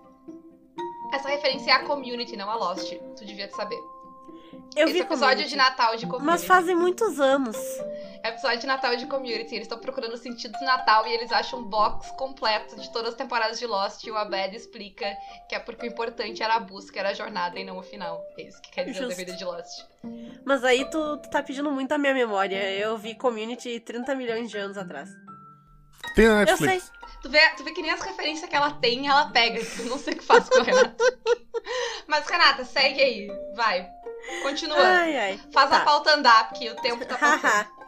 Essa 1.13 1.29
referência 1.29 1.71
é 1.71 1.73
a 1.75 1.85
community, 1.85 2.35
não 2.35 2.49
a 2.49 2.55
Lost. 2.55 2.91
Tu 3.15 3.25
devia 3.25 3.49
saber. 3.51 3.79
Eu 4.75 4.85
Esse 4.85 4.93
vi 4.93 4.99
episódio 5.01 5.43
Community. 5.43 5.49
de 5.49 5.55
Natal 5.55 5.95
de 5.95 6.05
community. 6.05 6.25
Mas 6.25 6.45
fazem 6.45 6.75
muitos 6.75 7.19
anos. 7.19 7.57
É 8.23 8.29
episódio 8.29 8.59
de 8.59 8.67
Natal 8.67 8.95
de 8.95 9.05
Community. 9.05 9.53
Eles 9.55 9.61
estão 9.65 9.77
procurando 9.77 10.13
o 10.13 10.17
sentido 10.17 10.57
do 10.57 10.65
Natal 10.65 11.05
e 11.05 11.13
eles 11.13 11.31
acham 11.31 11.59
um 11.59 11.63
box 11.63 12.09
completo 12.11 12.79
de 12.79 12.91
todas 12.91 13.09
as 13.09 13.15
temporadas 13.15 13.59
de 13.59 13.67
Lost. 13.67 14.03
E 14.05 14.11
o 14.11 14.17
Abed 14.17 14.55
explica 14.55 15.15
que 15.47 15.55
é 15.55 15.59
porque 15.59 15.85
o 15.85 15.89
importante 15.89 16.41
era 16.41 16.55
a 16.55 16.59
busca, 16.59 16.99
era 16.99 17.09
a 17.09 17.13
jornada 17.13 17.59
e 17.59 17.63
não 17.63 17.77
o 17.77 17.83
final. 17.83 18.23
É 18.37 18.43
isso 18.43 18.61
que 18.61 18.71
quer 18.71 18.85
dizer 18.85 18.99
o 18.99 19.03
Justo. 19.09 19.17
DVD 19.17 19.37
de 19.37 19.45
Lost. 19.45 19.83
Mas 20.45 20.63
aí 20.63 20.89
tu, 20.89 21.17
tu 21.17 21.29
tá 21.29 21.43
pedindo 21.43 21.69
muito 21.71 21.91
a 21.91 21.97
minha 21.97 22.13
memória. 22.13 22.57
Eu 22.71 22.97
vi 22.97 23.13
Community 23.15 23.79
30 23.79 24.15
milhões 24.15 24.49
de 24.49 24.57
anos 24.57 24.77
atrás. 24.77 25.09
Tem 26.15 26.27
na 26.27 26.43
Eu 26.43 26.57
sei. 26.57 26.67
Netflix. 26.67 26.91
Tu 27.21 27.29
vê, 27.29 27.39
tu 27.55 27.63
vê 27.63 27.71
que 27.71 27.81
nem 27.81 27.91
as 27.91 28.01
referências 28.01 28.49
que 28.49 28.55
ela 28.55 28.71
tem, 28.71 29.07
ela 29.07 29.29
pega. 29.29 29.59
Eu 29.79 29.85
não 29.85 29.97
sei 29.97 30.13
o 30.13 30.17
que 30.17 30.23
faz 30.23 30.49
com 30.49 30.59
a 30.59 30.63
Renata. 30.63 31.03
Mas, 32.07 32.27
Renata, 32.27 32.65
segue 32.65 33.01
aí. 33.01 33.27
Vai. 33.55 33.89
Continua. 34.41 34.77
Ai, 34.77 35.17
ai. 35.17 35.41
Faz 35.51 35.71
a 35.71 35.79
tá. 35.79 35.85
pauta 35.85 36.13
andar, 36.13 36.49
porque 36.49 36.69
o 36.69 36.75
tempo 36.77 37.05
tá 37.05 37.17
passando. 37.19 37.83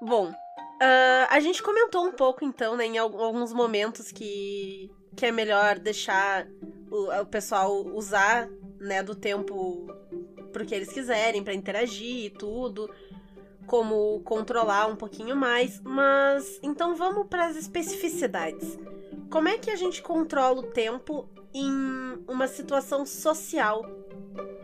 Bom, 0.02 0.32
Uh, 0.82 1.30
a 1.30 1.38
gente 1.38 1.62
comentou 1.62 2.04
um 2.04 2.10
pouco, 2.10 2.44
então, 2.44 2.74
né, 2.74 2.86
em 2.86 2.98
alguns 2.98 3.52
momentos 3.52 4.10
que, 4.10 4.90
que 5.16 5.26
é 5.26 5.30
melhor 5.30 5.78
deixar 5.78 6.44
o, 6.90 7.20
o 7.20 7.26
pessoal 7.26 7.72
usar, 7.86 8.48
né, 8.80 9.00
do 9.00 9.14
tempo 9.14 9.86
pro 10.52 10.66
que 10.66 10.74
eles 10.74 10.92
quiserem, 10.92 11.44
para 11.44 11.54
interagir 11.54 12.24
e 12.24 12.30
tudo, 12.30 12.92
como 13.64 14.20
controlar 14.24 14.88
um 14.88 14.96
pouquinho 14.96 15.36
mais, 15.36 15.80
mas 15.84 16.58
então 16.64 16.96
vamos 16.96 17.28
para 17.28 17.46
as 17.46 17.54
especificidades. 17.54 18.76
Como 19.30 19.46
é 19.46 19.56
que 19.56 19.70
a 19.70 19.76
gente 19.76 20.02
controla 20.02 20.58
o 20.58 20.64
tempo 20.72 21.28
em 21.54 21.70
uma 22.26 22.48
situação 22.48 23.06
social 23.06 23.86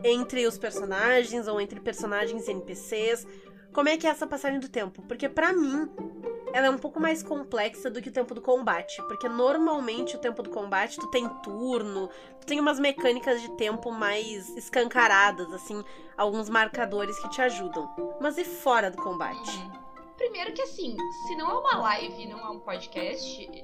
entre 0.03 0.45
os 0.45 0.57
personagens 0.57 1.47
ou 1.47 1.59
entre 1.59 1.79
personagens 1.79 2.47
e 2.47 2.51
NPCs? 2.51 3.27
Como 3.73 3.87
é 3.87 3.97
que 3.97 4.07
é 4.07 4.09
essa 4.09 4.25
passagem 4.25 4.59
do 4.59 4.67
tempo? 4.67 5.01
Porque 5.03 5.29
para 5.29 5.53
mim, 5.53 5.89
ela 6.53 6.67
é 6.67 6.69
um 6.69 6.77
pouco 6.77 6.99
mais 6.99 7.21
complexa 7.21 7.89
do 7.89 8.01
que 8.01 8.09
o 8.09 8.11
tempo 8.11 8.33
do 8.33 8.41
combate, 8.41 9.01
porque 9.03 9.29
normalmente 9.29 10.15
o 10.15 10.19
tempo 10.19 10.41
do 10.41 10.49
combate 10.49 10.99
tu 10.99 11.07
tem 11.07 11.27
turno, 11.43 12.09
tu 12.39 12.47
tem 12.47 12.59
umas 12.59 12.79
mecânicas 12.79 13.41
de 13.41 13.49
tempo 13.51 13.91
mais 13.91 14.49
escancaradas, 14.57 15.51
assim, 15.53 15.83
alguns 16.17 16.49
marcadores 16.49 17.17
que 17.19 17.29
te 17.29 17.41
ajudam. 17.41 18.17
Mas 18.19 18.37
e 18.37 18.43
fora 18.43 18.89
do 18.89 18.97
combate? 18.97 19.57
Uhum. 19.57 19.89
Primeiro 20.17 20.51
que 20.53 20.63
assim, 20.63 20.97
se 21.27 21.35
não 21.37 21.49
é 21.49 21.53
uma 21.53 21.77
live, 21.77 22.27
não 22.27 22.39
é 22.39 22.49
um 22.49 22.59
podcast, 22.59 23.41
e, 23.41 23.63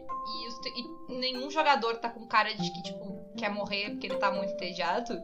e 0.80 1.14
nenhum 1.14 1.52
jogador 1.52 1.98
tá 1.98 2.10
com 2.10 2.26
cara 2.28 2.54
de 2.54 2.72
que, 2.72 2.84
tipo, 2.84 3.26
quer 3.38 3.50
morrer 3.50 3.90
porque 3.90 4.08
ele 4.08 4.16
tá 4.16 4.32
muito 4.32 4.54
entediado, 4.54 5.20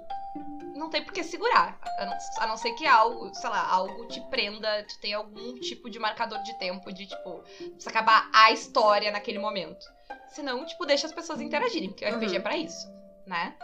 não 0.76 0.90
tem 0.90 1.04
por 1.04 1.14
que 1.14 1.24
segurar. 1.24 1.80
A 1.98 2.06
não, 2.06 2.18
a 2.40 2.48
não, 2.48 2.58
ser 2.58 2.72
que 2.74 2.86
algo, 2.86 3.34
sei 3.34 3.50
lá, 3.50 3.68
algo 3.68 4.08
te 4.08 4.22
prenda, 4.30 4.84
tu 4.84 5.00
tem 5.00 5.14
algum 5.14 5.56
tipo 5.60 5.90
de 5.90 6.00
marcador 6.00 6.42
de 6.44 6.58
tempo 6.58 6.92
de, 6.92 7.08
tipo, 7.08 7.44
precisa 7.58 7.90
acabar 7.90 8.30
a 8.34 8.52
história 8.52 9.12
naquele 9.12 9.40
momento. 9.40 9.86
Senão, 10.30 10.66
tipo, 10.66 10.86
deixa 10.86 11.08
as 11.08 11.14
pessoas 11.14 11.42
interagirem, 11.42 11.90
porque 11.90 12.06
o 12.06 12.10
uhum. 12.10 12.18
RPG 12.18 12.36
é 12.36 12.40
pra 12.40 12.58
isso, 12.58 12.88
né? 13.26 13.56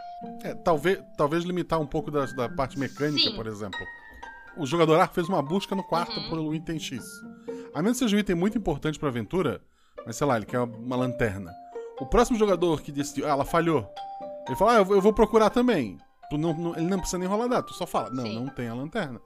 É, 0.42 0.54
talvez, 0.54 1.02
talvez 1.16 1.44
limitar 1.44 1.80
um 1.80 1.86
pouco 1.86 2.10
da, 2.10 2.26
da 2.26 2.48
parte 2.48 2.78
mecânica, 2.78 3.30
Sim. 3.30 3.36
por 3.36 3.46
exemplo. 3.46 3.78
O 4.56 4.66
jogador 4.66 4.98
A 4.98 5.06
fez 5.06 5.28
uma 5.28 5.40
busca 5.40 5.74
no 5.74 5.84
quarto 5.84 6.18
uhum. 6.18 6.28
pelo 6.28 6.54
item 6.54 6.78
X. 6.78 7.04
A 7.72 7.80
menos 7.80 7.98
que 7.98 8.04
seja 8.04 8.16
um 8.16 8.20
item 8.20 8.34
muito 8.34 8.58
importante 8.58 8.98
pra 8.98 9.08
aventura, 9.08 9.62
mas 10.04 10.16
sei 10.16 10.26
lá, 10.26 10.36
ele 10.36 10.46
quer 10.46 10.58
uma 10.60 10.96
lanterna. 10.96 11.52
O 12.00 12.06
próximo 12.06 12.38
jogador 12.38 12.80
que 12.80 12.90
decidiu, 12.90 13.26
ah, 13.26 13.30
ela 13.30 13.44
falhou. 13.44 13.88
Ele 14.46 14.56
fala, 14.56 14.72
ah, 14.72 14.76
eu 14.78 15.00
vou 15.00 15.12
procurar 15.12 15.50
também. 15.50 15.98
Tu 16.30 16.38
não, 16.38 16.52
não, 16.54 16.76
ele 16.76 16.86
não 16.86 16.98
precisa 16.98 17.18
nem 17.18 17.28
rolar 17.28 17.48
dado, 17.48 17.66
tu 17.66 17.74
só 17.74 17.86
fala, 17.86 18.10
não, 18.10 18.24
Sim. 18.24 18.34
não 18.40 18.48
tem 18.48 18.68
a 18.68 18.74
lanterna. 18.74 19.20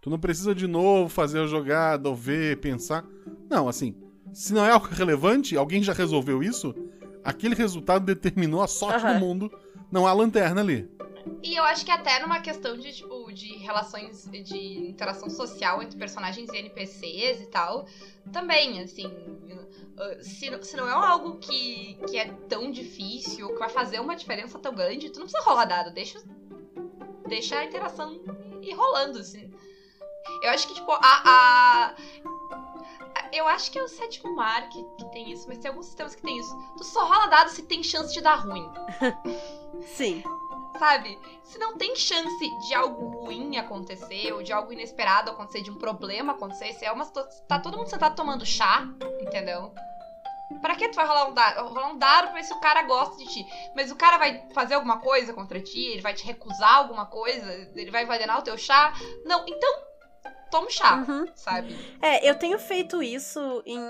Tu 0.00 0.10
não 0.10 0.18
precisa 0.18 0.54
de 0.54 0.66
novo 0.66 1.08
fazer 1.08 1.40
a 1.40 1.46
jogada, 1.46 2.08
ou 2.08 2.14
ver, 2.14 2.60
pensar. 2.60 3.04
Não, 3.48 3.68
assim, 3.68 3.94
se 4.32 4.52
não 4.52 4.64
é 4.64 4.70
algo 4.70 4.88
relevante, 4.88 5.56
alguém 5.56 5.82
já 5.82 5.92
resolveu 5.92 6.42
isso, 6.42 6.74
aquele 7.24 7.54
resultado 7.54 8.04
determinou 8.04 8.62
a 8.62 8.66
sorte 8.66 9.06
uhum. 9.06 9.14
do 9.14 9.20
mundo, 9.20 9.60
não 9.90 10.06
há 10.06 10.12
lanterna 10.12 10.60
ali. 10.60 10.90
E 11.42 11.54
eu 11.56 11.62
acho 11.64 11.84
que 11.84 11.90
até 11.90 12.20
numa 12.20 12.40
questão 12.40 12.76
de, 12.76 12.92
tipo, 12.92 13.32
de 13.32 13.56
relações 13.58 14.28
de 14.28 14.88
interação 14.88 15.30
social 15.30 15.82
entre 15.82 15.96
personagens 15.96 16.50
e 16.50 16.56
NPCs 16.56 17.42
e 17.42 17.46
tal, 17.46 17.86
também, 18.32 18.80
assim, 18.80 19.10
se, 20.20 20.50
se 20.62 20.76
não 20.76 20.88
é 20.88 20.92
algo 20.92 21.38
que, 21.38 21.98
que 22.08 22.16
é 22.16 22.32
tão 22.48 22.70
difícil, 22.70 23.48
que 23.48 23.58
vai 23.58 23.68
fazer 23.68 24.00
uma 24.00 24.16
diferença 24.16 24.58
tão 24.58 24.74
grande, 24.74 25.10
tu 25.10 25.20
não 25.20 25.26
precisa 25.26 25.48
rolar 25.48 25.64
dado, 25.64 25.92
deixa 25.92 26.20
deixa 27.28 27.58
a 27.58 27.64
interação 27.64 28.20
ir 28.62 28.72
rolando, 28.74 29.18
assim. 29.18 29.50
Eu 30.42 30.50
acho 30.50 30.68
que, 30.68 30.74
tipo, 30.74 30.92
a. 30.92 30.98
a... 31.02 31.94
Eu 33.32 33.48
acho 33.48 33.70
que 33.70 33.78
é 33.78 33.82
o 33.82 33.88
sétimo 33.88 34.34
mar 34.36 34.68
que, 34.68 34.84
que 34.98 35.10
tem 35.12 35.32
isso, 35.32 35.48
mas 35.48 35.58
tem 35.58 35.70
alguns 35.70 35.86
sistemas 35.86 36.14
que 36.14 36.22
tem 36.22 36.38
isso. 36.38 36.54
Tu 36.76 36.84
só 36.84 37.06
rola 37.06 37.26
dado 37.28 37.48
se 37.48 37.62
tem 37.62 37.82
chance 37.82 38.12
de 38.12 38.20
dar 38.20 38.34
ruim. 38.34 38.68
Sim. 39.82 40.22
Sabe? 40.78 41.18
Se 41.42 41.58
não 41.58 41.76
tem 41.76 41.94
chance 41.96 42.58
de 42.66 42.74
algo 42.74 43.24
ruim 43.24 43.56
acontecer, 43.56 44.32
ou 44.32 44.42
de 44.42 44.52
algo 44.52 44.72
inesperado 44.72 45.30
acontecer, 45.30 45.62
de 45.62 45.70
um 45.70 45.76
problema 45.76 46.32
acontecer, 46.32 46.72
se 46.74 46.84
é 46.84 46.92
uma 46.92 47.06
Tá 47.06 47.58
todo 47.58 47.76
mundo 47.76 47.88
sentado 47.88 48.14
tomando 48.14 48.44
chá, 48.44 48.86
entendeu? 49.20 49.72
Pra 50.60 50.76
que 50.76 50.88
tu 50.88 50.96
vai 50.96 51.06
rolar 51.06 51.28
um 51.28 51.34
dado? 51.34 51.68
Rolar 51.68 51.88
um 51.88 51.98
dado 51.98 52.28
pra 52.28 52.34
ver 52.34 52.44
se 52.44 52.52
o 52.52 52.60
cara 52.60 52.82
gosta 52.82 53.16
de 53.16 53.26
ti. 53.26 53.46
Mas 53.74 53.90
o 53.90 53.96
cara 53.96 54.18
vai 54.18 54.48
fazer 54.52 54.74
alguma 54.74 55.00
coisa 55.00 55.32
contra 55.32 55.60
ti? 55.60 55.92
Ele 55.92 56.02
vai 56.02 56.14
te 56.14 56.24
recusar 56.24 56.76
alguma 56.76 57.06
coisa? 57.06 57.70
Ele 57.74 57.90
vai 57.90 58.04
envenenar 58.04 58.38
o 58.38 58.42
teu 58.42 58.56
chá? 58.58 58.92
Não, 59.24 59.44
então 59.46 59.92
toma 60.50 60.70
chá, 60.70 61.04
uhum. 61.08 61.26
sabe? 61.34 61.74
É, 62.00 62.28
eu 62.28 62.34
tenho 62.38 62.58
feito 62.58 63.02
isso 63.02 63.62
em. 63.64 63.80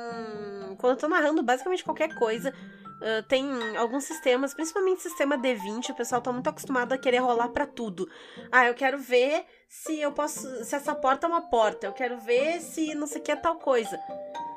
Quando 0.78 0.92
eu 0.92 0.96
tô 0.96 1.08
narrando 1.08 1.42
basicamente 1.42 1.84
qualquer 1.84 2.14
coisa. 2.14 2.54
Uh, 3.02 3.20
tem 3.24 3.76
alguns 3.76 4.04
sistemas, 4.04 4.54
principalmente 4.54 5.02
sistema 5.02 5.36
D20, 5.36 5.90
o 5.90 5.94
pessoal 5.94 6.22
tá 6.22 6.30
muito 6.30 6.48
acostumado 6.48 6.92
a 6.92 6.98
querer 6.98 7.18
rolar 7.18 7.48
para 7.48 7.66
tudo. 7.66 8.08
Ah, 8.52 8.66
eu 8.66 8.74
quero 8.74 8.96
ver 8.96 9.44
se 9.68 9.98
eu 9.98 10.12
posso. 10.12 10.64
se 10.64 10.76
essa 10.76 10.94
porta 10.94 11.26
é 11.26 11.28
uma 11.28 11.50
porta, 11.50 11.88
eu 11.88 11.92
quero 11.92 12.16
ver 12.18 12.60
se 12.60 12.94
não 12.94 13.08
sei 13.08 13.20
o 13.20 13.24
que 13.24 13.32
é 13.32 13.36
tal 13.36 13.56
coisa. 13.56 13.98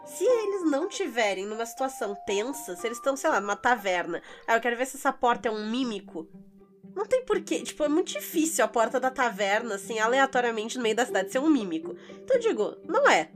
Se 0.05 0.23
eles 0.23 0.69
não 0.69 0.87
tiverem 0.87 1.45
numa 1.45 1.65
situação 1.65 2.15
tensa, 2.25 2.75
se 2.75 2.87
eles 2.87 2.97
estão, 2.97 3.15
sei 3.15 3.29
lá, 3.29 3.41
numa 3.41 3.55
taverna, 3.55 4.21
ah, 4.47 4.55
eu 4.55 4.61
quero 4.61 4.77
ver 4.77 4.85
se 4.85 4.97
essa 4.97 5.11
porta 5.11 5.47
é 5.47 5.51
um 5.51 5.69
mímico. 5.69 6.27
Não 6.95 7.05
tem 7.05 7.25
porquê. 7.25 7.61
Tipo, 7.61 7.83
é 7.83 7.89
muito 7.89 8.13
difícil 8.13 8.63
a 8.63 8.67
porta 8.67 8.99
da 8.99 9.09
taverna, 9.09 9.75
assim, 9.75 9.99
aleatoriamente 9.99 10.77
no 10.77 10.83
meio 10.83 10.95
da 10.95 11.05
cidade 11.05 11.31
ser 11.31 11.39
um 11.39 11.49
mímico. 11.49 11.95
Então 12.09 12.37
eu 12.37 12.41
digo, 12.41 12.77
não 12.87 13.09
é. 13.09 13.29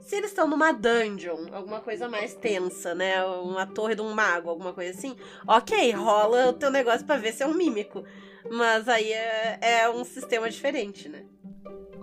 Se 0.00 0.16
eles 0.16 0.30
estão 0.30 0.46
numa 0.46 0.72
dungeon, 0.72 1.48
alguma 1.52 1.80
coisa 1.80 2.08
mais 2.08 2.34
tensa, 2.34 2.94
né? 2.94 3.24
Uma 3.24 3.66
torre 3.66 3.94
de 3.94 4.02
um 4.02 4.12
mago, 4.12 4.48
alguma 4.48 4.72
coisa 4.72 4.96
assim, 4.96 5.16
ok, 5.46 5.90
rola 5.92 6.48
o 6.48 6.52
teu 6.52 6.70
negócio 6.70 7.04
para 7.04 7.20
ver 7.20 7.32
se 7.32 7.42
é 7.42 7.46
um 7.46 7.54
mímico. 7.54 8.04
Mas 8.50 8.88
aí 8.88 9.12
é, 9.12 9.58
é 9.60 9.90
um 9.90 10.04
sistema 10.04 10.48
diferente, 10.48 11.08
né? 11.08 11.24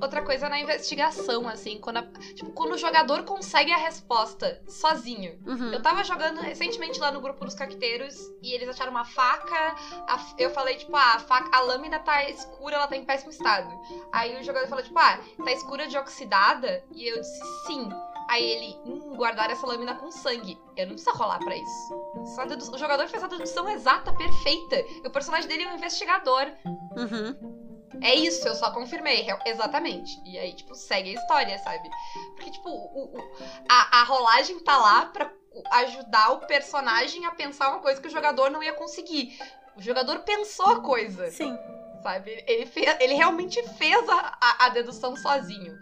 Outra 0.03 0.21
coisa 0.21 0.47
na 0.49 0.59
investigação, 0.59 1.47
assim, 1.47 1.79
quando, 1.79 1.97
a, 1.97 2.03
tipo, 2.35 2.51
quando 2.51 2.73
o 2.73 2.77
jogador 2.77 3.23
consegue 3.23 3.71
a 3.71 3.77
resposta 3.77 4.61
sozinho. 4.67 5.39
Uhum. 5.45 5.73
Eu 5.73 5.81
tava 5.81 6.03
jogando 6.03 6.39
recentemente 6.41 6.99
lá 6.99 7.11
no 7.11 7.21
grupo 7.21 7.45
dos 7.45 7.55
caqueteiros 7.55 8.15
e 8.41 8.53
eles 8.53 8.69
acharam 8.69 8.91
uma 8.91 9.05
faca. 9.05 9.75
A, 10.07 10.19
eu 10.37 10.49
falei, 10.51 10.75
tipo, 10.75 10.95
ah, 10.95 11.13
a 11.15 11.19
faca, 11.19 11.55
a 11.55 11.61
lâmina 11.61 11.99
tá 11.99 12.29
escura, 12.29 12.75
ela 12.75 12.87
tá 12.87 12.95
em 12.95 13.05
péssimo 13.05 13.31
estado. 13.31 13.69
Aí 14.11 14.39
o 14.39 14.43
jogador 14.43 14.67
falou, 14.67 14.83
tipo, 14.83 14.97
ah, 14.99 15.19
tá 15.43 15.51
escura 15.51 15.87
de 15.87 15.97
oxidada? 15.97 16.83
E 16.91 17.07
eu 17.07 17.19
disse, 17.19 17.41
sim. 17.67 17.89
Aí 18.29 18.43
ele, 18.43 18.77
hum, 18.85 19.15
guardar 19.15 19.49
essa 19.49 19.65
lâmina 19.67 19.95
com 19.95 20.09
sangue. 20.09 20.57
Eu 20.77 20.87
não 20.87 20.93
preciso 20.93 21.15
rolar 21.15 21.39
para 21.39 21.55
isso. 21.55 21.93
O 22.73 22.77
jogador 22.77 23.07
fez 23.07 23.23
a 23.23 23.27
dedução 23.27 23.69
exata, 23.69 24.13
perfeita. 24.13 24.77
E 25.03 25.07
o 25.07 25.11
personagem 25.11 25.47
dele 25.47 25.63
é 25.63 25.71
um 25.71 25.75
investigador. 25.75 26.47
Uhum. 26.65 27.62
É 28.01 28.13
isso, 28.15 28.47
eu 28.47 28.55
só 28.55 28.71
confirmei, 28.71 29.27
exatamente. 29.45 30.19
E 30.25 30.37
aí, 30.37 30.53
tipo, 30.53 30.75
segue 30.75 31.11
a 31.11 31.13
história, 31.13 31.57
sabe? 31.59 31.89
Porque, 32.35 32.51
tipo, 32.51 32.69
o, 32.69 33.15
o, 33.15 33.31
a, 33.69 34.01
a 34.01 34.03
rolagem 34.03 34.59
tá 34.59 34.77
lá 34.77 35.05
pra 35.05 35.31
ajudar 35.71 36.31
o 36.31 36.39
personagem 36.47 37.25
a 37.25 37.31
pensar 37.31 37.69
uma 37.69 37.79
coisa 37.79 38.01
que 38.01 38.07
o 38.07 38.11
jogador 38.11 38.49
não 38.49 38.63
ia 38.63 38.73
conseguir. 38.73 39.37
O 39.75 39.81
jogador 39.81 40.19
pensou 40.19 40.67
a 40.67 40.81
coisa. 40.81 41.29
Sim. 41.31 41.57
Sabe? 42.01 42.43
Ele, 42.47 42.65
fez, 42.65 42.97
ele 42.99 43.13
realmente 43.13 43.61
fez 43.77 44.09
a, 44.09 44.37
a, 44.41 44.65
a 44.65 44.69
dedução 44.69 45.15
sozinho. 45.15 45.77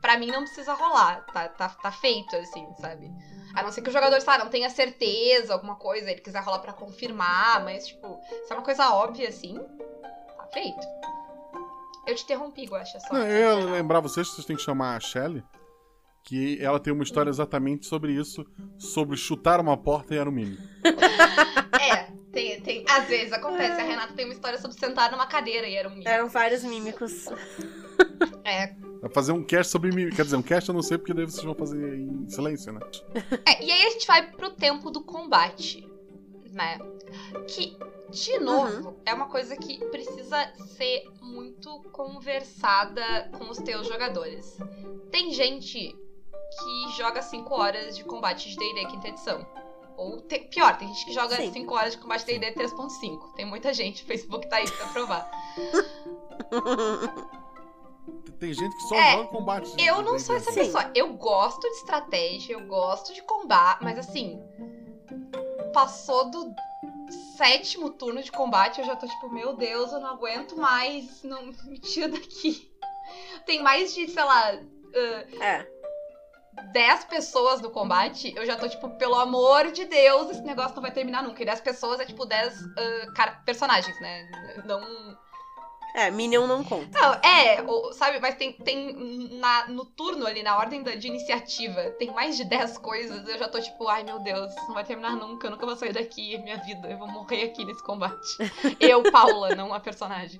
Pra 0.00 0.18
mim 0.18 0.28
não 0.28 0.44
precisa 0.44 0.74
rolar. 0.74 1.24
Tá, 1.32 1.48
tá, 1.48 1.68
tá 1.68 1.90
feito, 1.90 2.36
assim, 2.36 2.66
sabe? 2.80 3.10
A 3.54 3.62
não 3.62 3.72
ser 3.72 3.80
que 3.80 3.88
o 3.88 3.92
jogador, 3.92 4.20
sabe, 4.20 4.44
não 4.44 4.50
tenha 4.50 4.68
certeza, 4.68 5.54
alguma 5.54 5.76
coisa, 5.76 6.10
ele 6.10 6.20
quiser 6.20 6.42
rolar 6.42 6.58
para 6.58 6.74
confirmar, 6.74 7.64
mas, 7.64 7.86
tipo, 7.86 8.20
se 8.46 8.52
é 8.52 8.54
uma 8.54 8.62
coisa 8.62 8.90
óbvia, 8.90 9.30
assim, 9.30 9.58
tá 10.36 10.46
feito. 10.52 10.86
Eu 12.06 12.14
te 12.14 12.22
interrompi, 12.24 12.64
Guaxa, 12.66 13.00
só. 13.00 13.12
Não, 13.12 13.26
eu 13.26 13.60
ia 13.60 13.70
lembrar 13.70 14.00
vocês 14.00 14.28
que 14.28 14.34
vocês 14.34 14.46
têm 14.46 14.56
que 14.56 14.62
chamar 14.62 14.96
a 14.96 15.00
Shelly, 15.00 15.42
que 16.22 16.58
ela 16.62 16.78
tem 16.78 16.92
uma 16.92 17.02
história 17.02 17.30
exatamente 17.30 17.86
sobre 17.86 18.12
isso, 18.12 18.44
sobre 18.78 19.16
chutar 19.16 19.60
uma 19.60 19.76
porta 19.76 20.14
e 20.14 20.18
era 20.18 20.28
um 20.28 20.32
mime. 20.32 20.58
é, 21.80 22.04
tem, 22.32 22.60
tem. 22.60 22.84
Às 22.88 23.06
vezes 23.06 23.32
acontece. 23.32 23.80
A 23.80 23.84
Renata 23.84 24.12
tem 24.12 24.24
uma 24.24 24.34
história 24.34 24.58
sobre 24.58 24.78
sentar 24.78 25.10
numa 25.10 25.26
cadeira 25.26 25.66
e 25.66 25.74
era 25.74 25.88
um 25.88 25.92
mime. 25.92 26.04
Eram 26.06 26.28
vários 26.28 26.62
mímicos. 26.64 27.26
É. 28.44 28.74
Vai 29.00 29.10
fazer 29.10 29.32
um 29.32 29.42
cast 29.42 29.72
sobre 29.72 29.90
mim. 29.90 30.08
Quer 30.10 30.24
dizer, 30.24 30.36
um 30.36 30.42
cast 30.42 30.68
eu 30.68 30.74
não 30.74 30.82
sei 30.82 30.96
porque 30.96 31.12
daí 31.12 31.24
vocês 31.24 31.44
vão 31.44 31.54
fazer 31.54 31.98
em 31.98 32.28
silêncio, 32.28 32.72
né? 32.72 32.80
É, 33.44 33.64
e 33.64 33.70
aí 33.70 33.82
a 33.86 33.90
gente 33.90 34.06
vai 34.06 34.30
pro 34.30 34.50
tempo 34.50 34.90
do 34.90 35.02
combate, 35.02 35.86
né? 36.56 36.78
Que 37.46 37.76
de 38.10 38.38
novo, 38.38 38.88
uhum. 38.88 38.96
é 39.04 39.12
uma 39.12 39.28
coisa 39.28 39.56
que 39.56 39.78
precisa 39.86 40.50
ser 40.76 41.04
muito 41.20 41.82
conversada 41.92 43.30
com 43.36 43.50
os 43.50 43.58
teus 43.58 43.86
jogadores. 43.86 44.56
Tem 45.10 45.32
gente 45.32 45.94
que 46.58 46.88
joga 46.96 47.20
5 47.20 47.54
horas 47.54 47.96
de 47.96 48.04
combate 48.04 48.48
de 48.48 48.56
D&D 48.56 48.86
quinta 48.86 49.08
edição. 49.08 49.46
Ou 49.96 50.20
te, 50.20 50.38
pior, 50.38 50.76
tem 50.78 50.88
gente 50.88 51.06
que 51.06 51.12
joga 51.12 51.36
5 51.36 51.74
horas 51.74 51.92
de 51.92 51.98
combate 51.98 52.24
de 52.26 52.38
D&D 52.38 52.54
3.5. 52.54 53.34
Tem 53.34 53.44
muita 53.44 53.74
gente, 53.74 54.02
o 54.04 54.06
Facebook 54.06 54.48
tá 54.48 54.56
aí 54.56 54.70
pra 54.70 54.86
provar. 54.88 55.30
Tem 58.38 58.52
gente 58.52 58.76
que 58.76 58.82
só 58.82 58.94
É, 58.94 59.12
joga 59.12 59.28
combate. 59.28 59.74
Eu 59.78 60.02
não 60.02 60.18
sou 60.18 60.36
essa 60.36 60.52
Sim. 60.52 60.60
pessoa. 60.60 60.90
Eu 60.94 61.14
gosto 61.14 61.62
de 61.62 61.76
estratégia, 61.76 62.52
eu 62.52 62.66
gosto 62.66 63.14
de 63.14 63.22
combate, 63.22 63.82
mas 63.82 63.98
assim. 63.98 64.38
Passou 65.76 66.30
do 66.30 66.54
sétimo 67.36 67.90
turno 67.90 68.22
de 68.22 68.32
combate, 68.32 68.80
eu 68.80 68.86
já 68.86 68.96
tô 68.96 69.06
tipo, 69.06 69.28
meu 69.28 69.52
Deus, 69.52 69.92
eu 69.92 70.00
não 70.00 70.08
aguento 70.08 70.56
mais, 70.56 71.22
não 71.22 71.52
me 71.66 71.78
tira 71.78 72.08
daqui. 72.08 72.66
Tem 73.44 73.62
mais 73.62 73.92
de, 73.92 74.08
sei 74.08 74.24
lá, 74.24 74.52
ah, 74.54 75.44
É. 75.44 75.66
10 76.72 77.04
pessoas 77.04 77.60
no 77.60 77.68
combate, 77.70 78.32
eu 78.34 78.46
já 78.46 78.56
tô 78.56 78.66
tipo, 78.66 78.88
pelo 78.96 79.16
amor 79.16 79.70
de 79.70 79.84
Deus, 79.84 80.30
esse 80.30 80.40
negócio 80.40 80.74
não 80.76 80.80
vai 80.80 80.90
terminar 80.90 81.22
nunca. 81.22 81.42
E 81.42 81.44
10 81.44 81.60
pessoas 81.60 82.00
é 82.00 82.06
tipo 82.06 82.24
10 82.24 82.54
ah, 82.78 83.12
cara- 83.14 83.42
personagens, 83.44 84.00
né? 84.00 84.26
Não. 84.64 84.80
É, 85.96 86.10
Minion 86.10 86.46
não 86.46 86.62
conta. 86.62 86.90
Não, 87.00 87.14
é, 87.14 87.56
sabe, 87.94 88.20
mas 88.20 88.34
tem, 88.34 88.52
tem 88.52 88.92
na, 89.38 89.66
no 89.68 89.86
turno 89.86 90.26
ali, 90.26 90.42
na 90.42 90.58
ordem 90.58 90.82
da- 90.82 90.94
de 90.94 91.06
iniciativa, 91.06 91.90
tem 91.92 92.10
mais 92.12 92.36
de 92.36 92.44
10 92.44 92.76
coisas, 92.76 93.26
eu 93.26 93.38
já 93.38 93.48
tô 93.48 93.58
tipo, 93.58 93.88
ai 93.88 94.04
meu 94.04 94.18
Deus, 94.18 94.52
isso 94.52 94.66
não 94.66 94.74
vai 94.74 94.84
terminar 94.84 95.16
nunca, 95.16 95.46
eu 95.46 95.50
nunca 95.52 95.64
vou 95.64 95.74
sair 95.74 95.94
daqui, 95.94 96.36
minha 96.36 96.58
vida, 96.58 96.86
eu 96.90 96.98
vou 96.98 97.08
morrer 97.08 97.44
aqui 97.44 97.64
nesse 97.64 97.82
combate. 97.82 98.36
eu, 98.78 99.02
Paula, 99.10 99.54
não 99.54 99.72
a 99.72 99.80
personagem. 99.80 100.38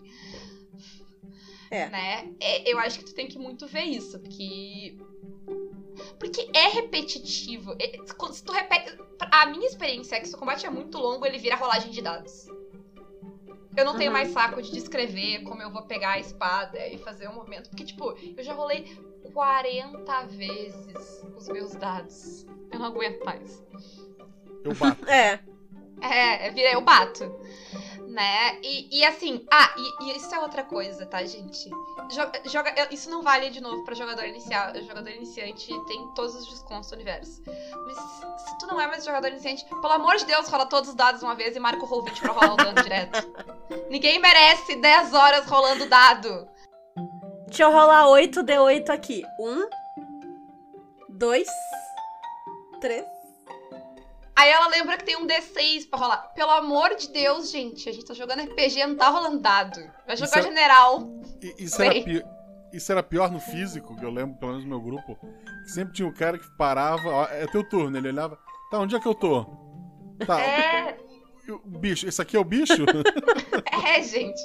É. 1.70 1.88
Né? 1.88 2.30
É, 2.38 2.70
eu 2.70 2.78
acho 2.78 2.98
que 2.98 3.06
tu 3.06 3.14
tem 3.14 3.26
que 3.26 3.38
muito 3.38 3.66
ver 3.66 3.84
isso, 3.84 4.20
porque. 4.20 4.94
Porque 6.18 6.50
é 6.54 6.68
repetitivo. 6.68 7.74
É- 7.80 7.96
quando- 8.18 8.34
se 8.34 8.44
tu 8.44 8.52
repete. 8.52 8.94
A 9.32 9.46
minha 9.46 9.66
experiência 9.66 10.16
é 10.16 10.20
que 10.20 10.28
se 10.28 10.34
o 10.34 10.38
combate 10.38 10.66
é 10.66 10.70
muito 10.70 10.98
longo, 10.98 11.24
ele 11.26 11.38
vira 11.38 11.56
rolagem 11.56 11.90
de 11.90 12.02
dados. 12.02 12.46
Eu 13.76 13.84
não 13.84 13.96
tenho 13.96 14.10
mais 14.10 14.28
saco 14.30 14.62
de 14.62 14.70
descrever 14.72 15.42
como 15.42 15.62
eu 15.62 15.70
vou 15.70 15.82
pegar 15.82 16.12
a 16.12 16.18
espada 16.18 16.78
e 16.86 16.98
fazer 16.98 17.28
o 17.28 17.34
movimento. 17.34 17.68
Porque, 17.68 17.84
tipo, 17.84 18.16
eu 18.36 18.42
já 18.42 18.54
rolei 18.54 18.84
40 19.32 20.26
vezes 20.28 21.24
os 21.36 21.48
meus 21.48 21.72
dados. 21.74 22.46
Eu 22.72 22.78
não 22.78 22.86
aguento 22.86 23.24
mais. 23.24 23.62
Eu 24.64 24.74
bato. 24.74 25.04
É. 25.06 25.40
É, 25.98 26.50
vira 26.50 26.72
eu 26.72 26.82
bato. 26.82 27.24
Né? 28.16 28.58
E, 28.62 29.00
e 29.00 29.04
assim, 29.04 29.44
ah, 29.52 29.74
e, 29.76 30.04
e 30.04 30.16
isso 30.16 30.34
é 30.34 30.40
outra 30.40 30.62
coisa, 30.62 31.04
tá, 31.04 31.22
gente? 31.22 31.68
Jo- 32.10 32.48
Joga, 32.50 32.88
isso 32.90 33.10
não 33.10 33.22
vale 33.22 33.50
de 33.50 33.60
novo 33.60 33.84
pra 33.84 33.94
jogador 33.94 34.24
inicial. 34.24 34.74
Jogador 34.74 35.10
iniciante 35.10 35.68
tem 35.86 36.08
todos 36.14 36.34
os 36.34 36.48
descontos 36.48 36.88
do 36.88 36.94
universo. 36.94 37.42
Mas 37.84 37.96
se 38.40 38.58
tu 38.58 38.66
não 38.68 38.80
é 38.80 38.86
mais 38.86 39.04
jogador 39.04 39.28
iniciante, 39.28 39.66
pelo 39.66 39.92
amor 39.92 40.16
de 40.16 40.24
Deus, 40.24 40.48
rola 40.48 40.64
todos 40.64 40.88
os 40.88 40.94
dados 40.94 41.22
uma 41.22 41.34
vez 41.34 41.54
e 41.56 41.60
marca 41.60 41.82
o 41.82 41.86
roll 41.86 42.04
20 42.04 42.18
pra 42.22 42.32
rolar 42.32 42.54
o 42.54 42.56
dano 42.56 42.82
direto. 42.82 43.18
Ninguém 43.90 44.18
merece 44.18 44.76
10 44.76 45.12
horas 45.12 45.44
rolando 45.44 45.86
dado. 45.86 46.48
Deixa 47.48 47.64
eu 47.64 47.70
rolar 47.70 48.08
8 48.08 48.42
D8 48.42 48.88
aqui. 48.88 49.22
Um. 49.38 49.68
Dois. 51.10 51.48
Três. 52.80 53.04
Aí 54.36 54.50
ela 54.50 54.68
lembra 54.68 54.96
que 54.98 55.04
tem 55.04 55.16
um 55.16 55.26
D6 55.26 55.88
pra 55.88 55.98
rolar. 55.98 56.18
Pelo 56.34 56.50
amor 56.50 56.94
de 56.94 57.08
Deus, 57.08 57.50
gente, 57.50 57.88
a 57.88 57.92
gente 57.92 58.04
tá 58.04 58.12
jogando 58.14 58.42
RPG, 58.42 58.84
não 58.86 58.96
tá 58.96 59.08
rolando 59.08 59.38
dado. 59.40 59.80
Vai 60.06 60.14
Isso 60.14 60.26
jogar 60.26 60.40
é- 60.40 60.42
general. 60.42 61.08
Isso 61.58 61.82
era, 61.82 61.94
pi- 61.94 62.24
isso 62.72 62.92
era 62.92 63.02
pior 63.02 63.30
no 63.30 63.40
físico, 63.40 63.96
que 63.96 64.04
eu 64.04 64.10
lembro, 64.10 64.36
pelo 64.38 64.52
menos 64.52 64.64
no 64.64 64.70
meu 64.70 64.80
grupo. 64.80 65.16
que 65.64 65.70
Sempre 65.72 65.94
tinha 65.94 66.06
um 66.06 66.12
cara 66.12 66.38
que 66.38 66.48
parava, 66.58 67.08
ó, 67.08 67.24
é 67.24 67.46
teu 67.46 67.66
turno, 67.66 67.96
ele 67.96 68.08
olhava, 68.08 68.38
tá, 68.70 68.78
onde 68.78 68.94
é 68.94 69.00
que 69.00 69.08
eu 69.08 69.14
tô? 69.14 69.44
Tá, 70.26 70.40
É, 70.40 70.96
o 71.48 71.58
bicho, 71.78 72.06
esse 72.06 72.20
aqui 72.20 72.36
é 72.36 72.40
o 72.40 72.44
bicho? 72.44 72.74
É, 73.86 74.02
gente. 74.02 74.40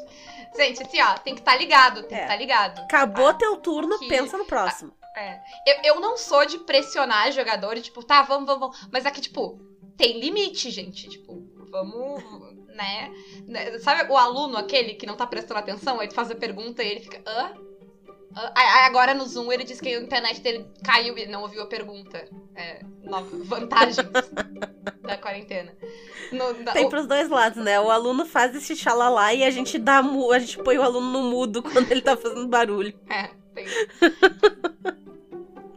Gente, 0.55 0.83
assim, 0.83 1.01
ó, 1.01 1.13
tem 1.17 1.33
que 1.33 1.41
estar 1.41 1.55
ligado, 1.57 2.03
tem 2.03 2.17
É. 2.17 2.21
que 2.21 2.25
estar 2.27 2.35
ligado. 2.37 2.79
Acabou 2.81 3.27
Ah, 3.27 3.33
teu 3.33 3.57
turno, 3.57 3.97
que- 3.99 4.07
pensa 4.07 4.37
no 4.37 4.45
próximo. 4.45 4.93
É. 5.15 5.39
Eu, 5.67 5.95
eu 5.95 5.99
não 5.99 6.17
sou 6.17 6.45
de 6.45 6.57
pressionar 6.59 7.31
jogadores, 7.31 7.83
tipo, 7.83 8.03
tá, 8.03 8.21
vamos, 8.21 8.45
vamos, 8.45 8.59
vamos. 8.61 8.87
Mas 8.91 9.05
aqui, 9.05 9.19
tipo, 9.21 9.59
tem 10.01 10.19
limite, 10.19 10.69
gente. 10.71 11.07
Tipo, 11.07 11.43
vamos, 11.69 12.23
né? 12.75 13.11
Né, 13.47 13.77
Sabe 13.79 14.11
o 14.11 14.17
aluno, 14.17 14.57
aquele 14.57 14.95
que 14.95 15.05
não 15.05 15.15
tá 15.15 15.27
prestando 15.27 15.59
atenção, 15.59 15.99
aí 15.99 16.07
tu 16.07 16.15
faz 16.15 16.31
a 16.31 16.35
pergunta 16.35 16.83
e 16.83 16.87
ele 16.89 16.99
fica, 17.01 17.21
hã? 17.25 17.51
Hã? 18.35 18.51
Aí 18.55 18.85
agora 18.87 19.13
no 19.13 19.25
Zoom 19.25 19.51
ele 19.51 19.63
diz 19.63 19.79
que 19.79 19.89
a 19.89 19.99
internet 20.01 20.41
dele 20.41 20.65
caiu 20.83 21.17
e 21.17 21.25
não 21.27 21.41
ouviu 21.41 21.61
a 21.61 21.67
pergunta. 21.67 22.27
É, 22.55 22.81
vantagens 23.43 23.97
da 25.03 25.17
quarentena. 25.17 25.73
No- 26.31 26.53
da- 26.63 26.71
Tem 26.71 26.89
pros 26.89 27.05
dois 27.07 27.29
lados, 27.29 27.63
né? 27.63 27.79
O 27.79 27.91
aluno 27.91 28.25
faz 28.25 28.55
esse 28.55 28.75
xalalá 28.75 29.33
e 29.33 29.43
a 29.43 29.51
gente 29.51 29.77
dá 29.77 29.99
a 29.99 30.39
gente 30.39 30.57
põe 30.63 30.77
o 30.77 30.81
aluno 30.83 31.11
no 31.11 31.23
mudo 31.29 31.61
quando 31.71 31.91
ele 31.91 32.01
tá 32.01 32.15
fazendo 32.17 32.47
barulho. 32.47 32.93
É, 33.09 33.29
tem. 33.53 33.65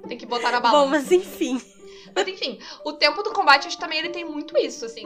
tem 0.08 0.18
que 0.18 0.26
botar 0.26 0.52
na 0.52 0.60
balança. 0.60 0.84
Bom, 0.84 0.90
mas 0.90 1.10
enfim. 1.12 1.60
Mas 2.14 2.28
enfim, 2.28 2.58
o 2.84 2.92
tempo 2.92 3.22
do 3.22 3.32
combate, 3.32 3.66
acho 3.66 3.76
que 3.76 3.80
também 3.80 3.98
ele 3.98 4.10
tem 4.10 4.24
muito 4.24 4.56
isso, 4.58 4.84
assim. 4.84 5.04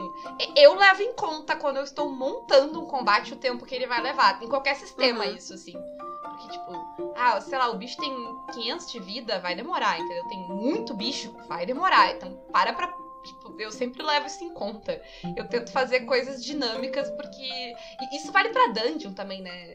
Eu 0.55 0.75
levo 0.75 1.01
em 1.01 1.13
conta 1.13 1.55
quando 1.55 1.77
eu 1.77 1.83
estou 1.83 2.09
montando 2.09 2.81
um 2.81 2.85
combate 2.85 3.33
o 3.33 3.37
tempo 3.37 3.65
que 3.65 3.73
ele 3.73 3.87
vai 3.87 4.01
levar. 4.01 4.41
Em 4.41 4.47
qualquer 4.47 4.75
sistema, 4.75 5.25
Uhum. 5.25 5.35
isso, 5.35 5.53
assim. 5.53 5.73
Porque, 6.21 6.47
tipo, 6.49 6.71
ah, 7.15 7.41
sei 7.41 7.57
lá, 7.57 7.69
o 7.69 7.77
bicho 7.77 7.97
tem 7.97 8.13
500 8.53 8.91
de 8.91 8.99
vida, 8.99 9.39
vai 9.39 9.55
demorar, 9.55 9.99
entendeu? 9.99 10.23
Tem 10.27 10.39
muito 10.47 10.93
bicho, 10.93 11.33
vai 11.47 11.65
demorar. 11.65 12.11
Então, 12.11 12.33
para 12.51 12.73
pra. 12.73 12.87
Tipo, 13.23 13.53
eu 13.59 13.71
sempre 13.71 14.01
levo 14.01 14.27
isso 14.27 14.43
em 14.43 14.49
conta. 14.53 15.01
Eu 15.35 15.45
tento 15.47 15.71
fazer 15.71 16.01
coisas 16.01 16.43
dinâmicas, 16.43 17.09
porque. 17.11 17.75
e 18.01 18.15
Isso 18.15 18.31
vale 18.31 18.49
pra 18.49 18.67
dungeon 18.67 19.13
também, 19.13 19.41
né? 19.41 19.73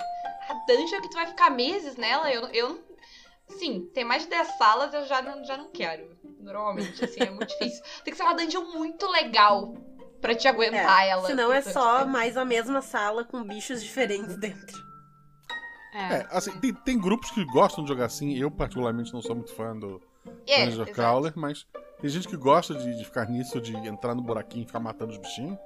A 0.49 0.55
dungeon 0.67 1.01
que 1.03 1.11
tu 1.11 1.15
vai 1.15 1.27
ficar 1.27 1.51
meses 1.51 1.97
nela, 1.97 2.33
eu, 2.33 2.47
eu 2.49 2.69
não. 2.69 2.94
Sim, 3.49 3.89
tem 3.95 4.05
mais 4.05 4.23
de 4.25 4.31
10 4.31 4.49
salas, 4.59 4.93
eu 4.95 5.07
já 5.07 5.21
não, 5.23 5.45
já 5.45 5.57
não 5.57 5.71
quero. 5.71 6.09
Normalmente, 6.41 7.05
assim, 7.05 7.21
é 7.21 7.31
muito 7.31 7.49
difícil. 7.49 7.83
Tem 8.05 8.13
que 8.13 8.17
ser 8.17 8.23
uma 8.23 8.35
dungeon 8.35 8.65
muito 8.73 9.07
legal 9.11 9.75
pra 10.21 10.35
te 10.35 10.47
aguentar 10.49 11.07
ela. 11.07 11.27
Senão 11.27 11.53
é 11.53 11.63
só 11.63 12.01
tempo. 12.01 12.11
mais 12.11 12.37
a 12.37 12.45
mesma 12.45 12.83
sala 12.83 13.25
com 13.25 13.43
bichos 13.45 13.83
diferentes 13.83 14.37
dentro. 14.37 14.83
É, 15.95 16.27
assim, 16.31 16.51
tem, 16.61 16.75
tem 16.75 16.99
grupos 17.01 17.31
que 17.31 17.45
gostam 17.47 17.85
de 17.85 17.89
jogar 17.89 18.07
assim. 18.07 18.35
Eu, 18.37 18.51
particularmente, 18.51 19.13
não 19.13 19.23
sou 19.23 19.37
muito 19.37 19.55
fã 19.55 19.77
do 19.79 20.03
É, 20.47 20.67
Dungeon. 20.67 20.87
Crawler, 20.87 21.33
mas 21.37 21.65
tem 22.01 22.11
gente 22.11 22.27
que 22.27 22.37
gosta 22.37 22.75
de, 22.75 22.97
de 22.97 23.05
ficar 23.05 23.29
nisso, 23.29 23.61
de 23.61 23.75
entrar 23.87 24.15
no 24.15 24.21
buraquinho 24.23 24.65
e 24.65 24.67
ficar 24.67 24.81
matando 24.81 25.13
os 25.13 25.19
bichinhos. 25.19 25.57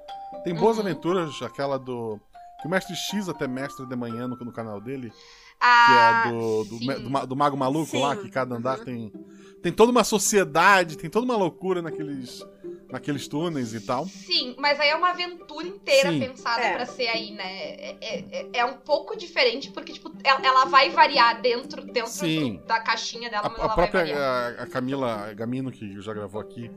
Tem 0.43 0.53
boas 0.53 0.77
Uhum. 0.77 0.83
aventuras, 0.83 1.41
aquela 1.41 1.77
do. 1.79 2.19
Que 2.61 2.67
o 2.67 2.69
Mestre 2.69 2.95
X 2.95 3.27
até 3.27 3.47
mestre 3.47 3.85
de 3.87 3.95
manhã 3.95 4.27
no, 4.27 4.35
no 4.35 4.51
canal 4.51 4.79
dele, 4.81 5.11
que 5.59 5.65
Ah, 5.65 6.23
é 6.25 6.31
do, 6.31 6.63
do, 6.63 6.79
do, 6.99 7.09
ma- 7.09 7.25
do 7.25 7.35
Mago 7.35 7.57
Maluco 7.57 7.85
Sim, 7.91 8.01
lá, 8.01 8.15
que 8.15 8.29
cada 8.29 8.55
andar 8.55 8.79
uhum. 8.79 8.85
tem. 8.85 9.13
Tem 9.61 9.73
toda 9.73 9.91
uma 9.91 10.05
sociedade, 10.05 10.97
tem 10.97 11.09
toda 11.09 11.25
uma 11.25 11.35
loucura 11.35 11.81
naqueles, 11.81 12.41
naqueles 12.89 13.27
túneis 13.27 13.73
e 13.73 13.81
tal. 13.81 14.05
Sim, 14.07 14.55
mas 14.57 14.79
aí 14.79 14.87
é 14.87 14.95
uma 14.95 15.09
aventura 15.09 15.67
inteira 15.67 16.13
Sim. 16.13 16.19
pensada 16.21 16.61
É. 16.61 16.73
pra 16.73 16.85
ser 16.85 17.07
aí, 17.09 17.31
né? 17.31 17.43
É, 17.43 17.97
é- 17.99 18.25
é- 18.31 18.49
é 18.59 18.65
um 18.65 18.75
pouco 18.77 19.17
diferente, 19.17 19.69
porque, 19.71 19.91
tipo, 19.91 20.13
ela, 20.23 20.39
ela 20.41 20.63
vai 20.63 20.89
variar 20.91 21.41
dentro, 21.41 21.81
dentro 21.85 22.07
Sim. 22.09 22.55
do- 22.55 22.67
da 22.67 22.79
caixinha 22.79 23.29
dela, 23.29 23.47
A, 23.47 23.49
mas 23.49 23.59
a 23.59 23.63
ela 23.65 23.67
vai 23.67 23.75
própria 23.75 23.99
variar. 24.15 24.59
a, 24.59 24.63
a 24.63 24.67
Camila 24.67 25.33
Gamino, 25.33 25.71
que 25.73 25.99
já 25.99 26.13
gravou 26.13 26.39
aqui, 26.39 26.71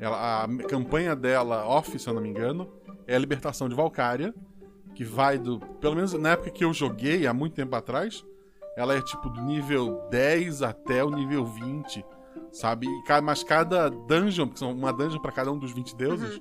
ela, 0.00 0.44
a 0.44 0.48
campanha 0.66 1.14
dela, 1.14 1.66
off, 1.66 1.98
se 1.98 2.08
eu 2.08 2.14
não 2.14 2.22
me 2.22 2.30
engano, 2.30 2.66
é 3.06 3.14
a 3.14 3.18
libertação 3.18 3.68
de 3.68 3.74
Valkyria, 3.74 4.32
que 4.94 5.04
vai 5.04 5.38
do. 5.38 5.58
Pelo 5.80 5.94
menos 5.94 6.12
na 6.14 6.30
época 6.30 6.50
que 6.50 6.64
eu 6.64 6.72
joguei, 6.72 7.26
há 7.26 7.32
muito 7.32 7.54
tempo 7.54 7.74
atrás, 7.74 8.24
ela 8.76 8.94
é 8.94 9.02
tipo 9.02 9.28
do 9.28 9.40
nível 9.42 10.06
10 10.10 10.62
até 10.62 11.04
o 11.04 11.10
nível 11.10 11.44
20, 11.44 12.04
sabe? 12.50 12.86
Mas 13.22 13.42
cada 13.42 13.88
dungeon, 13.88 14.46
porque 14.46 14.60
são 14.60 14.72
uma 14.72 14.92
dungeon 14.92 15.20
pra 15.20 15.32
cada 15.32 15.50
um 15.50 15.58
dos 15.58 15.72
20 15.72 15.94
deuses, 15.96 16.40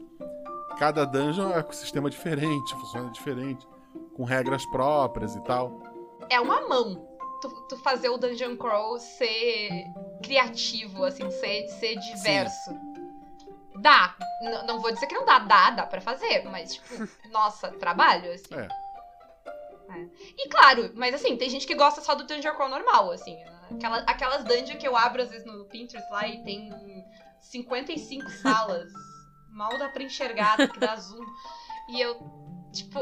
cada 0.77 1.05
dungeon 1.05 1.51
é 1.51 1.61
com 1.61 1.71
sistema 1.73 2.09
diferente, 2.09 2.73
funciona 2.79 3.09
diferente, 3.11 3.67
com 4.13 4.23
regras 4.23 4.65
próprias 4.67 5.35
e 5.35 5.43
tal. 5.43 5.81
É 6.29 6.39
uma 6.39 6.67
mão. 6.67 7.07
Tu, 7.41 7.49
tu 7.69 7.77
fazer 7.77 8.09
o 8.09 8.17
Dungeon 8.19 8.55
Crawl 8.55 8.99
ser 8.99 9.69
criativo, 10.21 11.03
assim, 11.03 11.29
ser, 11.31 11.67
ser 11.69 11.95
diverso. 11.95 12.71
Dá. 13.81 14.15
N- 14.41 14.63
não 14.67 14.79
vou 14.79 14.91
dizer 14.91 15.07
que 15.07 15.15
não 15.15 15.25
dá, 15.25 15.39
dá, 15.39 15.71
dá 15.71 15.85
pra 15.85 15.99
fazer, 16.01 16.43
mas, 16.45 16.75
tipo, 16.75 16.87
nossa, 17.31 17.69
trabalho, 17.71 18.31
assim. 18.31 18.55
É. 18.55 18.67
É. 19.93 20.07
E 20.37 20.47
claro, 20.47 20.91
mas 20.95 21.13
assim, 21.13 21.35
tem 21.35 21.49
gente 21.49 21.67
que 21.67 21.75
gosta 21.75 21.99
só 22.01 22.15
do 22.15 22.23
Dungeon 22.25 22.53
Crawl 22.55 22.69
normal, 22.69 23.11
assim. 23.11 23.37
Aquela, 23.71 23.97
aquelas 23.99 24.43
dungeons 24.43 24.79
que 24.79 24.87
eu 24.87 24.95
abro 24.95 25.21
às 25.21 25.29
vezes 25.29 25.45
no 25.45 25.65
Pinterest 25.65 26.09
lá 26.11 26.27
e 26.27 26.41
tem 26.43 27.05
55 27.41 28.29
salas. 28.29 28.91
Mal 29.51 29.77
dá 29.77 29.89
pra 29.89 30.03
enxergar, 30.03 30.55
tem 30.55 30.67
que 30.69 30.79
dar 30.79 30.95
zoom. 30.95 31.25
E 31.89 31.99
eu, 31.99 32.15
tipo, 32.71 32.99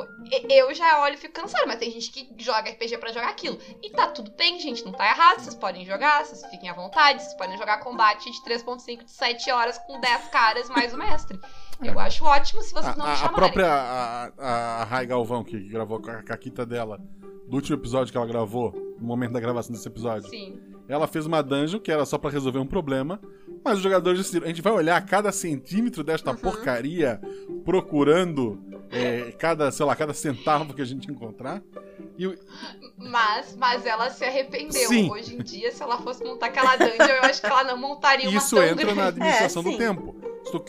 eu 0.50 0.74
já 0.74 1.02
olho 1.02 1.14
e 1.16 1.18
fico 1.18 1.34
cansada, 1.34 1.66
mas 1.66 1.78
tem 1.80 1.92
gente 1.92 2.12
que 2.12 2.44
joga 2.44 2.70
RPG 2.72 2.98
pra 2.98 3.12
jogar 3.12 3.30
aquilo. 3.30 3.58
E 3.82 3.90
tá 3.92 4.08
tudo 4.08 4.32
bem, 4.32 4.60
gente, 4.60 4.84
não 4.86 4.92
tá 4.92 5.06
errado. 5.06 5.40
Vocês 5.40 5.56
podem 5.56 5.86
jogar, 5.86 6.26
vocês 6.26 6.46
fiquem 6.50 6.70
à 6.70 6.74
vontade. 6.74 7.22
Vocês 7.22 7.34
podem 7.36 7.58
jogar 7.58 7.80
combate 7.80 8.30
de 8.32 8.42
3.5 8.44 9.04
de 9.06 9.12
7 9.12 9.52
horas 9.52 9.78
com 9.80 10.00
10 10.00 10.28
caras 10.30 10.70
mais 10.70 10.94
o 10.94 10.98
mestre. 10.98 11.40
Eu 11.82 11.98
acho 12.00 12.26
ótimo 12.26 12.62
se 12.62 12.74
vocês 12.74 12.96
não 12.98 13.06
A, 13.06 13.08
me 13.08 13.12
a- 13.12 13.14
a 13.14 13.18
chamarem. 13.18 13.36
própria 13.38 13.68
a, 13.72 14.32
a, 14.38 14.82
a 14.82 14.84
Rai 14.84 15.06
Galvão, 15.06 15.44
que 15.44 15.58
gravou 15.70 16.02
com 16.02 16.12
a 16.12 16.22
caquita 16.24 16.66
dela, 16.66 17.00
do 17.48 17.56
último 17.56 17.78
episódio 17.78 18.12
que 18.12 18.18
ela 18.18 18.28
gravou, 18.28 18.72
no 19.00 19.08
momento 19.08 19.32
da 19.32 19.40
gravação 19.40 19.72
desse 19.72 19.88
episódio. 19.88 20.30
Sim. 20.30 20.60
Ela 20.90 21.08
fez 21.08 21.26
uma 21.26 21.42
dungeon 21.42 21.80
que 21.80 21.92
era 21.92 22.06
só 22.06 22.18
para 22.18 22.32
resolver 22.32 22.60
um 22.60 22.66
problema, 22.66 23.20
mas 23.64 23.78
os 23.78 23.84
jogadores 23.84 24.20
decidiram, 24.20 24.46
a 24.46 24.50
gente 24.50 24.62
vai 24.62 24.74
olhar 24.74 25.00
cada 25.06 25.32
centímetro 25.32 26.04
desta 26.04 26.32
uhum. 26.32 26.38
porcaria, 26.38 27.22
procurando 27.64 28.60
é, 28.92 29.32
cada, 29.34 29.72
sei 29.72 29.86
lá, 29.86 29.96
cada 29.96 30.14
centavo 30.14 30.74
que 30.74 30.82
a 30.82 30.86
gente 30.86 31.10
encontrar. 31.12 31.62
E... 32.18 32.28
Mas, 32.98 33.56
mas 33.56 33.86
ela 33.86 34.10
se 34.10 34.26
arrependeu. 34.26 34.90
Sim. 34.90 35.10
Hoje 35.12 35.36
em 35.36 35.40
dia, 35.40 35.72
se 35.72 35.82
ela 35.82 36.00
fosse 36.00 36.24
montar 36.24 36.48
aquela 36.48 36.76
dungeon, 36.76 37.06
eu 37.06 37.24
acho 37.24 37.42
que 37.42 37.48
ela 37.48 37.64
não 37.64 37.78
montaria 37.78 38.30
uma 38.30 38.38
Isso 38.38 38.58
entra 38.58 38.76
grande. 38.76 38.96
na 38.96 39.08
administração 39.08 39.62
é, 39.62 39.66
do 39.66 39.78
tempo. 39.78 40.16
Se 40.44 40.52
tu 40.52 40.60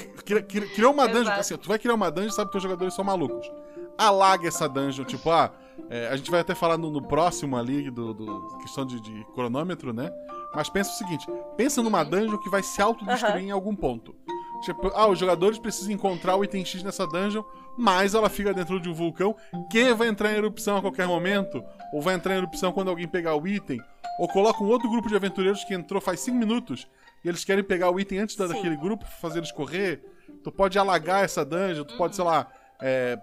criou 0.74 0.92
uma 0.92 1.08
dungeon, 1.08 1.32
assim, 1.32 1.56
tu 1.56 1.68
vai 1.68 1.78
criar 1.78 1.94
uma 1.94 2.10
dungeon, 2.10 2.30
sabe 2.30 2.50
que 2.50 2.56
os 2.56 2.62
jogadores 2.62 2.94
são 2.94 3.04
malucos. 3.04 3.50
Alaga 3.96 4.48
essa 4.48 4.68
dungeon, 4.68 5.04
tipo, 5.04 5.30
ah, 5.30 5.52
é, 5.88 6.08
a 6.08 6.16
gente 6.16 6.30
vai 6.30 6.40
até 6.40 6.54
falar 6.54 6.76
no, 6.76 6.90
no 6.90 7.02
próximo 7.02 7.56
ali, 7.56 7.90
do, 7.90 8.12
do 8.12 8.58
questão 8.58 8.84
de, 8.84 9.00
de, 9.00 9.24
cronômetro, 9.34 9.92
né? 9.92 10.10
Mas 10.54 10.68
pensa 10.68 10.90
o 10.90 10.94
seguinte: 10.94 11.26
pensa 11.56 11.82
numa 11.82 12.04
dungeon 12.04 12.38
que 12.38 12.50
vai 12.50 12.62
se 12.62 12.80
autodestruir 12.82 13.34
uhum. 13.36 13.40
em 13.40 13.50
algum 13.50 13.74
ponto. 13.74 14.14
Tipo, 14.62 14.88
ah, 14.94 15.08
os 15.08 15.18
jogadores 15.18 15.58
precisam 15.58 15.92
encontrar 15.92 16.36
o 16.36 16.44
item 16.44 16.64
X 16.64 16.82
nessa 16.82 17.06
dungeon, 17.06 17.42
mas 17.80 18.14
ela 18.14 18.28
fica 18.28 18.52
dentro 18.52 18.78
de 18.78 18.88
um 18.88 18.94
vulcão 18.94 19.34
que 19.70 19.94
vai 19.94 20.08
entrar 20.08 20.30
em 20.30 20.36
erupção 20.36 20.76
a 20.76 20.80
qualquer 20.82 21.06
momento, 21.06 21.64
ou 21.92 22.02
vai 22.02 22.14
entrar 22.14 22.34
em 22.34 22.38
erupção 22.38 22.72
quando 22.72 22.90
alguém 22.90 23.08
pegar 23.08 23.34
o 23.34 23.48
item, 23.48 23.80
ou 24.18 24.28
coloca 24.28 24.62
um 24.62 24.68
outro 24.68 24.88
grupo 24.90 25.08
de 25.08 25.16
aventureiros 25.16 25.64
que 25.64 25.72
entrou 25.72 26.00
faz 26.00 26.20
5 26.20 26.36
minutos 26.36 26.86
e 27.24 27.28
eles 27.28 27.42
querem 27.42 27.64
pegar 27.64 27.90
o 27.90 27.98
item 27.98 28.18
antes 28.18 28.36
daquele 28.36 28.76
grupo, 28.76 29.06
fazer 29.20 29.38
eles 29.38 29.50
correr. 29.50 30.02
Tu 30.44 30.52
pode 30.52 30.78
alagar 30.78 31.24
essa 31.24 31.44
dungeon, 31.44 31.84
tu 31.84 31.96
pode, 31.96 32.14
sei 32.14 32.24
lá, 32.24 32.46
é, 32.80 33.18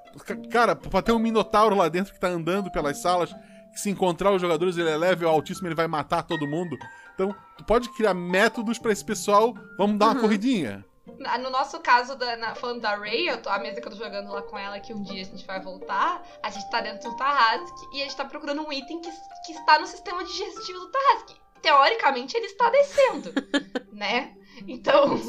cara, 0.51 0.75
pode 0.75 1.05
ter 1.05 1.11
um 1.11 1.19
Minotauro 1.19 1.75
lá 1.75 1.87
dentro 1.87 2.13
que 2.13 2.19
tá 2.19 2.27
andando 2.27 2.71
pelas 2.71 2.97
salas. 2.97 3.33
Que 3.73 3.81
se 3.81 3.89
encontrar 3.89 4.31
os 4.31 4.41
jogadores, 4.41 4.77
ele 4.77 4.89
é 4.89 4.97
level 4.97 5.29
altíssimo, 5.29 5.67
ele 5.67 5.75
vai 5.75 5.87
matar 5.87 6.23
todo 6.23 6.47
mundo. 6.47 6.77
Então, 7.13 7.35
tu 7.57 7.63
pode 7.63 7.89
criar 7.93 8.13
métodos 8.13 8.79
para 8.79 8.91
esse 8.91 9.05
pessoal. 9.05 9.53
Vamos 9.77 9.97
dar 9.97 10.07
uma 10.07 10.15
uhum. 10.15 10.21
corridinha. 10.21 10.85
No 11.39 11.49
nosso 11.49 11.79
caso, 11.79 12.15
da, 12.15 12.35
na, 12.35 12.55
falando 12.55 12.81
da 12.81 12.95
Ray, 12.95 13.35
tô, 13.37 13.49
a 13.49 13.59
mesa 13.59 13.79
que 13.79 13.87
eu 13.87 13.91
tô 13.91 13.97
jogando 13.97 14.31
lá 14.31 14.41
com 14.41 14.57
ela, 14.57 14.79
que 14.79 14.93
um 14.93 15.01
dia 15.01 15.21
a 15.21 15.25
gente 15.25 15.45
vai 15.45 15.61
voltar, 15.61 16.21
a 16.43 16.49
gente 16.49 16.69
tá 16.69 16.81
dentro 16.81 17.09
do 17.09 17.15
Tarrasque 17.15 17.87
e 17.93 18.01
a 18.01 18.03
gente 18.03 18.15
tá 18.15 18.25
procurando 18.25 18.61
um 18.61 18.71
item 18.71 18.99
que, 18.99 19.09
que 19.45 19.53
está 19.53 19.79
no 19.79 19.87
sistema 19.87 20.23
digestivo 20.23 20.79
do 20.79 20.91
Tarrasque. 20.91 21.35
Teoricamente, 21.61 22.35
ele 22.35 22.45
está 22.45 22.69
descendo, 22.69 23.33
né? 23.91 24.35
Então, 24.67 25.19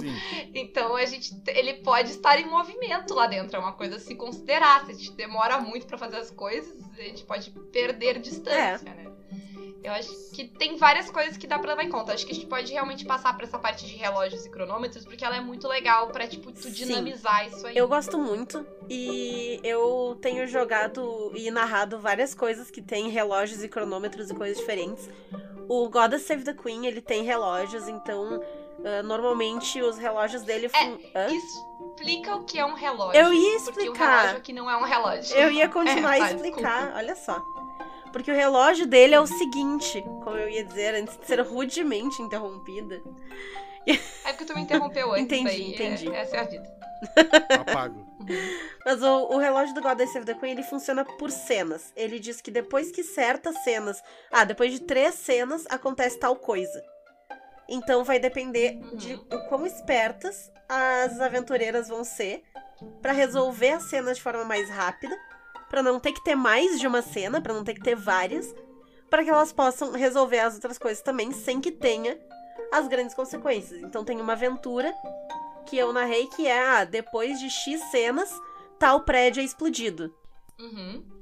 então 0.54 0.96
a 0.96 1.04
gente, 1.04 1.34
ele 1.48 1.74
pode 1.82 2.10
estar 2.10 2.38
em 2.40 2.46
movimento 2.46 3.14
lá 3.14 3.26
dentro. 3.26 3.56
É 3.56 3.58
uma 3.58 3.72
coisa 3.72 3.96
a 3.96 4.00
se 4.00 4.14
considerar. 4.14 4.84
Se 4.84 4.92
a 4.92 4.94
gente 4.94 5.12
demora 5.12 5.60
muito 5.60 5.86
para 5.86 5.98
fazer 5.98 6.16
as 6.16 6.30
coisas, 6.30 6.76
a 6.98 7.02
gente 7.02 7.24
pode 7.24 7.50
perder 7.72 8.18
distância, 8.20 8.88
é. 8.88 8.94
né? 8.94 9.17
Eu 9.88 9.94
acho 9.94 10.30
que 10.32 10.44
tem 10.44 10.76
várias 10.76 11.10
coisas 11.10 11.36
que 11.36 11.46
dá 11.46 11.58
pra 11.58 11.70
levar 11.70 11.84
em 11.84 11.88
conta. 11.88 12.12
Acho 12.12 12.26
que 12.26 12.32
a 12.32 12.34
gente 12.34 12.46
pode 12.46 12.70
realmente 12.70 13.04
passar 13.04 13.34
pra 13.34 13.46
essa 13.46 13.58
parte 13.58 13.86
de 13.86 13.96
relógios 13.96 14.44
e 14.44 14.50
cronômetros, 14.50 15.04
porque 15.04 15.24
ela 15.24 15.36
é 15.36 15.40
muito 15.40 15.66
legal 15.66 16.08
pra, 16.08 16.28
tipo, 16.28 16.52
tu 16.52 16.70
dinamizar 16.70 17.48
Sim. 17.48 17.56
isso 17.56 17.66
aí. 17.66 17.76
Eu 17.76 17.88
gosto 17.88 18.18
muito. 18.18 18.66
E 18.88 19.60
eu 19.64 20.18
tenho 20.20 20.46
jogado 20.46 21.32
e 21.34 21.50
narrado 21.50 21.98
várias 21.98 22.34
coisas 22.34 22.70
que 22.70 22.82
tem 22.82 23.08
relógios 23.08 23.64
e 23.64 23.68
cronômetros 23.68 24.30
e 24.30 24.34
coisas 24.34 24.58
diferentes. 24.58 25.08
O 25.68 25.88
God 25.88 26.14
Save 26.18 26.44
the 26.44 26.54
Queen, 26.54 26.86
ele 26.86 27.00
tem 27.00 27.22
relógios, 27.24 27.88
então 27.88 28.42
Uh, 28.78 29.02
normalmente 29.02 29.82
os 29.82 29.98
relógios 29.98 30.42
dele. 30.42 30.70
É, 31.12 31.28
explica 31.34 32.36
o 32.36 32.44
que 32.44 32.60
é 32.60 32.64
um 32.64 32.74
relógio. 32.74 33.20
Eu 33.20 33.32
ia 33.32 33.56
explicar. 33.56 33.74
Porque 33.74 33.88
o 33.88 33.92
relógio 33.92 34.36
aqui 34.36 34.52
não 34.52 34.70
é 34.70 34.76
um 34.76 34.84
relógio. 34.84 35.36
Eu 35.36 35.50
ia 35.50 35.66
continuar 35.68 36.16
é, 36.16 36.22
a 36.22 36.32
explicar, 36.32 36.78
desculpa. 36.78 36.98
olha 36.98 37.16
só. 37.16 37.57
Porque 38.12 38.30
o 38.30 38.34
relógio 38.34 38.86
dele 38.86 39.14
é 39.14 39.20
o 39.20 39.26
seguinte, 39.26 40.02
como 40.22 40.36
eu 40.36 40.48
ia 40.48 40.64
dizer, 40.64 40.94
antes 40.94 41.16
de 41.16 41.26
ser 41.26 41.40
rudemente 41.40 42.20
interrompida. 42.22 43.00
É 44.24 44.32
porque 44.32 44.44
tu 44.44 44.54
me 44.54 44.62
interrompeu 44.62 45.12
antes. 45.12 45.24
entendi, 45.24 45.48
aí. 45.48 45.74
entendi. 45.74 46.08
É, 46.10 46.20
essa 46.20 46.36
é 46.36 46.40
a 46.40 46.44
vida. 46.44 46.78
Apago. 47.60 48.06
Mas 48.84 49.02
o, 49.02 49.28
o, 49.34 49.38
relógio 49.38 49.74
do 49.74 49.80
God 49.80 50.00
Save 50.00 50.26
the 50.26 50.34
Queen 50.34 50.52
ele 50.52 50.62
funciona 50.62 51.04
por 51.04 51.30
cenas. 51.30 51.92
Ele 51.96 52.18
diz 52.18 52.40
que 52.40 52.50
depois 52.50 52.90
que 52.90 53.02
certas 53.02 53.56
cenas. 53.62 54.02
Ah, 54.30 54.44
depois 54.44 54.72
de 54.72 54.80
três 54.80 55.14
cenas 55.14 55.64
acontece 55.70 56.18
tal 56.18 56.36
coisa. 56.36 56.82
Então 57.68 58.04
vai 58.04 58.18
depender 58.18 58.78
de 58.94 59.14
o 59.14 59.48
quão 59.48 59.66
espertas 59.66 60.50
as 60.68 61.20
aventureiras 61.20 61.88
vão 61.88 62.04
ser 62.04 62.42
para 63.02 63.12
resolver 63.12 63.72
a 63.72 63.80
cena 63.80 64.12
de 64.12 64.22
forma 64.22 64.44
mais 64.44 64.68
rápida, 64.70 65.14
para 65.68 65.82
não 65.82 66.00
ter 66.00 66.12
que 66.12 66.22
ter 66.22 66.34
mais 66.34 66.78
de 66.78 66.86
uma 66.86 67.02
cena, 67.02 67.40
para 67.40 67.54
não 67.54 67.64
ter 67.64 67.74
que 67.74 67.82
ter 67.82 67.94
várias, 67.94 68.54
para 69.10 69.24
que 69.24 69.30
elas 69.30 69.52
possam 69.52 69.92
resolver 69.92 70.40
as 70.40 70.54
outras 70.54 70.78
coisas 70.78 71.02
também 71.02 71.32
sem 71.32 71.60
que 71.60 71.70
tenha 71.70 72.18
as 72.72 72.88
grandes 72.88 73.14
consequências. 73.14 73.80
Então 73.82 74.04
tem 74.04 74.20
uma 74.20 74.32
aventura 74.32 74.94
que 75.66 75.76
eu 75.76 75.92
narrei 75.92 76.26
que 76.28 76.46
é, 76.46 76.66
ah, 76.66 76.84
depois 76.84 77.38
de 77.38 77.50
X 77.50 77.80
cenas, 77.90 78.30
tal 78.78 79.02
prédio 79.02 79.40
é 79.40 79.44
explodido. 79.44 80.14
Uhum 80.58 81.17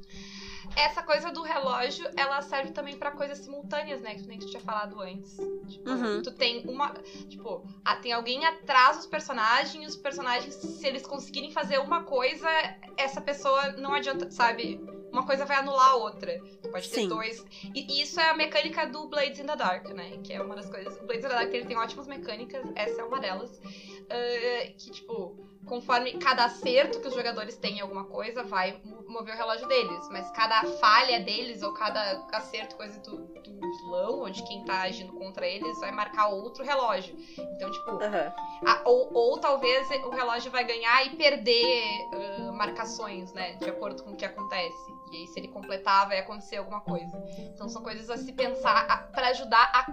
essa 0.76 1.02
coisa 1.02 1.32
do 1.32 1.42
relógio, 1.42 2.08
ela 2.16 2.42
serve 2.42 2.70
também 2.70 2.96
para 2.96 3.10
coisas 3.10 3.38
simultâneas, 3.38 4.02
né? 4.02 4.14
Que 4.14 4.26
nem 4.26 4.38
tu 4.38 4.46
tinha 4.46 4.60
falado 4.60 5.00
antes. 5.00 5.36
Tipo, 5.68 5.90
uhum. 5.90 6.22
tu 6.22 6.30
tem 6.30 6.62
uma. 6.66 6.92
Tipo, 7.28 7.64
ah, 7.84 7.96
tem 7.96 8.12
alguém 8.12 8.44
atrás 8.44 8.98
dos 8.98 9.06
personagens, 9.06 9.82
e 9.82 9.86
os 9.86 9.96
personagens, 9.96 10.54
se 10.54 10.86
eles 10.86 11.06
conseguirem 11.06 11.50
fazer 11.50 11.78
uma 11.78 12.02
coisa, 12.04 12.48
essa 12.96 13.20
pessoa 13.20 13.72
não 13.72 13.94
adianta, 13.94 14.30
sabe? 14.30 14.78
Uma 15.16 15.24
coisa 15.24 15.46
vai 15.46 15.56
anular 15.56 15.92
a 15.92 15.94
outra. 15.94 16.38
Tu 16.60 16.68
pode 16.68 16.90
ter 16.90 17.00
Sim. 17.00 17.08
dois. 17.08 17.42
E, 17.74 17.86
e, 17.90 18.02
isso 18.02 18.20
é 18.20 18.28
a 18.28 18.34
mecânica 18.34 18.86
do 18.86 19.08
Blades 19.08 19.40
in 19.40 19.46
the 19.46 19.56
Dark, 19.56 19.88
né? 19.88 20.18
Que 20.22 20.34
é 20.34 20.42
uma 20.42 20.54
das 20.54 20.68
coisas. 20.68 20.94
O 21.00 21.06
Blades 21.06 21.24
in 21.24 21.28
the 21.28 21.34
Dark 21.34 21.54
ele 21.54 21.64
tem 21.64 21.78
ótimas 21.78 22.06
mecânicas, 22.06 22.62
essa 22.74 23.00
é 23.00 23.04
uma 23.04 23.18
delas. 23.18 23.50
Uh, 23.56 24.76
que, 24.76 24.90
tipo 24.90 25.56
conforme 25.66 26.12
cada 26.14 26.44
acerto 26.44 27.00
que 27.00 27.08
os 27.08 27.14
jogadores 27.14 27.56
têm 27.56 27.78
em 27.78 27.80
alguma 27.80 28.04
coisa 28.04 28.44
vai 28.44 28.80
mover 29.08 29.34
o 29.34 29.36
relógio 29.36 29.66
deles. 29.66 30.08
Mas 30.10 30.30
cada 30.30 30.64
falha 30.78 31.20
deles 31.20 31.62
ou 31.62 31.72
cada 31.72 32.24
acerto, 32.32 32.76
coisa 32.76 32.98
do, 33.00 33.16
do 33.16 33.76
vilão 33.78 34.20
ou 34.20 34.30
de 34.30 34.42
quem 34.44 34.64
tá 34.64 34.82
agindo 34.82 35.12
contra 35.14 35.46
eles, 35.46 35.78
vai 35.80 35.90
marcar 35.90 36.28
outro 36.28 36.64
relógio. 36.64 37.16
Então, 37.36 37.70
tipo. 37.70 37.90
Uhum. 37.90 38.66
A, 38.66 38.82
ou, 38.84 39.12
ou 39.12 39.38
talvez 39.38 39.88
o 39.90 40.10
relógio 40.10 40.50
vai 40.50 40.64
ganhar 40.64 41.04
e 41.06 41.16
perder 41.16 42.08
uh, 42.14 42.52
marcações, 42.52 43.32
né? 43.32 43.54
De 43.54 43.68
acordo 43.68 44.02
com 44.02 44.12
o 44.12 44.16
que 44.16 44.24
acontece. 44.24 44.96
E 45.12 45.16
aí, 45.16 45.26
se 45.28 45.38
ele 45.38 45.48
completar, 45.48 46.08
vai 46.08 46.18
acontecer 46.18 46.56
alguma 46.56 46.80
coisa. 46.80 47.16
Então, 47.54 47.68
são 47.68 47.82
coisas 47.82 48.10
a 48.10 48.16
se 48.16 48.32
pensar 48.32 49.08
para 49.12 49.28
ajudar 49.28 49.70
a. 49.72 49.86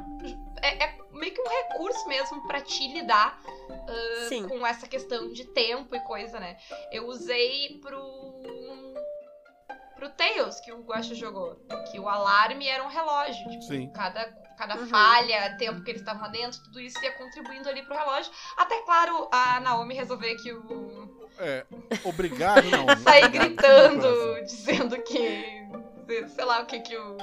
É, 0.62 0.86
é, 0.86 0.98
meio 1.12 1.34
que 1.34 1.42
um 1.42 1.48
recurso 1.48 2.08
mesmo 2.08 2.48
para 2.48 2.62
te 2.62 2.88
lidar 2.88 3.40
uh, 3.70 4.48
com 4.48 4.66
essa 4.66 4.88
questão 4.88 5.32
de 5.32 5.46
tempo 5.46 5.96
e 5.96 6.00
coisa, 6.02 6.40
né? 6.40 6.58
Eu 6.92 7.08
usei 7.08 7.80
pro. 7.80 8.44
pro 9.96 10.10
Tails 10.10 10.60
que 10.62 10.72
o 10.72 10.82
Guacha 10.82 11.14
jogou. 11.14 11.56
Que 11.92 12.00
o 12.00 12.10
alarme 12.10 12.68
era 12.68 12.84
um 12.84 12.90
relógio. 12.90 13.50
Tipo, 13.50 13.64
Sim. 13.64 13.92
cada, 13.94 14.26
cada 14.68 14.80
uhum. 14.80 14.88
falha, 14.88 15.56
tempo 15.58 15.84
que 15.84 15.92
eles 15.92 16.02
estavam 16.02 16.32
dentro, 16.32 16.64
tudo 16.64 16.80
isso 16.80 17.04
ia 17.04 17.12
contribuindo 17.12 17.68
ali 17.68 17.84
pro 17.84 17.96
relógio. 17.96 18.32
Até, 18.58 18.82
claro, 18.82 19.28
a 19.32 19.60
Naomi 19.60 19.94
resolver 19.94 20.36
que 20.36 20.54
o 20.54 21.24
é, 21.40 21.66
obrigado, 22.04 22.70
não. 22.70 22.86
Sair 23.04 23.30
gritando, 23.30 24.42
dizendo 24.44 25.02
que. 25.02 25.64
Sei 26.36 26.46
lá 26.46 26.62
o 26.62 26.66
que 26.66 26.80
que 26.82 26.96
o 26.96 27.18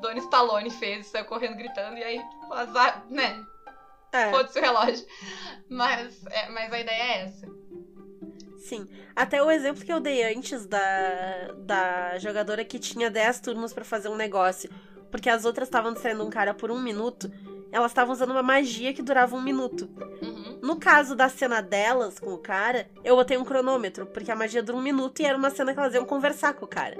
Donnie 0.00 0.22
Stallone 0.22 0.70
fez, 0.70 1.06
saiu 1.06 1.26
correndo 1.26 1.56
gritando, 1.56 1.96
e 1.96 2.02
aí, 2.02 2.20
azar, 2.50 3.04
né? 3.08 3.44
É. 4.12 4.30
Foda-se 4.30 4.58
o 4.58 4.62
relógio. 4.62 5.06
Mas, 5.68 6.26
é, 6.26 6.48
mas 6.48 6.72
a 6.72 6.80
ideia 6.80 7.02
é 7.02 7.22
essa. 7.22 7.46
Sim. 8.58 8.88
Até 9.14 9.42
o 9.42 9.50
exemplo 9.50 9.84
que 9.84 9.92
eu 9.92 10.00
dei 10.00 10.22
antes 10.34 10.66
da, 10.66 11.52
da 11.58 12.18
jogadora 12.18 12.64
que 12.64 12.78
tinha 12.78 13.10
10 13.10 13.40
turnos 13.40 13.72
para 13.72 13.84
fazer 13.84 14.08
um 14.08 14.16
negócio, 14.16 14.70
porque 15.10 15.28
as 15.28 15.44
outras 15.44 15.68
estavam 15.68 15.92
distraindo 15.92 16.24
um 16.24 16.30
cara 16.30 16.54
por 16.54 16.70
um 16.70 16.80
minuto, 16.80 17.30
elas 17.72 17.90
estavam 17.90 18.12
usando 18.12 18.30
uma 18.30 18.42
magia 18.42 18.92
que 18.92 19.02
durava 19.02 19.36
um 19.36 19.42
minuto. 19.42 19.88
Uhum. 20.22 20.58
No 20.62 20.76
caso 20.76 21.14
da 21.14 21.28
cena 21.28 21.60
delas 21.60 22.18
com 22.18 22.32
o 22.32 22.38
cara, 22.38 22.88
eu 23.04 23.16
botei 23.16 23.36
um 23.36 23.44
cronômetro, 23.44 24.06
porque 24.06 24.30
a 24.30 24.36
magia 24.36 24.62
dura 24.62 24.78
um 24.78 24.82
minuto 24.82 25.20
e 25.20 25.24
era 25.24 25.38
uma 25.38 25.50
cena 25.50 25.72
que 25.72 25.80
elas 25.80 25.94
iam 25.94 26.04
conversar 26.04 26.54
com 26.54 26.64
o 26.64 26.68
cara. 26.68 26.96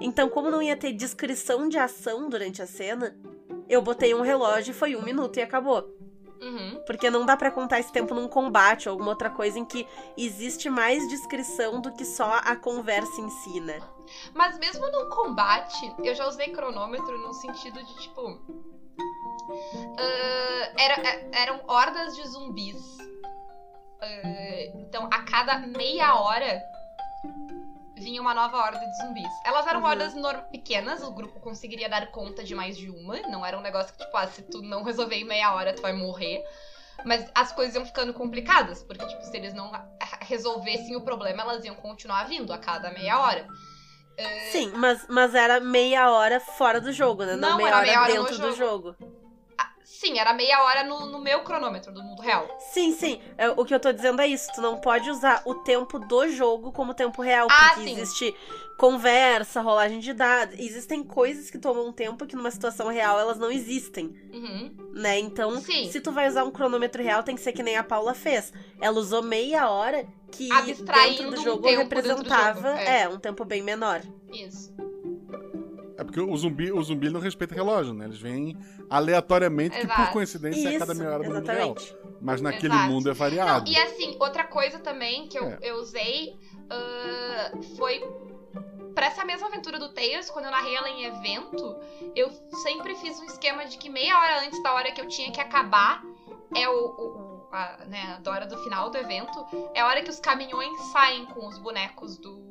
Então, 0.00 0.28
como 0.28 0.50
não 0.50 0.62
ia 0.62 0.76
ter 0.76 0.92
descrição 0.92 1.68
de 1.68 1.78
ação 1.78 2.28
durante 2.28 2.62
a 2.62 2.66
cena, 2.66 3.16
eu 3.68 3.82
botei 3.82 4.14
um 4.14 4.22
relógio 4.22 4.70
e 4.70 4.74
foi 4.74 4.94
um 4.94 5.02
minuto 5.02 5.38
e 5.38 5.42
acabou. 5.42 5.97
Uhum. 6.40 6.82
Porque 6.86 7.10
não 7.10 7.26
dá 7.26 7.36
para 7.36 7.50
contar 7.50 7.80
esse 7.80 7.92
tempo 7.92 8.14
num 8.14 8.28
combate 8.28 8.88
ou 8.88 8.92
alguma 8.92 9.10
outra 9.10 9.28
coisa 9.28 9.58
em 9.58 9.64
que 9.64 9.86
existe 10.16 10.70
mais 10.70 11.08
descrição 11.08 11.80
do 11.80 11.92
que 11.92 12.04
só 12.04 12.40
a 12.44 12.54
conversa 12.54 13.20
em 13.20 13.28
si, 13.28 13.60
né? 13.60 13.80
Mas 14.34 14.58
mesmo 14.58 14.86
num 14.90 15.10
combate, 15.10 15.94
eu 16.02 16.14
já 16.14 16.26
usei 16.26 16.48
cronômetro 16.48 17.18
no 17.18 17.34
sentido 17.34 17.82
de, 17.82 17.94
tipo, 17.98 18.40
Uh, 19.48 20.64
era, 20.78 21.00
é, 21.08 21.42
eram 21.42 21.60
hordas 21.66 22.14
de 22.14 22.28
zumbis. 22.28 22.98
Uh, 24.00 24.78
então, 24.80 25.06
a 25.06 25.22
cada 25.22 25.58
meia 25.58 26.14
hora 26.20 26.62
vinha 27.98 28.20
uma 28.20 28.34
nova 28.34 28.56
horda 28.56 28.78
de 28.78 28.96
zumbis. 28.96 29.30
Elas 29.44 29.66
eram 29.66 29.80
uhum. 29.80 29.86
hordas 29.86 30.14
pequenas, 30.50 31.02
o 31.02 31.10
grupo 31.10 31.40
conseguiria 31.40 31.88
dar 31.88 32.10
conta 32.10 32.42
de 32.42 32.54
mais 32.54 32.76
de 32.76 32.90
uma. 32.90 33.18
Não 33.28 33.44
era 33.44 33.58
um 33.58 33.60
negócio 33.60 33.92
que, 33.92 34.04
tipo, 34.04 34.16
ah, 34.16 34.26
se 34.26 34.42
tu 34.42 34.62
não 34.62 34.82
resolver 34.82 35.16
em 35.16 35.24
meia 35.24 35.54
hora, 35.54 35.72
tu 35.72 35.82
vai 35.82 35.92
morrer. 35.92 36.42
Mas 37.04 37.30
as 37.34 37.52
coisas 37.52 37.74
iam 37.74 37.86
ficando 37.86 38.12
complicadas, 38.12 38.82
porque, 38.82 39.06
tipo, 39.06 39.22
se 39.22 39.36
eles 39.36 39.54
não 39.54 39.70
resolvessem 40.22 40.96
o 40.96 41.00
problema, 41.00 41.42
elas 41.42 41.64
iam 41.64 41.76
continuar 41.76 42.24
vindo 42.24 42.52
a 42.52 42.58
cada 42.58 42.90
meia 42.90 43.20
hora. 43.20 43.46
Sim, 44.50 44.72
mas, 44.74 45.06
mas 45.08 45.34
era 45.34 45.60
meia 45.60 46.10
hora 46.10 46.40
fora 46.40 46.80
do 46.80 46.92
jogo, 46.92 47.24
né? 47.24 47.36
Não, 47.36 47.50
não 47.50 47.56
meia, 47.56 47.76
hora 47.76 47.82
meia 47.82 48.02
hora 48.02 48.12
dentro 48.12 48.38
do 48.38 48.56
jogo. 48.56 48.96
Sim, 49.98 50.16
era 50.16 50.32
meia 50.32 50.62
hora 50.62 50.84
no, 50.84 51.06
no 51.06 51.18
meu 51.18 51.40
cronômetro 51.40 51.92
do 51.92 52.00
mundo 52.00 52.22
real. 52.22 52.46
Sim, 52.72 52.92
sim. 52.92 53.20
É, 53.36 53.50
o 53.50 53.64
que 53.64 53.74
eu 53.74 53.80
tô 53.80 53.92
dizendo 53.92 54.22
é 54.22 54.28
isso. 54.28 54.48
Tu 54.54 54.60
não 54.60 54.80
pode 54.80 55.10
usar 55.10 55.42
o 55.44 55.56
tempo 55.56 55.98
do 55.98 56.28
jogo 56.28 56.70
como 56.70 56.94
tempo 56.94 57.20
real. 57.20 57.48
Ah, 57.50 57.70
porque 57.74 57.88
sim. 57.88 58.00
existe 58.00 58.32
conversa, 58.78 59.60
rolagem 59.60 59.98
de 59.98 60.12
dados. 60.12 60.54
Existem 60.56 61.02
coisas 61.02 61.50
que 61.50 61.58
tomam 61.58 61.92
tempo 61.92 62.26
que 62.26 62.36
numa 62.36 62.50
situação 62.52 62.86
real 62.86 63.18
elas 63.18 63.38
não 63.38 63.50
existem. 63.50 64.14
Uhum. 64.32 64.92
Né? 64.92 65.18
Então, 65.18 65.60
sim. 65.60 65.90
se 65.90 66.00
tu 66.00 66.12
vai 66.12 66.28
usar 66.28 66.44
um 66.44 66.52
cronômetro 66.52 67.02
real, 67.02 67.24
tem 67.24 67.34
que 67.34 67.40
ser 67.40 67.50
que 67.50 67.64
nem 67.64 67.76
a 67.76 67.82
Paula 67.82 68.14
fez. 68.14 68.52
Ela 68.80 69.00
usou 69.00 69.20
meia 69.20 69.68
hora 69.68 70.06
que 70.30 70.48
dentro 70.48 71.30
do 71.32 71.42
jogo 71.42 71.68
um 71.68 71.76
representava 71.76 72.60
do 72.60 72.68
jogo. 72.68 72.78
É. 72.78 73.02
é, 73.02 73.08
um 73.08 73.18
tempo 73.18 73.44
bem 73.44 73.62
menor. 73.62 74.00
Isso. 74.30 74.72
É 75.98 76.04
porque 76.04 76.20
o 76.20 76.36
zumbi, 76.36 76.70
o 76.70 76.80
zumbi 76.80 77.10
não 77.10 77.18
respeita 77.18 77.56
relógio, 77.56 77.92
né? 77.92 78.04
Eles 78.04 78.20
vêm 78.20 78.56
aleatoriamente, 78.88 79.76
Exato. 79.76 79.94
que 79.96 80.06
por 80.06 80.12
coincidência 80.12 80.60
Isso, 80.60 80.76
é 80.76 80.78
cada 80.78 80.94
meia 80.94 81.10
hora 81.10 81.24
do 81.24 81.34
mundo 81.34 81.46
real. 81.48 81.74
Mas 82.20 82.40
naquele 82.40 82.72
Exato. 82.72 82.88
mundo 82.88 83.10
é 83.10 83.12
variado. 83.12 83.64
Não, 83.64 83.76
e 83.76 83.76
assim, 83.82 84.16
outra 84.20 84.44
coisa 84.44 84.78
também 84.78 85.26
que 85.26 85.36
eu, 85.36 85.44
é. 85.44 85.58
eu 85.60 85.74
usei 85.78 86.38
uh, 86.70 87.62
foi 87.76 88.00
para 88.94 89.06
essa 89.06 89.24
mesma 89.24 89.48
aventura 89.48 89.76
do 89.76 89.88
Tails, 89.88 90.30
quando 90.30 90.44
eu 90.44 90.52
narrei 90.52 90.76
ela 90.76 90.88
em 90.88 91.04
evento, 91.04 91.76
eu 92.14 92.30
sempre 92.62 92.94
fiz 92.94 93.18
um 93.18 93.24
esquema 93.24 93.64
de 93.64 93.76
que 93.76 93.90
meia 93.90 94.16
hora 94.20 94.46
antes 94.46 94.62
da 94.62 94.74
hora 94.74 94.92
que 94.92 95.00
eu 95.00 95.08
tinha 95.08 95.32
que 95.32 95.40
acabar 95.40 96.00
é 96.54 96.68
o, 96.68 96.86
o 96.86 97.48
a, 97.50 97.84
né, 97.86 98.20
da 98.22 98.30
hora 98.30 98.46
do 98.46 98.56
final 98.62 98.88
do 98.88 98.96
evento, 98.96 99.44
é 99.74 99.80
a 99.80 99.86
hora 99.86 100.00
que 100.00 100.10
os 100.10 100.20
caminhões 100.20 100.80
saem 100.92 101.26
com 101.26 101.48
os 101.48 101.58
bonecos 101.58 102.18
do, 102.18 102.48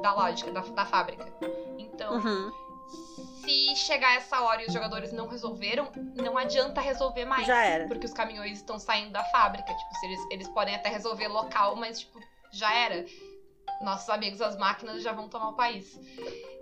da 0.00 0.14
lógica, 0.14 0.50
da, 0.50 0.62
da 0.62 0.86
fábrica. 0.86 1.30
Então, 1.76 2.16
uhum 2.16 2.67
se 2.88 3.76
chegar 3.76 4.16
essa 4.16 4.40
hora 4.42 4.62
e 4.62 4.66
os 4.66 4.72
jogadores 4.72 5.12
não 5.12 5.26
resolveram, 5.26 5.90
não 6.14 6.36
adianta 6.36 6.80
resolver 6.80 7.24
mais. 7.24 7.46
Já 7.46 7.64
era. 7.64 7.86
Porque 7.86 8.06
os 8.06 8.12
caminhões 8.12 8.58
estão 8.58 8.78
saindo 8.78 9.10
da 9.10 9.24
fábrica. 9.24 9.74
Tipo, 9.74 9.90
eles, 10.04 10.20
eles 10.30 10.48
podem 10.48 10.74
até 10.74 10.88
resolver 10.88 11.28
local, 11.28 11.76
mas, 11.76 12.00
tipo, 12.00 12.20
já 12.52 12.72
era. 12.74 13.04
Nossos 13.80 14.08
amigos, 14.08 14.40
as 14.40 14.56
máquinas, 14.56 15.02
já 15.02 15.12
vão 15.12 15.28
tomar 15.28 15.50
o 15.50 15.54
país. 15.54 15.98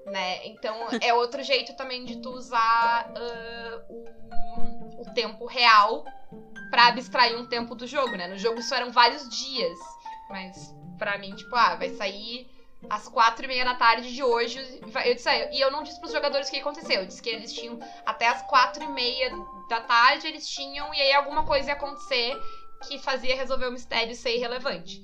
Né? 0.07 0.47
Então, 0.47 0.77
é 1.01 1.13
outro 1.15 1.43
jeito 1.43 1.75
também 1.77 2.05
de 2.05 2.21
tu 2.21 2.31
usar 2.31 3.11
uh, 3.11 3.93
o, 3.93 5.03
o 5.03 5.15
tempo 5.15 5.47
real 5.47 6.05
para 6.71 6.89
abstrair 6.89 7.39
um 7.39 7.47
tempo 7.47 7.75
do 7.75 7.87
jogo, 7.87 8.17
né? 8.17 8.27
No 8.27 8.37
jogo 8.37 8.61
isso 8.61 8.75
eram 8.75 8.93
vários 8.93 9.29
dias. 9.29 9.79
Mas, 10.29 10.75
para 10.99 11.17
mim, 11.19 11.35
tipo, 11.35 11.55
ah, 11.55 11.77
vai 11.77 11.91
sair 11.91 12.56
às 12.89 13.09
quatro 13.09 13.45
e 13.45 13.49
meia 13.49 13.65
da 13.65 13.75
tarde 13.75 14.15
de 14.15 14.23
hoje. 14.23 14.59
Eu 15.05 15.15
disse, 15.15 15.29
ah, 15.29 15.53
e 15.53 15.61
eu 15.61 15.71
não 15.71 15.83
disse 15.83 16.01
pros 16.01 16.13
jogadores 16.13 16.49
o 16.49 16.51
que 16.51 16.59
aconteceu. 16.59 17.01
Eu 17.01 17.07
disse 17.07 17.23
que 17.23 17.31
eles 17.31 17.53
tinham 17.53 17.79
até 18.05 18.29
as 18.29 18.43
quatro 18.43 18.83
e 18.83 18.89
meia 18.89 19.31
da 19.69 19.81
tarde, 19.81 20.27
eles 20.27 20.49
tinham, 20.49 20.93
e 20.95 21.01
aí 21.01 21.13
alguma 21.13 21.45
coisa 21.45 21.69
ia 21.69 21.75
acontecer 21.75 22.37
que 22.87 22.99
fazia 22.99 23.35
resolver 23.35 23.67
o 23.67 23.73
mistério 23.73 24.15
ser 24.15 24.37
irrelevante. 24.37 25.03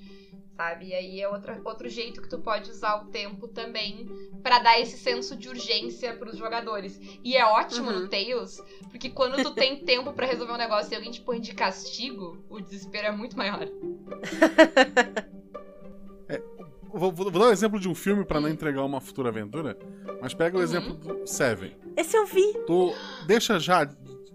Sabe? 0.56 0.88
E 0.88 0.94
aí 0.94 1.20
é 1.20 1.28
outra, 1.28 1.60
outro 1.64 1.88
jeito 1.88 2.20
que 2.20 2.28
tu 2.28 2.38
pode 2.38 2.70
usar 2.70 2.96
o 2.96 3.06
tempo 3.06 3.48
também 3.48 4.06
para 4.42 4.58
dar 4.58 4.78
esse 4.78 4.98
senso 4.98 5.34
de 5.34 5.48
urgência 5.48 6.14
pros 6.14 6.36
jogadores. 6.36 7.00
E 7.24 7.36
é 7.36 7.44
ótimo 7.44 7.90
uhum. 7.90 8.00
no 8.00 8.08
Tails, 8.08 8.62
porque 8.90 9.08
quando 9.08 9.42
tu 9.42 9.54
tem 9.54 9.78
tempo 9.84 10.12
para 10.12 10.26
resolver 10.26 10.52
um 10.52 10.58
negócio 10.58 10.92
e 10.92 10.96
alguém 10.96 11.10
te 11.10 11.22
põe 11.22 11.40
de 11.40 11.54
castigo, 11.54 12.44
o 12.50 12.60
desespero 12.60 13.08
é 13.08 13.12
muito 13.12 13.36
maior. 13.36 13.66
Vou, 16.92 17.10
vou, 17.10 17.30
dar 17.30 17.46
um 17.46 17.50
exemplo 17.50 17.80
de 17.80 17.88
um 17.88 17.94
filme 17.94 18.24
para 18.24 18.40
não 18.40 18.48
entregar 18.48 18.84
uma 18.84 19.00
futura 19.00 19.30
aventura, 19.30 19.78
mas 20.20 20.34
pega 20.34 20.56
o 20.56 20.58
uhum. 20.58 20.64
exemplo 20.64 20.94
do 20.94 21.26
Seven. 21.26 21.76
Esse 21.96 22.16
eu 22.16 22.26
vi. 22.26 22.52
Tu 22.66 22.94
deixa 23.26 23.58
já 23.58 23.88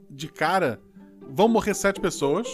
de 0.09 0.27
cara. 0.27 0.81
Vão 1.29 1.47
morrer 1.47 1.73
sete 1.73 1.99
pessoas. 1.99 2.47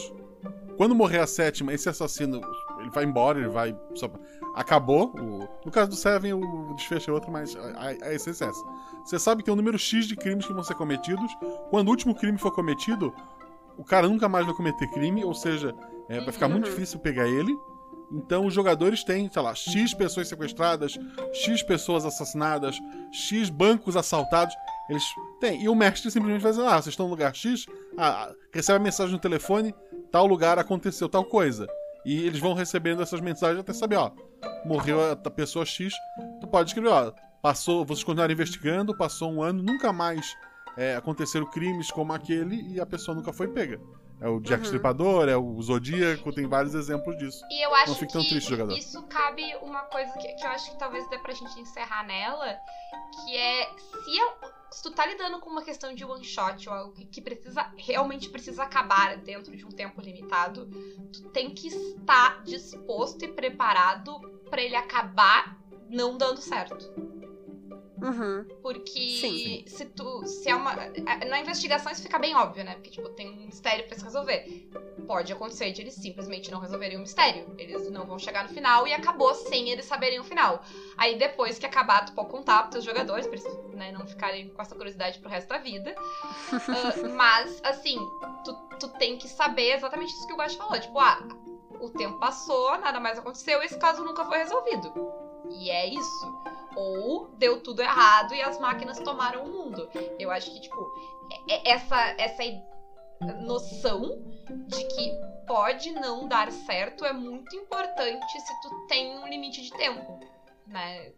Quando 0.75 0.95
morrer 0.95 1.19
a 1.19 1.27
sétima, 1.27 1.71
esse 1.73 1.87
assassino 1.87 2.41
ele 2.79 2.89
vai 2.89 3.05
embora, 3.05 3.39
ele 3.39 3.49
vai. 3.49 3.77
Só... 3.95 4.11
Acabou. 4.55 5.13
O... 5.17 5.47
No 5.65 5.71
caso 5.71 5.89
do 5.89 5.95
Seven, 5.95 6.33
o 6.33 6.73
desfecho 6.75 7.09
é 7.09 7.13
outro, 7.13 7.31
mas 7.31 7.55
a, 7.55 8.07
a 8.07 8.13
essência 8.13 8.45
é 8.45 8.49
essa. 8.49 8.63
Você 9.05 9.19
sabe 9.19 9.41
que 9.41 9.45
tem 9.45 9.53
um 9.53 9.57
número 9.57 9.77
X 9.77 10.07
de 10.07 10.15
crimes 10.15 10.45
que 10.45 10.53
vão 10.53 10.63
ser 10.63 10.75
cometidos. 10.75 11.31
Quando 11.69 11.87
o 11.87 11.91
último 11.91 12.13
crime 12.13 12.37
for 12.37 12.51
cometido, 12.51 13.13
o 13.77 13.83
cara 13.83 14.07
nunca 14.07 14.27
mais 14.27 14.45
vai 14.45 14.55
cometer 14.55 14.87
crime, 14.91 15.23
ou 15.23 15.33
seja, 15.33 15.73
é, 16.09 16.19
vai 16.19 16.31
ficar 16.31 16.47
muito 16.47 16.65
uhum. 16.65 16.71
difícil 16.71 16.99
pegar 16.99 17.27
ele. 17.27 17.55
Então 18.11 18.45
os 18.45 18.53
jogadores 18.53 19.03
têm, 19.03 19.29
sei 19.31 19.41
lá, 19.41 19.55
X 19.55 19.93
pessoas 19.93 20.27
sequestradas, 20.27 20.97
X 21.33 21.63
pessoas 21.63 22.05
assassinadas, 22.05 22.79
X 23.11 23.49
bancos 23.49 23.97
assaltados. 23.97 24.55
Eles 24.89 25.03
têm. 25.39 25.63
E 25.63 25.69
o 25.69 25.75
mestre 25.75 26.11
simplesmente 26.11 26.41
vai 26.41 26.51
dizer: 26.51 26.65
Ah, 26.65 26.81
vocês 26.81 26.93
estão 26.93 27.07
no 27.07 27.11
lugar 27.11 27.33
X? 27.35 27.65
Ah, 27.97 28.31
recebe 28.53 28.77
a 28.77 28.83
mensagem 28.83 29.13
no 29.13 29.19
telefone, 29.19 29.73
tal 30.11 30.25
lugar 30.27 30.59
aconteceu 30.59 31.09
tal 31.09 31.23
coisa. 31.23 31.67
E 32.05 32.25
eles 32.25 32.39
vão 32.39 32.53
recebendo 32.53 33.01
essas 33.01 33.21
mensagens 33.21 33.59
até 33.59 33.71
saber, 33.71 33.95
ó, 33.95 34.11
morreu 34.65 35.11
a 35.11 35.15
pessoa 35.15 35.65
X. 35.65 35.93
Tu 36.41 36.47
pode 36.47 36.69
escrever, 36.69 36.89
ó, 36.89 37.13
passou, 37.41 37.85
vocês 37.85 38.03
continuaram 38.03 38.33
investigando, 38.33 38.95
passou 38.95 39.31
um 39.31 39.41
ano, 39.41 39.63
nunca 39.63 39.93
mais 39.93 40.35
é, 40.77 40.95
aconteceram 40.95 41.45
crimes 41.49 41.91
como 41.91 42.13
aquele 42.13 42.61
e 42.73 42.79
a 42.79 42.85
pessoa 42.85 43.15
nunca 43.15 43.31
foi 43.31 43.47
pega. 43.47 43.79
É 44.23 44.29
o 44.29 44.39
Jack 44.39 44.59
uhum. 44.59 44.63
Stripador, 44.63 45.27
é 45.27 45.35
o 45.35 45.61
Zodíaco, 45.61 46.31
tem 46.31 46.47
vários 46.47 46.73
exemplos 46.73 47.17
disso. 47.17 47.45
E 47.51 47.61
eu 47.61 47.75
acho 47.75 47.89
Não 47.89 47.95
fique 47.95 48.13
tão 48.13 48.23
triste, 48.23 48.49
jogador. 48.49 48.71
isso 48.71 49.03
cabe 49.03 49.43
uma 49.61 49.81
coisa 49.81 50.13
que, 50.13 50.29
que 50.29 50.45
eu 50.45 50.49
acho 50.49 50.71
que 50.71 50.79
talvez 50.79 51.05
dê 51.09 51.17
pra 51.17 51.33
gente 51.33 51.59
encerrar 51.59 52.05
nela, 52.07 52.57
que 53.25 53.35
é 53.35 53.69
se, 54.05 54.17
eu, 54.17 54.33
se 54.71 54.81
tu 54.81 54.91
tá 54.91 55.05
lidando 55.05 55.41
com 55.41 55.49
uma 55.49 55.61
questão 55.61 55.93
de 55.93 56.05
one 56.05 56.23
shot 56.23 56.69
ou 56.69 56.73
algo 56.73 56.93
que, 56.93 57.05
que 57.05 57.21
precisa 57.21 57.69
realmente 57.75 58.29
precisa 58.29 58.63
acabar 58.63 59.17
dentro 59.17 59.57
de 59.57 59.65
um 59.65 59.69
tempo 59.69 59.99
limitado, 59.99 60.69
tu 61.11 61.29
tem 61.31 61.53
que 61.53 61.67
estar 61.67 62.43
disposto 62.43 63.25
e 63.25 63.27
preparado 63.27 64.17
para 64.49 64.61
ele 64.61 64.77
acabar 64.77 65.59
não 65.89 66.17
dando 66.17 66.39
certo. 66.39 66.77
Uhum. 68.03 68.45
Porque 68.61 69.17
Sim. 69.21 69.63
se 69.65 69.85
tu. 69.85 70.25
Se 70.27 70.49
é 70.49 70.55
uma. 70.55 70.75
Na 71.29 71.39
investigação 71.39 71.89
isso 71.89 72.03
fica 72.03 72.19
bem 72.19 72.35
óbvio, 72.35 72.65
né? 72.65 72.73
Porque, 72.73 72.89
tipo, 72.89 73.07
tem 73.09 73.29
um 73.29 73.45
mistério 73.45 73.87
pra 73.87 73.97
se 73.97 74.03
resolver. 74.03 74.69
Pode 75.07 75.31
acontecer 75.31 75.71
de 75.71 75.81
eles 75.81 75.93
simplesmente 75.93 76.51
não 76.51 76.59
resolverem 76.59 76.97
o 76.97 76.99
mistério. 76.99 77.55
Eles 77.57 77.89
não 77.89 78.05
vão 78.05 78.19
chegar 78.19 78.43
no 78.43 78.49
final 78.49 78.85
e 78.85 78.93
acabou 78.93 79.33
sem 79.33 79.69
eles 79.69 79.85
saberem 79.85 80.19
o 80.19 80.23
final. 80.23 80.61
Aí 80.97 81.17
depois 81.17 81.57
que 81.57 81.65
acabar, 81.65 82.05
tu 82.05 82.11
pode 82.11 82.29
contar 82.29 82.63
pros 82.63 82.73
teus 82.73 82.83
jogadores, 82.83 83.25
pra 83.25 83.37
eles 83.37 83.59
né, 83.73 83.93
não 83.93 84.05
ficarem 84.05 84.49
com 84.49 84.61
essa 84.61 84.75
curiosidade 84.75 85.19
pro 85.19 85.29
resto 85.29 85.47
da 85.47 85.57
vida. 85.59 85.95
uh, 86.51 87.07
mas, 87.15 87.61
assim, 87.63 87.97
tu, 88.43 88.53
tu 88.81 88.87
tem 88.97 89.17
que 89.17 89.29
saber 89.29 89.75
exatamente 89.75 90.11
isso 90.11 90.27
que 90.27 90.33
o 90.33 90.37
Gosto 90.37 90.57
falou. 90.57 90.77
Tipo, 90.77 90.99
ah, 90.99 91.25
o 91.79 91.89
tempo 91.89 92.19
passou, 92.19 92.77
nada 92.79 92.99
mais 92.99 93.17
aconteceu, 93.17 93.61
esse 93.61 93.77
caso 93.77 94.03
nunca 94.03 94.25
foi 94.25 94.39
resolvido. 94.39 95.22
E 95.49 95.69
é 95.69 95.87
isso. 95.87 96.43
Ou 96.75 97.27
deu 97.37 97.61
tudo 97.61 97.81
errado 97.81 98.33
e 98.33 98.41
as 98.41 98.59
máquinas 98.59 98.99
tomaram 98.99 99.43
o 99.43 99.49
mundo. 99.49 99.89
Eu 100.19 100.31
acho 100.31 100.51
que, 100.51 100.61
tipo, 100.61 100.91
é, 101.49 101.53
é 101.53 101.71
essa, 101.73 101.99
essa 102.17 102.43
noção 103.41 104.21
de 104.67 104.83
que 104.85 105.11
pode 105.45 105.91
não 105.91 106.27
dar 106.27 106.51
certo 106.51 107.05
é 107.05 107.13
muito 107.13 107.55
importante 107.55 108.39
se 108.39 108.61
tu 108.61 108.87
tem 108.87 109.17
um 109.17 109.27
limite 109.27 109.61
de 109.61 109.71
tempo, 109.71 110.19
né? 110.67 111.11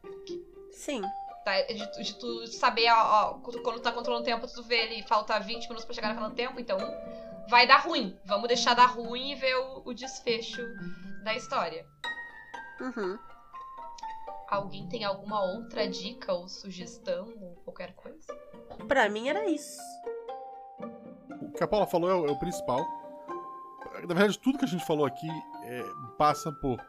Sim. 0.72 1.02
Tá? 1.44 1.62
De, 1.62 2.04
de, 2.04 2.16
tu 2.16 2.48
saber, 2.48 2.90
ó, 2.92 3.34
ó, 3.34 3.34
quando 3.40 3.78
tu 3.78 3.82
tá 3.82 3.92
controlando 3.92 4.24
o 4.24 4.26
tempo, 4.26 4.48
tu 4.48 4.64
vê 4.64 4.82
ali, 4.82 5.04
falta 5.04 5.40
20 5.40 5.64
minutos 5.64 5.86
pra 5.86 5.94
chegar 5.94 6.14
naquele 6.14 6.36
tempo, 6.36 6.60
então 6.60 6.78
vai 7.48 7.68
dar 7.68 7.78
ruim. 7.78 8.18
Vamos 8.26 8.48
deixar 8.48 8.74
dar 8.74 8.88
ruim 8.88 9.32
e 9.32 9.36
ver 9.36 9.56
o, 9.56 9.84
o 9.86 9.94
desfecho 9.94 10.62
da 11.24 11.36
história. 11.36 11.86
Uhum. 12.82 13.18
Alguém 14.48 14.88
tem 14.88 15.04
alguma 15.04 15.44
outra 15.44 15.88
dica 15.88 16.34
ou 16.34 16.48
sugestão 16.48 17.34
ou 17.42 17.56
qualquer 17.64 17.94
coisa? 17.96 18.34
Pra 18.88 19.10
mim 19.10 19.28
era 19.28 19.50
isso. 19.50 19.80
O 21.42 21.52
que 21.52 21.64
a 21.64 21.68
Paula 21.68 21.88
falou 21.88 22.10
é 22.10 22.16
o, 22.16 22.26
é 22.28 22.32
o 22.32 22.40
principal. 22.40 22.86
Na 24.08 24.14
verdade, 24.14 24.38
tudo 24.38 24.58
que 24.58 24.66
a 24.66 24.68
gente 24.68 24.86
falou 24.86 25.06
aqui 25.06 25.28
é, 25.64 25.84
passa 26.18 26.52
por 26.52 26.80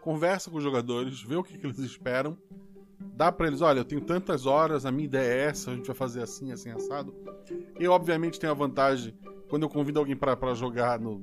conversa 0.00 0.50
com 0.50 0.56
os 0.56 0.62
jogadores, 0.62 1.22
ver 1.22 1.36
o 1.36 1.44
que, 1.44 1.58
que 1.58 1.66
eles 1.66 1.78
esperam, 1.78 2.36
dá 3.14 3.30
para 3.30 3.46
eles, 3.46 3.60
olha, 3.60 3.80
eu 3.80 3.84
tenho 3.84 4.00
tantas 4.00 4.46
horas, 4.46 4.86
a 4.86 4.92
minha 4.92 5.04
ideia 5.04 5.32
é 5.32 5.48
essa, 5.48 5.70
a 5.70 5.74
gente 5.74 5.86
vai 5.86 5.94
fazer 5.94 6.22
assim, 6.22 6.50
assim, 6.52 6.70
assado. 6.70 7.14
Eu, 7.78 7.92
obviamente, 7.92 8.38
tenho 8.38 8.52
a 8.52 8.54
vantagem, 8.54 9.14
quando 9.48 9.62
eu 9.62 9.68
convido 9.68 9.98
alguém 9.98 10.16
para 10.16 10.54
jogar, 10.54 10.98
no, 10.98 11.20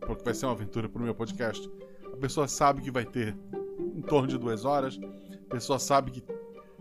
porque 0.00 0.24
vai 0.24 0.34
ser 0.34 0.46
uma 0.46 0.52
aventura 0.52 0.88
pro 0.88 1.02
meu 1.02 1.14
podcast, 1.14 1.68
a 2.12 2.16
pessoa 2.16 2.46
sabe 2.46 2.82
que 2.82 2.90
vai 2.90 3.04
ter 3.04 3.36
em 3.94 4.02
torno 4.02 4.28
de 4.28 4.38
duas 4.38 4.64
horas. 4.64 4.98
A 5.50 5.54
pessoa 5.54 5.78
sabe 5.80 6.12
que 6.12 6.22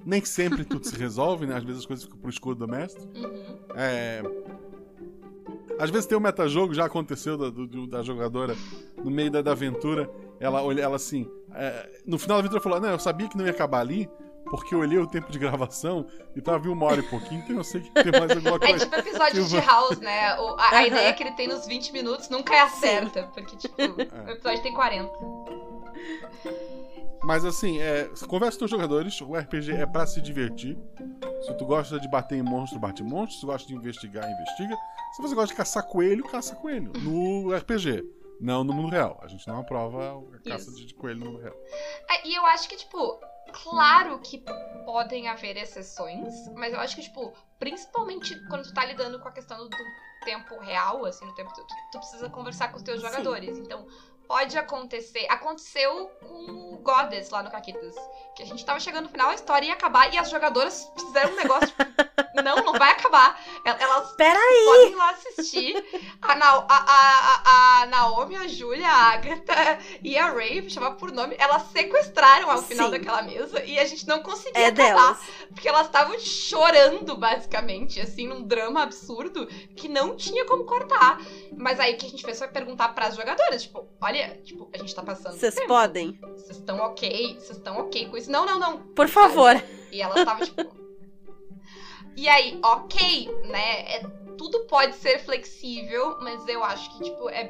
nem 0.06 0.24
sempre 0.24 0.64
tudo 0.64 0.86
se 0.86 0.96
resolve, 0.96 1.48
né? 1.48 1.56
Às 1.56 1.64
vezes 1.64 1.80
as 1.82 1.86
coisas 1.88 2.06
ficam 2.06 2.20
pro 2.20 2.30
escudo 2.30 2.66
do 2.68 2.72
mestre. 2.72 3.04
Uhum. 3.16 3.58
É... 3.76 4.22
Às 5.80 5.90
vezes 5.90 6.06
tem 6.06 6.18
um 6.18 6.22
metajogo, 6.22 6.74
já 6.74 6.86
aconteceu 6.86 7.36
da, 7.38 7.50
do, 7.50 7.88
da 7.88 8.04
jogadora 8.04 8.56
no 9.04 9.10
meio 9.10 9.32
da, 9.32 9.42
da 9.42 9.52
aventura. 9.52 10.10
Ela 10.40 10.62
olha 10.62 10.82
ela 10.84 10.96
assim. 10.98 11.28
É... 11.54 11.90
no 12.06 12.20
final 12.20 12.38
da 12.38 12.42
aventura 12.42 12.62
falou: 12.62 12.80
Não, 12.80 12.90
eu 12.90 13.00
sabia 13.00 13.28
que 13.28 13.36
não 13.38 13.46
ia 13.46 13.52
acabar 13.52 13.80
ali, 13.80 14.08
porque 14.52 14.76
eu 14.76 14.80
olhei 14.80 15.00
o 15.00 15.08
tempo 15.08 15.32
de 15.32 15.40
gravação 15.40 16.06
e 16.36 16.42
tava 16.42 16.60
vindo 16.60 16.74
uma 16.74 16.86
hora 16.86 17.00
e 17.00 17.04
pouquinho, 17.04 17.42
então 17.44 17.56
eu 17.58 17.64
sei 17.64 17.82
que 17.82 17.92
tem 17.92 18.12
mais 18.12 18.30
alguma 18.32 18.56
É 18.64 18.68
coisa. 18.70 18.86
tipo 18.86 18.96
episódio 18.96 19.46
de 19.46 19.60
House, 19.60 20.00
né? 20.00 20.38
O- 20.40 20.56
a, 20.60 20.70
a 20.78 20.88
ideia 20.88 21.12
que 21.14 21.24
ele 21.24 21.32
tem 21.32 21.48
nos 21.48 21.66
20 21.66 21.92
minutos 21.92 22.30
nunca 22.30 22.54
é 22.54 22.60
a 22.62 22.70
certa. 22.70 23.24
Porque, 23.34 23.56
tipo, 23.58 23.76
o 23.82 24.30
episódio 24.30 24.62
tem 24.62 24.74
40. 24.74 25.12
Mas 27.24 27.44
assim, 27.44 27.80
é, 27.80 28.10
conversa 28.28 28.58
com 28.58 28.66
os 28.66 28.72
jogadores, 28.72 29.20
o 29.22 29.36
RPG 29.36 29.74
é 29.74 29.86
pra 29.86 30.08
se 30.08 30.22
divertir. 30.22 30.78
Se 31.42 31.54
tu 31.58 31.66
gosta 31.66 32.00
de 32.00 32.08
bater 32.10 32.38
em 32.38 32.44
monstro, 32.44 32.80
bate 32.80 33.04
em 33.04 33.06
monstro. 33.06 33.36
Se 33.36 33.42
tu 33.42 33.48
gosta 33.48 33.68
de 33.68 33.76
investigar, 33.76 34.30
investiga. 34.30 34.76
Se 35.16 35.22
você 35.22 35.36
gosta 35.36 35.54
de 35.54 35.58
caçar 35.58 35.84
coelho, 35.84 36.24
caça 36.26 36.56
coelho. 36.56 36.92
No 37.02 37.54
RPG. 37.54 38.04
Não 38.40 38.64
no 38.64 38.74
mundo 38.74 38.90
real. 38.90 39.20
A 39.22 39.28
gente 39.28 39.46
não 39.48 39.60
aprova 39.60 40.24
a 40.34 40.50
caça 40.50 40.72
de, 40.72 40.86
de 40.86 40.94
coelho 40.94 41.20
no 41.20 41.26
mundo 41.26 41.42
real. 41.42 41.56
É, 42.10 42.28
e 42.28 42.36
eu 42.36 42.46
acho 42.46 42.70
que, 42.70 42.78
tipo, 42.78 43.20
claro 43.64 44.20
que 44.20 44.44
podem 44.86 45.28
haver 45.28 45.58
exceções, 45.58 46.48
mas 46.56 46.74
eu 46.74 46.80
acho 46.80 46.96
que, 46.96 47.02
tipo, 47.02 47.34
principalmente 47.60 48.40
quando 48.48 48.64
tu 48.64 48.74
tá 48.74 48.86
lidando 48.86 49.20
com 49.20 49.28
a 49.28 49.32
questão 49.32 49.68
do, 49.68 49.78
tempo 50.24 50.60
real, 50.60 51.06
assim, 51.06 51.26
no 51.26 51.34
tempo, 51.34 51.52
tu, 51.54 51.66
tu 51.92 52.00
precisa 52.00 52.30
conversar 52.30 52.70
com 52.70 52.78
os 52.78 52.84
teus 52.84 53.02
Sim. 53.02 53.08
jogadores. 53.08 53.58
Então, 53.58 53.88
pode 54.30 54.56
acontecer. 54.60 55.26
Aconteceu 55.28 56.08
com 56.22 56.76
o 56.76 56.78
Goddess 56.84 57.32
lá 57.32 57.42
no 57.42 57.50
Caquitas. 57.50 57.96
Que 58.36 58.44
a 58.44 58.46
gente 58.46 58.64
tava 58.64 58.80
chegando 58.80 59.06
no 59.06 59.10
final, 59.10 59.32
a 59.32 59.34
história 59.34 59.66
ia 59.66 59.74
acabar 59.74 60.14
e 60.14 60.20
as 60.20 60.30
jogadoras 60.30 60.90
fizeram 60.98 61.34
um 61.34 61.36
negócio, 61.36 61.68
tipo, 61.68 61.84
não, 62.42 62.56
não 62.58 62.74
vai 62.74 62.92
acabar. 62.92 63.40
El- 63.66 63.76
Elas 63.80 64.12
Peraí! 64.14 64.66
podem 64.66 64.92
ir 64.92 64.96
lá 64.96 65.10
assistir. 65.12 65.86
A, 66.22 66.36
Na- 66.36 66.66
a, 66.68 66.68
a, 66.70 67.82
a, 67.82 67.86
Naomi, 67.88 68.36
a 68.36 68.48
Júlia, 68.48 68.88
a 68.88 69.14
Agatha 69.14 69.80
e 70.04 70.18
a 70.18 70.32
Ray, 70.32 70.62
vou 70.62 70.70
chamar 70.70 70.92
por 70.92 71.12
nome, 71.12 71.36
elas 71.38 71.64
sequestraram 71.72 72.50
ao 72.50 72.62
final 72.62 72.88
Sim. 72.88 72.92
daquela 72.92 73.22
mesa 73.22 73.64
e 73.64 73.80
a 73.80 73.86
gente 73.86 74.08
não 74.08 74.22
conseguia 74.22 74.62
É 74.64 74.68
acabar. 74.68 74.86
delas. 74.94 75.18
Porque 75.54 75.68
elas 75.68 75.86
estavam 75.88 76.18
chorando, 76.20 77.18
basicamente, 77.18 78.00
assim, 78.00 78.28
num 78.28 78.44
drama 78.44 78.84
absurdo 78.84 79.46
que 79.76 79.88
não 79.88 80.16
tinha 80.16 80.46
como 80.46 80.66
cortar. 80.66 81.20
Mas 81.58 81.80
aí 81.80 81.94
o 81.94 81.98
que 81.98 82.06
a 82.06 82.10
gente 82.10 82.24
fez 82.24 82.38
foi 82.38 82.48
perguntar 82.48 82.90
pras 82.90 83.16
jogadoras, 83.16 83.64
tipo, 83.64 83.88
olha, 84.02 84.40
tipo, 84.44 84.70
a 84.74 84.78
gente 84.78 84.94
tá 84.96 85.04
passando. 85.04 85.38
Vocês 85.38 85.56
podem? 85.66 86.18
Vocês 86.22 86.58
estão 86.58 86.78
ok? 86.80 87.36
Vocês 87.36 87.58
estão 87.58 87.78
ok 87.80 88.08
com 88.10 88.18
isso? 88.18 88.32
Não, 88.32 88.46
não, 88.46 88.60
não. 88.60 88.78
Por 88.80 89.08
favor. 89.08 89.62
E 89.92 90.02
ela 90.02 90.24
tava 90.26 90.46
tipo. 90.46 90.79
E 92.20 92.28
aí, 92.28 92.60
ok, 92.62 93.30
né? 93.46 93.96
é- 93.96 94.02
tudo 94.38 94.66
pode 94.68 94.94
ser 94.96 95.20
flexível, 95.20 96.18
mas 96.20 96.46
eu 96.50 96.62
acho 96.66 96.90
que, 96.92 97.04
tipo, 97.04 97.30
é, 97.30 97.50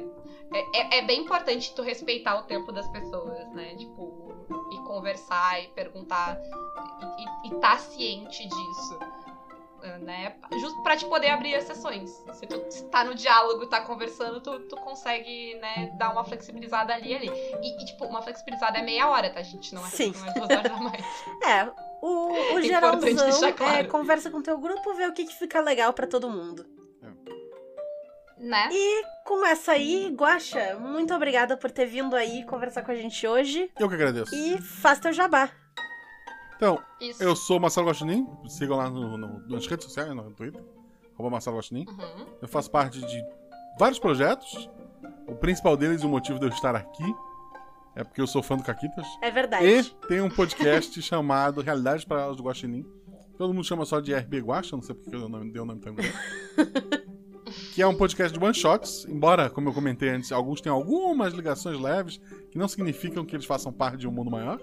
é, 0.72 0.98
é 0.98 1.02
bem 1.02 1.22
importante 1.22 1.74
tu 1.74 1.82
respeitar 1.82 2.36
o 2.36 2.42
tempo 2.44 2.70
das 2.70 2.86
pessoas, 2.88 3.48
né? 3.52 3.74
Tipo, 3.74 4.32
e 4.70 4.76
conversar 4.86 5.60
e 5.60 5.68
perguntar 5.68 6.38
e, 6.40 7.48
e, 7.48 7.52
e 7.52 7.60
tá 7.60 7.78
ciente 7.78 8.46
disso. 8.48 8.98
Né? 10.02 10.36
Justo 10.60 10.80
pra 10.82 10.96
te 10.96 11.06
poder 11.06 11.30
abrir 11.30 11.54
as 11.54 11.64
sessões. 11.64 12.10
Se 12.34 12.46
tu 12.46 12.60
tá 12.90 13.02
no 13.02 13.14
diálogo, 13.14 13.66
tá 13.66 13.80
conversando, 13.80 14.40
tu, 14.40 14.60
tu 14.68 14.76
consegue, 14.76 15.54
né, 15.54 15.90
dar 15.94 16.12
uma 16.12 16.22
flexibilizada 16.22 16.94
ali 16.94 17.14
ali. 17.14 17.28
E, 17.62 17.82
e, 17.82 17.86
tipo, 17.86 18.04
uma 18.04 18.22
flexibilizada 18.22 18.78
é 18.78 18.82
meia 18.82 19.08
hora, 19.08 19.30
tá, 19.30 19.42
gente? 19.42 19.74
Não 19.74 19.84
é, 19.84 19.90
Sim. 19.90 20.12
não 20.12 20.26
é 20.26 20.32
duas 20.34 20.50
horas 20.50 20.72
a 20.72 20.76
mais. 20.76 21.04
É, 21.42 21.89
o, 22.02 22.28
o 22.28 22.32
Importante 22.60 22.66
geralzão 22.66 23.48
é 23.48 23.52
claro. 23.52 23.88
conversa 23.88 24.30
com 24.30 24.40
teu 24.42 24.58
grupo, 24.58 24.94
vê 24.94 25.06
o 25.06 25.12
que, 25.12 25.24
que 25.24 25.34
fica 25.34 25.60
legal 25.60 25.92
pra 25.92 26.06
todo 26.06 26.28
mundo. 26.30 26.64
Né? 28.38 28.70
E 28.72 29.04
com 29.26 29.44
essa 29.44 29.72
aí, 29.72 30.08
Guaxa, 30.16 30.74
muito 30.78 31.12
obrigada 31.14 31.58
por 31.58 31.70
ter 31.70 31.84
vindo 31.84 32.16
aí 32.16 32.42
conversar 32.46 32.82
com 32.82 32.90
a 32.90 32.94
gente 32.94 33.26
hoje. 33.26 33.70
Eu 33.78 33.86
que 33.86 33.94
agradeço. 33.94 34.34
E 34.34 34.56
faz 34.62 34.98
teu 34.98 35.12
jabá. 35.12 35.50
Então, 36.56 36.82
Isso. 37.00 37.22
eu 37.22 37.36
sou 37.36 37.58
o 37.58 37.60
Marcelo 37.60 37.86
Guaxinim. 37.88 38.26
Sigam 38.48 38.78
lá 38.78 38.88
no, 38.88 39.18
no- 39.18 39.46
nas 39.48 39.66
redes 39.66 39.84
sociais, 39.84 40.08
no 40.14 40.30
Twitter. 40.32 40.62
Arroba 41.14 41.30
Marcelo 41.30 41.56
Guaxinim. 41.58 41.84
Uhum. 41.86 42.26
Eu 42.40 42.48
faço 42.48 42.70
parte 42.70 42.98
de 43.00 43.22
vários 43.78 43.98
projetos. 43.98 44.70
O 45.26 45.34
principal 45.34 45.76
deles, 45.76 46.02
e 46.02 46.06
o 46.06 46.08
motivo 46.08 46.38
de 46.38 46.46
eu 46.46 46.50
estar 46.50 46.74
aqui, 46.74 47.14
é 47.94 48.04
porque 48.04 48.20
eu 48.20 48.26
sou 48.26 48.42
fã 48.42 48.56
do 48.56 48.62
Caquitas. 48.62 49.06
É 49.22 49.30
verdade. 49.30 49.66
E 49.66 49.82
tem 50.06 50.20
um 50.20 50.30
podcast 50.30 51.00
chamado 51.02 51.60
Realidades 51.60 52.04
Paralelas 52.04 52.36
do 52.36 52.42
Guaxinim. 52.42 52.84
Todo 53.36 53.54
mundo 53.54 53.64
chama 53.64 53.84
só 53.84 54.00
de 54.00 54.14
RB 54.14 54.40
Guaxa, 54.40 54.76
não 54.76 54.82
sei 54.82 54.94
porque 54.94 55.16
eu 55.16 55.28
não 55.28 55.48
dei 55.48 55.60
o 55.60 55.64
nome 55.64 55.80
tão 55.80 55.94
grande. 55.94 56.14
que 57.74 57.82
é 57.82 57.86
um 57.86 57.94
podcast 57.94 58.36
de 58.36 58.44
one-shots, 58.44 59.06
embora, 59.08 59.48
como 59.48 59.68
eu 59.68 59.72
comentei 59.72 60.10
antes, 60.10 60.30
alguns 60.30 60.60
têm 60.60 60.70
algumas 60.70 61.32
ligações 61.32 61.80
leves, 61.80 62.20
que 62.50 62.58
não 62.58 62.68
significam 62.68 63.24
que 63.24 63.34
eles 63.34 63.46
façam 63.46 63.72
parte 63.72 63.98
de 63.98 64.06
um 64.08 64.12
mundo 64.12 64.30
maior. 64.30 64.60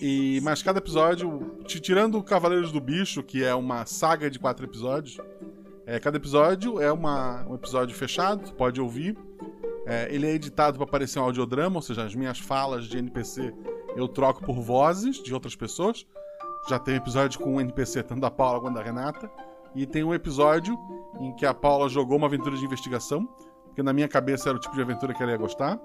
E, 0.00 0.40
mas 0.42 0.62
cada 0.62 0.78
episódio, 0.78 1.58
tirando 1.66 2.16
o 2.16 2.22
Cavaleiros 2.22 2.72
do 2.72 2.80
Bicho, 2.80 3.22
que 3.22 3.44
é 3.44 3.54
uma 3.54 3.84
saga 3.86 4.30
de 4.30 4.38
quatro 4.38 4.64
episódios, 4.64 5.18
é, 5.86 5.98
cada 6.00 6.16
episódio 6.16 6.80
é 6.80 6.90
uma, 6.90 7.46
um 7.46 7.54
episódio 7.54 7.94
fechado, 7.94 8.52
pode 8.54 8.80
ouvir. 8.80 9.16
É, 9.86 10.08
ele 10.10 10.26
é 10.26 10.30
editado 10.30 10.78
para 10.78 10.86
parecer 10.86 11.18
um 11.18 11.24
audiodrama, 11.24 11.76
ou 11.76 11.82
seja, 11.82 12.04
as 12.04 12.14
minhas 12.14 12.38
falas 12.38 12.86
de 12.86 12.98
NPC 12.98 13.52
eu 13.96 14.08
troco 14.08 14.42
por 14.42 14.60
vozes 14.60 15.22
de 15.22 15.32
outras 15.32 15.54
pessoas. 15.54 16.06
Já 16.68 16.78
tem 16.78 16.96
episódio 16.96 17.38
com 17.40 17.54
um 17.54 17.60
NPC 17.60 18.02
tanto 18.02 18.20
da 18.20 18.30
Paula 18.30 18.60
quanto 18.60 18.74
da 18.74 18.82
Renata. 18.82 19.30
E 19.74 19.86
tem 19.86 20.02
um 20.04 20.14
episódio 20.14 20.78
em 21.20 21.34
que 21.34 21.44
a 21.44 21.52
Paula 21.52 21.88
jogou 21.88 22.16
uma 22.16 22.26
aventura 22.26 22.56
de 22.56 22.64
investigação, 22.64 23.26
porque 23.66 23.82
na 23.82 23.92
minha 23.92 24.08
cabeça 24.08 24.48
era 24.48 24.56
o 24.56 24.60
tipo 24.60 24.74
de 24.74 24.80
aventura 24.80 25.12
que 25.12 25.22
ela 25.22 25.32
ia 25.32 25.38
gostar. 25.38 25.78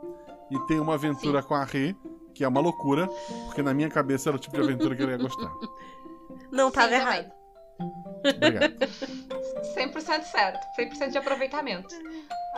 E 0.50 0.60
tem 0.68 0.80
uma 0.80 0.96
aventura 0.96 1.44
com 1.44 1.54
a 1.54 1.64
Rê, 1.64 1.96
que 2.34 2.44
é 2.44 2.48
uma 2.48 2.62
loucura, 2.62 3.08
porque 3.46 3.62
na 3.62 3.74
minha 3.74 3.90
cabeça 3.90 4.30
era 4.30 4.38
o 4.38 4.40
tipo 4.40 4.56
de 4.56 4.64
aventura 4.64 4.96
que 4.96 5.02
ela 5.02 5.12
ia 5.12 5.18
gostar. 5.18 5.52
Não 6.52 6.72
tava 6.72 6.90
Sim, 6.90 7.00
também. 7.00 7.18
errado. 7.18 7.32
Obrigado. 8.36 8.74
100% 9.76 10.24
certo. 10.24 10.60
100% 10.78 11.12
de 11.12 11.18
aproveitamento. 11.18 11.96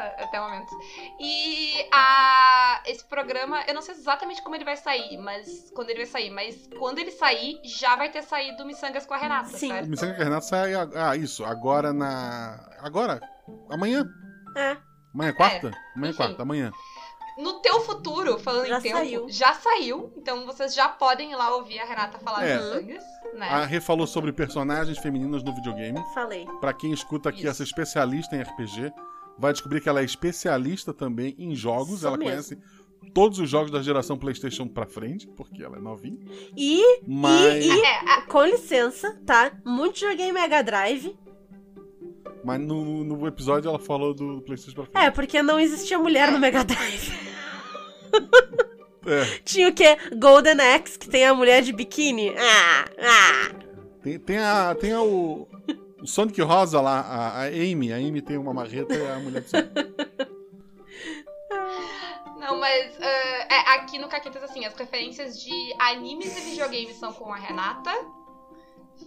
Até 0.02 0.40
o 0.40 0.44
momento. 0.44 0.72
E 1.20 1.88
a, 1.94 2.82
esse 2.86 3.04
programa, 3.06 3.64
eu 3.68 3.74
não 3.74 3.82
sei 3.82 3.96
exatamente 3.96 4.42
como 4.42 4.56
ele 4.56 4.66
vai 4.66 4.78
sair, 4.78 5.18
mas 5.18 5.72
quando 5.76 5.90
ele 5.90 6.00
vai 6.00 6.08
sair, 6.08 6.30
mas 6.30 6.70
quando 6.80 7.00
ele 7.00 7.12
sair, 7.12 7.60
já 7.64 7.96
vai 7.96 8.10
ter 8.10 8.22
saído 8.24 8.66
Missangas 8.66 9.06
com 9.06 9.14
a 9.14 9.18
Renata, 9.18 9.50
Sim. 9.50 9.68
O 9.72 9.76
certo? 9.76 9.90
Missão 9.90 10.14
que 10.14 10.22
a 10.22 10.24
Renata 10.24 10.42
sai. 10.46 10.74
Ah, 10.96 11.16
isso. 11.16 11.44
Agora 11.46 11.94
na. 11.94 12.60
Agora? 12.80 13.20
Amanhã. 13.70 14.06
É. 14.58 14.78
Amanhã 15.14 15.30
é 15.30 15.34
quarta? 15.34 15.68
amanhã 15.96 16.08
é 16.08 16.10
enfim. 16.10 16.18
quarta, 16.18 16.42
amanhã. 16.42 16.72
No 17.38 17.62
teu 17.62 17.80
futuro, 17.82 18.38
falando 18.40 18.68
Já 18.68 18.78
em 18.78 18.82
tempo, 18.82 18.98
saiu. 18.98 19.30
já 19.30 19.54
saiu. 19.54 20.14
Então 20.18 20.46
vocês 20.46 20.74
já 20.76 20.90
podem 20.90 21.32
ir 21.32 21.36
lá 21.36 21.56
ouvir 21.56 21.80
a 21.80 21.86
Renata 21.86 22.20
falar 22.20 22.44
É. 22.46 22.58
de 22.58 22.64
Missangas, 22.64 23.04
né? 23.34 23.48
A 23.50 23.66
Rê 23.66 23.80
falou 23.82 24.06
sobre 24.06 24.34
personagens 24.34 24.98
femininas 25.00 25.42
no 25.42 25.56
videogame. 25.56 25.98
Falei. 26.14 26.46
Pra 26.60 26.74
quem 26.74 26.92
escuta 26.92 27.30
aqui, 27.30 27.40
Isso. 27.40 27.48
essa 27.50 27.64
especialista 27.64 28.36
em 28.36 28.42
RPG, 28.42 28.94
vai 29.38 29.52
descobrir 29.54 29.82
que 29.82 29.90
ela 29.90 30.02
é 30.02 30.04
especialista 30.04 30.94
também 30.94 31.36
em 31.38 31.56
jogos. 31.56 31.98
Isso 31.98 32.08
ela 32.08 32.18
mesmo. 32.18 32.32
conhece 32.32 32.58
todos 33.14 33.40
os 33.40 33.50
jogos 33.50 33.72
da 33.72 33.82
geração 33.82 34.18
PlayStation 34.18 34.68
pra 34.68 34.86
frente, 34.86 35.28
porque 35.28 35.64
ela 35.64 35.78
é 35.78 35.82
novinha. 35.82 36.20
E, 36.56 37.02
Mas, 37.08 37.66
e- 37.66 37.70
É, 37.82 38.00
a- 38.12 38.22
com 38.24 38.44
licença, 38.46 39.20
tá? 39.26 39.52
Muito 39.66 40.00
joguei 40.00 40.32
Mega 40.32 40.62
Drive. 40.64 41.16
mas 42.44 42.60
no, 42.62 43.04
no 43.04 43.28
episódio 43.28 43.70
ela 43.70 43.80
falou 43.80 44.14
do 44.14 44.42
PlayStation 44.42 44.76
pra 44.76 44.86
frente. 44.86 45.06
É, 45.06 45.12
porque 45.12 45.42
não 45.44 45.60
existia 45.60 45.98
mulher 46.00 46.32
no 46.32 46.40
Mega 46.40 46.64
Drive. 46.64 47.12
É, 49.06 49.26
Tinha 49.44 49.68
o 49.70 49.74
quê? 49.74 49.98
Golden 50.18 50.60
Axe, 50.76 50.98
que 50.98 51.10
tem 51.10 51.26
a 51.26 51.34
mulher 51.34 51.64
de 51.64 51.74
biquíni. 51.74 52.30
Ah, 52.38 52.86
ah. 53.00 53.56
tem, 54.04 54.20
tem 54.20 54.38
a. 54.38 54.76
Tem 54.76 54.92
a, 54.94 55.02
o. 55.02 55.48
O 56.02 56.08
Sonic 56.08 56.42
Rosa 56.42 56.82
lá, 56.82 57.02
a, 57.02 57.42
a 57.42 57.44
Amy. 57.46 57.94
A 57.94 57.98
Amy 57.98 58.22
tem 58.22 58.38
uma 58.38 58.54
marreta 58.54 58.94
e 58.94 59.08
a 59.08 59.20
mulher 59.20 59.42
do 59.42 59.50
Sonic. 59.50 59.72
Não, 62.40 62.60
mas 62.60 62.98
ah, 63.00 63.06
é, 63.54 63.76
aqui 63.76 64.00
no 64.00 64.08
Caquetas, 64.08 64.44
assim, 64.44 64.66
as 64.66 64.74
referências 64.76 65.40
de 65.40 65.54
animes 65.80 66.36
e 66.36 66.42
videogames 66.42 66.96
são 66.98 67.14
com 67.14 67.32
a 67.32 67.38
Renata. 67.38 67.92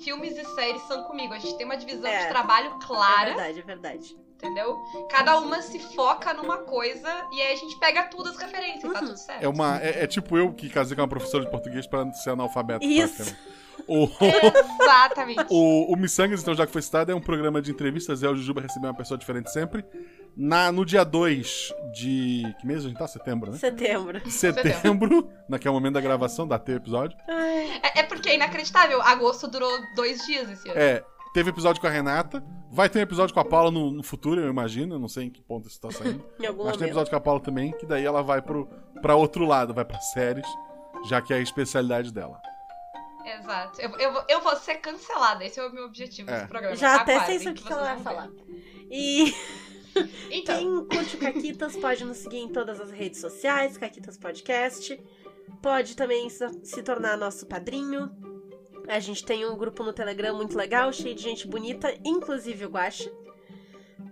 Filmes 0.03 0.36
e 0.36 0.45
séries 0.55 0.82
são 0.82 1.05
comigo. 1.05 1.34
A 1.34 1.38
gente 1.38 1.57
tem 1.57 1.66
uma 1.66 1.76
divisão 1.76 2.09
É. 2.11 2.22
de 2.24 2.28
trabalho 2.28 2.76
É 2.80 2.86
clara, 2.86 3.24
verdade, 3.34 3.59
é 3.59 3.62
verdade. 3.62 4.16
Entendeu? 4.45 4.78
Cada 5.09 5.38
uma 5.38 5.61
se 5.62 5.78
foca 5.95 6.32
numa 6.34 6.59
coisa 6.59 7.09
e 7.32 7.40
aí 7.40 7.53
a 7.53 7.57
gente 7.57 7.76
pega 7.78 8.05
tudo 8.05 8.28
as 8.30 8.36
referências, 8.36 8.92
tá 8.92 9.01
Uhum. 9.01 9.07
tudo 9.07 9.16
certo. 9.16 9.42
É, 9.42 9.49
uma, 9.49 9.78
é, 9.82 10.05
é 10.05 10.07
tipo 10.07 10.36
eu 10.36 10.53
que 10.53 10.68
casei 10.68 10.95
com 10.95 11.03
uma 11.03 11.09
professora 11.09 11.45
de 11.45 11.51
português 11.51 11.86
pra 11.86 12.11
ser 12.12 12.30
analfabeto. 12.30 12.84
Isso. 12.84 13.34
O, 13.88 14.09
Exatamente. 14.78 15.45
o, 15.51 15.92
o 15.92 15.97
Missangas, 15.97 16.40
então, 16.40 16.55
já 16.55 16.64
que 16.66 16.72
foi 16.72 16.80
citado, 16.80 17.11
é 17.11 17.14
um 17.14 17.20
programa 17.20 17.61
de 17.61 17.70
entrevistas. 17.70 18.22
E 18.22 18.26
o 18.26 18.34
Jujuba 18.34 18.61
recebemos 18.61 18.90
uma 18.90 18.97
pessoa 18.97 19.18
diferente 19.18 19.51
sempre. 19.51 19.84
Na, 20.36 20.72
no 20.72 20.84
dia 20.84 21.05
2 21.05 21.72
de. 21.92 22.55
Que 22.61 22.66
mês 22.66 22.84
a 22.84 22.88
gente 22.88 22.97
tá? 22.99 23.07
Setembro, 23.07 23.51
né? 23.51 23.59
Setembro. 23.59 24.30
Setembro, 24.30 25.28
naquele 25.49 25.74
momento 25.74 25.95
da 25.95 26.01
gravação, 26.01 26.47
da 26.47 26.59
ter 26.59 26.76
episódio. 26.76 27.16
É, 27.28 28.01
é, 28.01 28.03
porque 28.05 28.28
é 28.28 28.36
inacreditável. 28.36 29.03
Agosto 29.03 29.49
durou 29.49 29.70
dois 29.95 30.24
dias 30.24 30.49
esse 30.51 30.68
ano. 30.68 30.78
É, 30.80 31.05
teve 31.35 31.51
episódio 31.51 31.80
com 31.80 31.87
a 31.87 31.91
Renata. 31.91 32.43
Vai 32.70 32.89
ter 32.89 32.99
um 32.99 33.03
episódio 33.03 33.35
com 33.35 33.41
a 33.41 33.45
Paula 33.45 33.70
no, 33.70 33.91
no 33.91 34.03
futuro, 34.03 34.41
eu 34.41 34.49
imagino. 34.49 34.95
Eu 34.95 34.99
não 34.99 35.09
sei 35.09 35.24
em 35.24 35.30
que 35.30 35.43
ponto 35.43 35.68
isso 35.68 35.78
tá 35.80 35.91
saindo. 35.91 36.24
em 36.41 36.47
algum 36.47 36.59
Mas 36.64 36.66
momento. 36.66 36.78
tem 36.78 36.87
episódio 36.89 37.11
com 37.11 37.16
a 37.16 37.20
Paula 37.20 37.41
também, 37.41 37.72
que 37.72 37.85
daí 37.85 38.05
ela 38.05 38.22
vai 38.22 38.41
pro, 38.41 38.66
pra 39.03 39.14
outro 39.14 39.45
lado, 39.45 39.74
vai 39.74 39.85
pra 39.85 40.01
séries, 40.01 40.47
já 41.09 41.20
que 41.20 41.32
é 41.35 41.37
a 41.37 41.41
especialidade 41.41 42.12
dela. 42.12 42.41
Exato. 43.26 43.80
Eu, 43.80 43.91
eu, 43.99 44.12
vou- 44.12 44.24
eu 44.28 44.41
vou 44.41 44.57
ser 44.57 44.76
cancelada. 44.76 45.45
Esse 45.45 45.59
é 45.61 45.66
o 45.66 45.72
meu 45.72 45.85
objetivo 45.85 46.30
É. 46.30 46.35
desse 46.37 46.49
programa. 46.49 46.76
Já 46.76 46.97
até 46.97 47.20
sei 47.26 47.37
o 47.49 47.55
que, 47.55 47.62
que 47.64 47.72
ela 47.72 47.82
vai 47.95 47.99
falar. 48.01 48.30
E 48.91 49.35
Então, 50.30 50.59
quem 50.59 50.99
curte 50.99 51.16
o 51.16 51.20
Caquitas 51.20 51.76
pode 51.76 52.05
nos 52.05 52.16
seguir 52.18 52.39
em 52.39 52.49
todas 52.49 52.80
as 52.80 52.91
redes 52.91 53.20
sociais, 53.20 53.78
Caquitas 53.78 54.18
Podcast. 54.18 55.01
Pode 55.62 55.97
também 55.97 56.28
se 56.28 56.82
tornar 56.82 57.16
nosso 57.16 57.47
padrinho. 57.47 58.11
A 58.87 59.01
gente 59.01 59.24
tem 59.24 59.47
um 59.47 59.57
grupo 59.57 59.82
no 59.82 59.93
Telegram 59.93 60.37
muito 60.37 60.57
legal, 60.57 60.93
cheio 60.93 61.14
de 61.14 61.22
gente 61.22 61.47
bonita, 61.47 61.95
inclusive 62.05 62.66
o 62.66 62.70
Guache. 62.70 63.11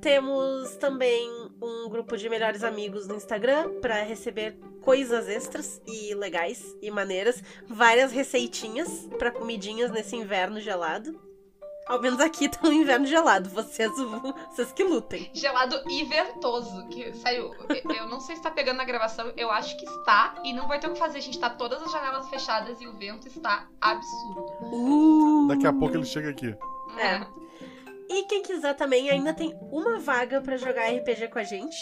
Temos 0.01 0.77
também 0.77 1.31
um 1.62 1.89
grupo 1.89 2.16
de 2.16 2.29
melhores 2.29 2.64
amigos 2.64 3.07
no 3.07 3.14
Instagram 3.14 3.81
para 3.81 4.03
receber 4.03 4.57
coisas 4.81 5.29
extras 5.29 5.81
e 5.87 6.14
legais 6.14 6.77
e 6.83 6.91
maneiras, 6.91 7.43
várias 7.68 8.11
receitinhas 8.11 9.09
para 9.18 9.31
comidinhas 9.31 9.91
nesse 9.91 10.16
inverno 10.16 10.61
gelado. 10.61 11.32
Ao 11.87 12.01
menos 12.01 12.20
aqui 12.20 12.49
tá 12.49 12.68
um 12.68 12.72
inverno 12.72 13.07
gelado, 13.07 13.51
vocês, 13.51 13.91
vocês 14.51 14.72
que 14.72 14.85
lutem. 14.85 15.30
gelado 15.35 15.83
e 15.91 16.05
ventoso. 16.05 16.87
Que 16.89 17.12
saiu. 17.14 17.53
Eu- 17.97 18.07
não 18.09 18.20
sei 18.20 18.37
se 18.37 18.43
tá 18.43 18.51
pegando 18.51 18.76
na 18.78 18.85
gravação. 18.85 19.33
Eu 19.37 19.51
acho 19.51 19.76
que 19.76 19.85
está. 19.85 20.35
E 20.45 20.53
não 20.53 20.68
vai 20.68 20.78
ter 20.78 20.87
o 20.89 20.93
que 20.93 20.99
fazer. 20.99 21.18
A 21.18 21.22
gente 21.22 21.39
tá 21.39 21.51
todas 21.51 21.83
as 21.83 21.91
janelas 21.91 22.28
fechadas 22.28 22.80
e 22.80 22.87
o 22.87 22.93
vento 22.97 23.26
está 23.26 23.68
absurdo. 23.80 24.47
Uh. 24.72 25.47
Daqui 25.49 25.66
a 25.66 25.72
pouco 25.72 25.97
ele 25.97 26.05
chega 26.07 26.30
aqui. 26.30 26.57
É. 26.99 27.26
E 28.09 28.22
quem 28.24 28.43
quiser 28.43 28.74
também, 28.74 29.11
ainda 29.11 29.33
tem 29.35 29.55
uma 29.70 29.99
vaga 29.99 30.41
pra 30.41 30.57
jogar 30.57 30.89
RPG 30.89 31.28
com 31.28 31.39
a 31.39 31.45
gente. 31.45 31.76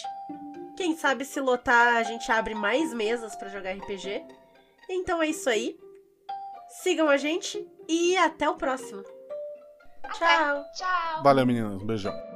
Quem 0.77 0.97
sabe 0.97 1.25
se 1.25 1.41
lotar, 1.41 1.97
a 1.97 2.03
gente 2.05 2.31
abre 2.33 2.55
mais 2.55 2.95
mesas 2.95 3.37
pra 3.37 3.49
jogar 3.49 3.73
RPG. 3.73 4.25
Então 4.89 5.23
é 5.23 5.27
isso 5.29 5.49
aí. 5.51 5.79
Sigam 6.83 7.09
a 7.09 7.17
gente 7.17 7.67
e 7.89 8.17
até 8.17 8.49
o 8.49 8.55
próximo. 8.55 9.03
Tchau! 10.13 10.65
Tchau. 10.73 11.23
Valeu, 11.23 11.47
meninas. 11.47 11.81
Um 11.83 11.87
beijão. 11.87 12.30